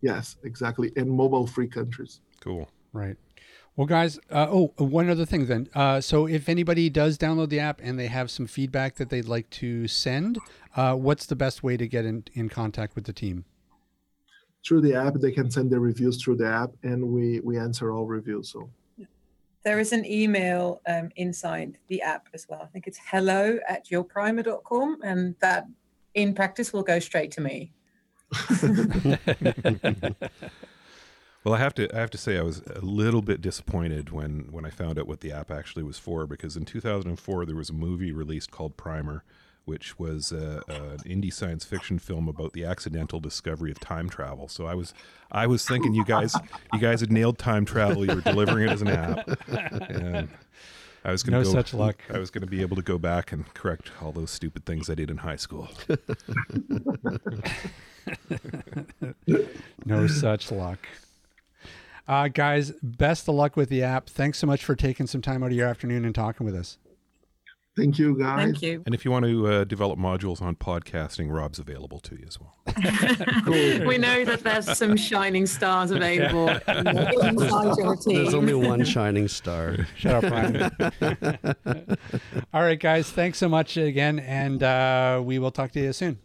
Yes, 0.00 0.36
exactly, 0.44 0.92
in 0.96 1.08
mobile 1.08 1.46
free 1.46 1.68
countries. 1.68 2.20
Cool. 2.40 2.68
Right. 2.92 3.16
Well, 3.76 3.88
guys, 3.88 4.20
uh, 4.30 4.46
oh, 4.48 4.72
one 4.76 5.10
other 5.10 5.26
thing 5.26 5.46
then. 5.46 5.68
Uh, 5.74 6.00
so, 6.00 6.26
if 6.26 6.48
anybody 6.48 6.88
does 6.88 7.18
download 7.18 7.48
the 7.48 7.58
app 7.58 7.80
and 7.82 7.98
they 7.98 8.06
have 8.06 8.30
some 8.30 8.46
feedback 8.46 8.94
that 8.96 9.10
they'd 9.10 9.26
like 9.26 9.50
to 9.50 9.88
send, 9.88 10.38
uh, 10.76 10.94
what's 10.94 11.26
the 11.26 11.34
best 11.34 11.64
way 11.64 11.76
to 11.76 11.88
get 11.88 12.04
in, 12.04 12.24
in 12.34 12.48
contact 12.48 12.94
with 12.94 13.04
the 13.04 13.12
team? 13.12 13.44
Through 14.64 14.82
the 14.82 14.94
app, 14.94 15.14
they 15.14 15.32
can 15.32 15.50
send 15.50 15.72
their 15.72 15.80
reviews 15.80 16.22
through 16.22 16.36
the 16.36 16.46
app, 16.46 16.70
and 16.84 17.02
we 17.08 17.40
we 17.40 17.58
answer 17.58 17.90
all 17.90 18.06
reviews. 18.06 18.52
So, 18.52 18.70
there 19.64 19.78
is 19.78 19.92
an 19.92 20.04
email 20.04 20.80
um, 20.86 21.10
inside 21.16 21.78
the 21.88 22.02
app 22.02 22.28
as 22.34 22.46
well. 22.48 22.60
I 22.62 22.66
think 22.66 22.86
it's 22.86 22.98
hello 23.10 23.58
at 23.68 23.88
yourprimer.com, 23.88 24.98
and 25.02 25.34
that 25.40 25.66
in 26.14 26.34
practice 26.34 26.72
will 26.72 26.82
go 26.82 26.98
straight 26.98 27.30
to 27.32 27.40
me. 27.40 27.72
Well, 31.44 31.52
I 31.52 31.58
have 31.58 31.74
to 31.74 31.94
I 31.94 32.00
have 32.00 32.10
to 32.10 32.18
say 32.18 32.38
I 32.38 32.42
was 32.42 32.62
a 32.74 32.80
little 32.80 33.20
bit 33.20 33.42
disappointed 33.42 34.08
when 34.08 34.48
when 34.50 34.64
I 34.64 34.70
found 34.70 34.98
out 34.98 35.06
what 35.06 35.20
the 35.20 35.30
app 35.30 35.50
actually 35.50 35.82
was 35.82 35.98
for 35.98 36.26
because 36.26 36.56
in 36.56 36.64
2004 36.64 37.44
there 37.44 37.54
was 37.54 37.68
a 37.68 37.74
movie 37.74 38.12
released 38.12 38.50
called 38.50 38.78
Primer, 38.78 39.24
which 39.64 39.98
was 39.98 40.32
an 40.32 40.62
indie 41.06 41.32
science 41.32 41.64
fiction 41.64 41.98
film 41.98 42.28
about 42.28 42.52
the 42.52 42.64
accidental 42.64 43.20
discovery 43.20 43.70
of 43.70 43.80
time 43.80 44.08
travel. 44.08 44.48
So 44.48 44.66
I 44.66 44.74
was 44.74 44.94
I 45.32 45.46
was 45.46 45.66
thinking 45.66 45.94
you 45.94 46.04
guys 46.04 46.34
you 46.72 46.80
guys 46.80 47.00
had 47.00 47.10
nailed 47.10 47.38
time 47.38 47.64
travel. 47.64 48.04
You 48.04 48.16
were 48.16 48.20
delivering 48.20 48.68
it 48.68 48.72
as 48.72 48.82
an 48.82 48.88
app. 48.88 49.28
And 49.88 50.28
I 51.04 51.12
was 51.12 51.22
going 51.22 51.32
to 51.32 51.40
no 51.40 51.44
go, 51.44 51.50
such 51.50 51.74
luck. 51.74 51.96
I 52.08 52.18
was 52.18 52.30
going 52.30 52.42
to 52.42 52.50
be 52.50 52.62
able 52.62 52.76
to 52.76 52.82
go 52.82 52.96
back 52.96 53.30
and 53.30 53.52
correct 53.52 53.90
all 54.00 54.10
those 54.10 54.30
stupid 54.30 54.64
things 54.64 54.88
I 54.88 54.94
did 54.94 55.10
in 55.10 55.18
high 55.18 55.36
school. 55.36 55.68
no 59.84 60.06
such 60.06 60.50
luck. 60.50 60.88
Uh, 62.08 62.28
guys, 62.28 62.72
best 62.82 63.28
of 63.28 63.34
luck 63.34 63.56
with 63.56 63.68
the 63.68 63.82
app. 63.82 64.08
Thanks 64.08 64.38
so 64.38 64.46
much 64.46 64.64
for 64.64 64.74
taking 64.74 65.06
some 65.06 65.20
time 65.20 65.42
out 65.42 65.50
of 65.50 65.56
your 65.56 65.68
afternoon 65.68 66.06
and 66.06 66.14
talking 66.14 66.46
with 66.46 66.54
us. 66.54 66.78
Thank 67.76 67.98
you, 67.98 68.16
guys. 68.16 68.38
Thank 68.44 68.62
you. 68.62 68.82
And 68.86 68.94
if 68.94 69.04
you 69.04 69.10
want 69.10 69.24
to 69.24 69.46
uh, 69.48 69.64
develop 69.64 69.98
modules 69.98 70.40
on 70.40 70.54
podcasting, 70.54 71.32
Rob's 71.32 71.58
available 71.58 71.98
to 72.00 72.14
you 72.14 72.24
as 72.28 72.38
well. 72.38 72.54
cool. 73.44 73.86
We 73.86 73.98
know 73.98 74.24
that 74.24 74.40
there's 74.44 74.78
some 74.78 74.96
shining 74.96 75.44
stars 75.46 75.90
available 75.90 76.48
inside 76.68 77.76
your 77.78 77.96
team. 77.96 78.14
There's 78.22 78.34
only 78.34 78.54
one 78.54 78.84
shining 78.84 79.26
star. 79.26 79.88
Shut 79.96 80.24
up, 80.24 80.30
Ryan. 80.30 80.70
All 82.52 82.62
right, 82.62 82.78
guys. 82.78 83.10
Thanks 83.10 83.38
so 83.38 83.48
much 83.48 83.76
again, 83.76 84.20
and 84.20 84.62
uh, 84.62 85.20
we 85.24 85.40
will 85.40 85.50
talk 85.50 85.72
to 85.72 85.80
you 85.80 85.92
soon. 85.92 86.18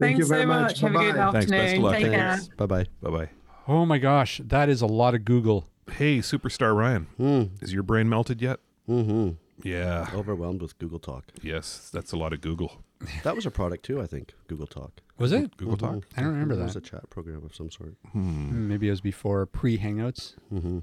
Thank 0.00 0.16
Thanks 0.16 0.18
you 0.20 0.26
very 0.26 0.42
so 0.44 0.46
much. 0.48 0.62
much. 0.62 0.80
Have 0.80 0.94
a 0.94 0.98
good 0.98 1.16
afternoon. 1.16 1.32
Thanks. 1.32 1.50
Best 1.50 1.76
of 1.76 1.82
luck. 1.82 1.94
Take 1.96 2.06
Thanks. 2.10 2.46
care. 2.48 2.56
Bye 2.56 2.66
bye. 2.66 2.86
Bye 3.02 3.10
bye. 3.10 3.30
Oh 3.68 3.84
my 3.84 3.98
gosh, 3.98 4.40
that 4.44 4.70
is 4.70 4.80
a 4.80 4.86
lot 4.86 5.14
of 5.14 5.26
Google. 5.26 5.66
Hey, 5.92 6.18
superstar 6.20 6.74
Ryan, 6.74 7.06
Mm. 7.20 7.62
is 7.62 7.72
your 7.74 7.82
brain 7.82 8.08
melted 8.08 8.40
yet? 8.40 8.60
Mm-hmm. 8.88 9.30
Yeah. 9.64 10.06
Overwhelmed 10.14 10.62
with 10.62 10.78
Google 10.78 10.98
Talk. 10.98 11.24
Yes, 11.42 11.90
that's 11.92 12.12
a 12.12 12.16
lot 12.16 12.32
of 12.32 12.40
Google. 12.40 12.82
That 13.24 13.34
was 13.34 13.46
a 13.46 13.50
product 13.50 13.84
too, 13.84 14.00
I 14.00 14.06
think. 14.06 14.34
Google 14.46 14.66
Talk. 14.66 15.00
Was 15.18 15.32
it? 15.32 15.56
Google 15.56 15.76
Talk. 15.78 15.94
Mhm. 15.94 16.04
I 16.16 16.20
don't 16.20 16.32
remember 16.32 16.54
It 16.54 16.62
was 16.64 16.76
a 16.76 16.80
chat 16.82 17.08
program 17.08 17.42
of 17.44 17.54
some 17.54 17.70
sort. 17.70 17.94
Hmm. 18.12 18.68
Maybe 18.68 18.88
it 18.88 18.90
was 18.90 19.00
before 19.00 19.46
pre 19.46 19.78
Hangouts. 19.78 20.34
Mm-hmm. 20.52 20.80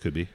Could 0.00 0.14
be. 0.14 0.28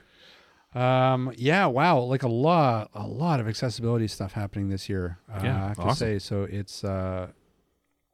Um, 0.76 1.32
yeah, 1.36 1.66
wow, 1.68 2.00
like 2.00 2.24
a 2.24 2.28
lot, 2.28 2.90
a 2.96 3.06
lot 3.08 3.40
of 3.40 3.48
accessibility 3.48 4.08
stuff 4.08 4.34
happening 4.34 4.70
this 4.70 4.90
year. 4.90 5.20
Uh, 5.32 5.40
Yeah, 5.44 5.64
I 5.66 5.68
have 5.70 5.78
to 5.90 5.96
say. 5.96 6.20
So 6.20 6.44
it's, 6.44 6.84
uh, 6.84 7.32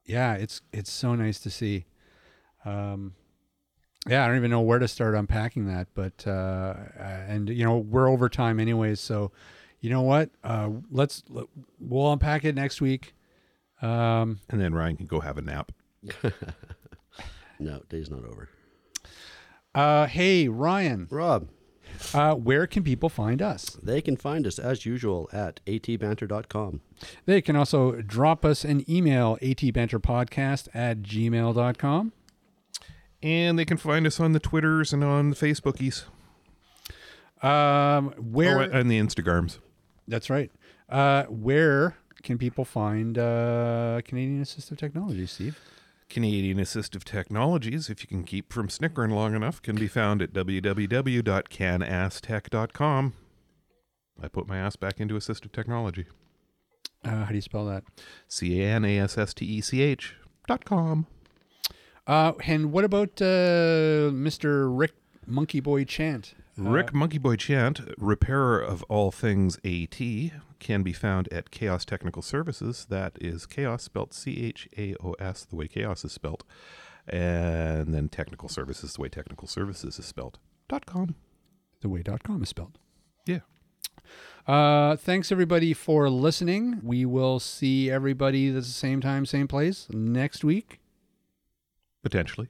yeah, 0.06 0.34
it's 0.36 0.62
it's 0.74 0.92
so 0.92 1.16
nice 1.16 1.40
to 1.42 1.50
see. 1.50 1.86
Um, 2.66 3.14
yeah, 4.08 4.24
I 4.24 4.28
don't 4.28 4.38
even 4.38 4.52
know 4.52 4.62
where 4.62 4.80
to 4.80 4.88
start 4.88 5.14
unpacking 5.16 5.68
that, 5.68 5.88
but 5.94 6.26
uh, 6.28 6.74
and 6.98 7.50
you 7.50 7.64
know 7.66 7.78
we're 7.78 8.10
over 8.10 8.28
time 8.30 8.60
anyways, 8.60 9.00
so 9.00 9.32
you 9.82 9.90
know 9.90 10.02
what? 10.02 10.30
Uh, 10.44 10.70
let's 10.92 11.24
we'll 11.80 12.12
unpack 12.14 12.46
it 12.46 12.56
next 12.56 12.82
week. 12.82 13.14
Um, 13.82 14.40
And 14.50 14.60
then 14.60 14.74
Ryan 14.74 14.98
can 14.98 15.06
go 15.08 15.20
have 15.22 15.38
a 15.38 15.42
nap. 15.42 15.72
No, 17.62 17.82
day's 17.90 18.10
not 18.10 18.24
over. 18.24 18.48
uh, 19.76 20.06
hey 20.08 20.48
Ryan, 20.48 21.08
Rob, 21.12 21.50
uh, 22.14 22.34
where 22.36 22.66
can 22.68 22.84
people 22.84 23.10
find 23.10 23.42
us? 23.42 23.78
they 23.84 24.02
can 24.02 24.16
find 24.16 24.48
us 24.48 24.60
as 24.60 24.86
usual 24.86 25.30
at 25.34 25.60
atbanter.com. 25.66 26.80
They 27.26 27.42
can 27.42 27.58
also 27.58 28.02
drop 28.02 28.46
us 28.46 28.64
an 28.64 28.90
email, 28.90 29.38
atbanterpodcast 29.42 30.70
at 30.74 31.02
gmail.com. 31.02 32.14
And 33.22 33.60
they 33.60 33.66
can 33.66 33.76
find 33.76 34.08
us 34.08 34.22
on 34.22 34.32
the 34.32 34.40
Twitters 34.40 34.94
and 34.94 35.04
on 35.04 35.30
the 35.32 35.36
Facebookies. 35.36 36.06
Um, 37.44 38.12
where 38.18 38.60
Oh, 38.60 38.62
and 38.72 38.90
the 38.90 38.98
Instagrams. 39.00 39.60
That's 40.10 40.30
right. 40.30 40.51
Uh, 40.89 41.24
where 41.26 41.95
can 42.24 42.38
people 42.38 42.66
find 42.66 43.18
uh, 43.18 44.01
Canadian 44.03 44.43
Assistive 44.43 44.78
Technology, 44.78 45.26
Steve? 45.26 45.57
Canadian 46.10 46.57
Assistive 46.57 47.03
Technologies, 47.03 47.89
if 47.89 48.01
you 48.01 48.07
can 48.07 48.24
keep 48.24 48.51
from 48.51 48.68
snickering 48.68 49.12
long 49.12 49.36
enough, 49.36 49.62
can 49.62 49.76
be 49.76 49.88
found 49.88 50.22
at 50.22 50.34
www.canasstech.com. 50.34 53.14
I 54.22 54.28
put 54.28 54.47
my 54.47 54.57
ass 54.57 54.76
back 54.76 54.99
into 54.99 55.16
assistive 55.16 55.53
technology. 55.53 56.05
Uh, 57.05 57.24
how 57.24 57.30
do 57.30 57.36
you 57.36 57.41
spell 57.41 57.66
that? 57.68 57.86
C 58.28 58.62
A 58.62 58.68
N 58.68 58.84
A 58.84 58.99
S 58.99 59.18
S 59.18 59.34
T 59.34 59.45
E 59.45 59.62
C 59.62 59.82
H 59.82 60.16
dot 60.47 60.66
com. 60.66 61.07
Uh, 62.05 62.34
and 62.45 62.74
what 62.74 62.84
about 62.84 63.22
uh, 63.22 64.12
Mr. 64.12 64.68
Rick 64.70 64.95
Monkey 65.26 65.62
Boy 65.62 65.86
Chant? 65.86 66.34
Uh, 66.60 66.70
Rick 66.70 66.93
Monkey 66.93 67.18
Boy 67.18 67.36
Chant, 67.36 67.82
repairer 67.97 68.60
of 68.60 68.84
all 68.84 69.12
things 69.12 69.57
AT, 69.64 69.99
can 70.60 70.84
be 70.84 70.93
found 70.93 71.32
at 71.32 71.51
Chaos 71.51 71.86
Technical 71.86 72.22
Services. 72.22 72.86
That 72.89 73.14
is 73.22 73.45
Chaos 73.45 73.84
spelled 73.84 74.14
C 74.14 74.43
H 74.43 74.68
A 74.78 74.95
O 75.03 75.14
S, 75.20 75.45
the 75.45 75.55
way 75.55 75.68
Chaos 75.68 76.03
is 76.03 76.12
spelt. 76.12 76.43
And 77.07 77.93
then 77.93 78.10
Technical 78.10 78.49
Services, 78.49 78.93
the 78.93 79.01
way 79.01 79.10
Technical 79.10 79.47
Services 79.47 79.97
is 79.97 80.05
spelt. 80.05 80.38
Dot 80.68 80.86
com. 80.86 81.16
the 81.82 81.89
way 81.89 82.03
dot 82.03 82.24
.com 82.24 82.43
is 82.43 82.49
spelled. 82.49 82.78
Yeah. 83.26 83.39
Uh, 84.47 84.95
thanks 84.95 85.32
everybody 85.32 85.74
for 85.74 86.10
listening. 86.10 86.80
We 86.84 87.05
will 87.05 87.39
see 87.39 87.89
everybody 87.89 88.49
at 88.49 88.55
the 88.55 88.64
same 88.64 89.01
time, 89.01 89.26
same 89.26 89.47
place 89.47 89.88
next 89.91 90.43
week. 90.43 90.80
Potentially. 92.03 92.47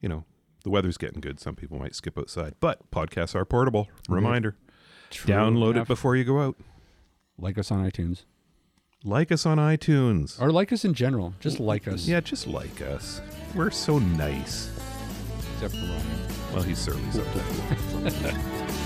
You 0.00 0.08
know, 0.08 0.24
the 0.66 0.70
weather's 0.70 0.98
getting 0.98 1.20
good. 1.20 1.38
Some 1.38 1.54
people 1.54 1.78
might 1.78 1.94
skip 1.94 2.18
outside, 2.18 2.56
but 2.58 2.90
podcasts 2.90 3.36
are 3.36 3.44
portable. 3.44 3.84
Mm-hmm. 3.84 4.14
Reminder 4.14 4.56
True 5.10 5.32
download 5.32 5.74
enough. 5.74 5.86
it 5.86 5.88
before 5.88 6.16
you 6.16 6.24
go 6.24 6.40
out. 6.40 6.56
Like 7.38 7.56
us 7.56 7.70
on 7.70 7.88
iTunes. 7.88 8.24
Like 9.04 9.30
us 9.30 9.46
on 9.46 9.58
iTunes. 9.58 10.40
Or 10.42 10.50
like 10.50 10.72
us 10.72 10.84
in 10.84 10.92
general. 10.92 11.34
Just 11.38 11.58
mm-hmm. 11.58 11.66
like 11.66 11.86
us. 11.86 12.08
Yeah, 12.08 12.18
just 12.18 12.48
like 12.48 12.82
us. 12.82 13.20
We're 13.54 13.70
so 13.70 14.00
nice. 14.00 14.72
Except 15.54 15.72
for 15.72 15.78
Ryan. 15.82 16.04
Well, 16.52 16.62
he's 16.64 16.78
certainly 16.80 17.12
sometimes. 17.12 18.82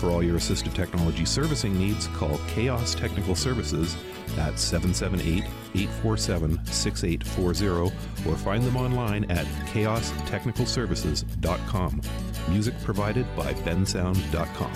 For 0.00 0.10
all 0.10 0.22
your 0.22 0.38
assistive 0.38 0.72
technology 0.72 1.26
servicing 1.26 1.78
needs, 1.78 2.06
call 2.06 2.40
Chaos 2.48 2.94
Technical 2.94 3.34
Services 3.34 3.94
at 4.38 4.58
778 4.58 5.44
847 5.74 6.64
6840 6.64 7.94
or 8.26 8.36
find 8.36 8.64
them 8.64 8.78
online 8.78 9.30
at 9.30 9.44
chaostechnicalservices.com. 9.74 12.00
Music 12.48 12.74
provided 12.82 13.26
by 13.36 13.52
bensound.com. 13.52 14.72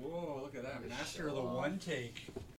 Whoa, 0.00 0.40
look 0.42 0.56
at 0.56 0.64
that. 0.64 0.88
Master 0.88 1.28
of 1.28 1.36
the 1.36 1.42
one 1.42 1.78
take. 1.78 2.21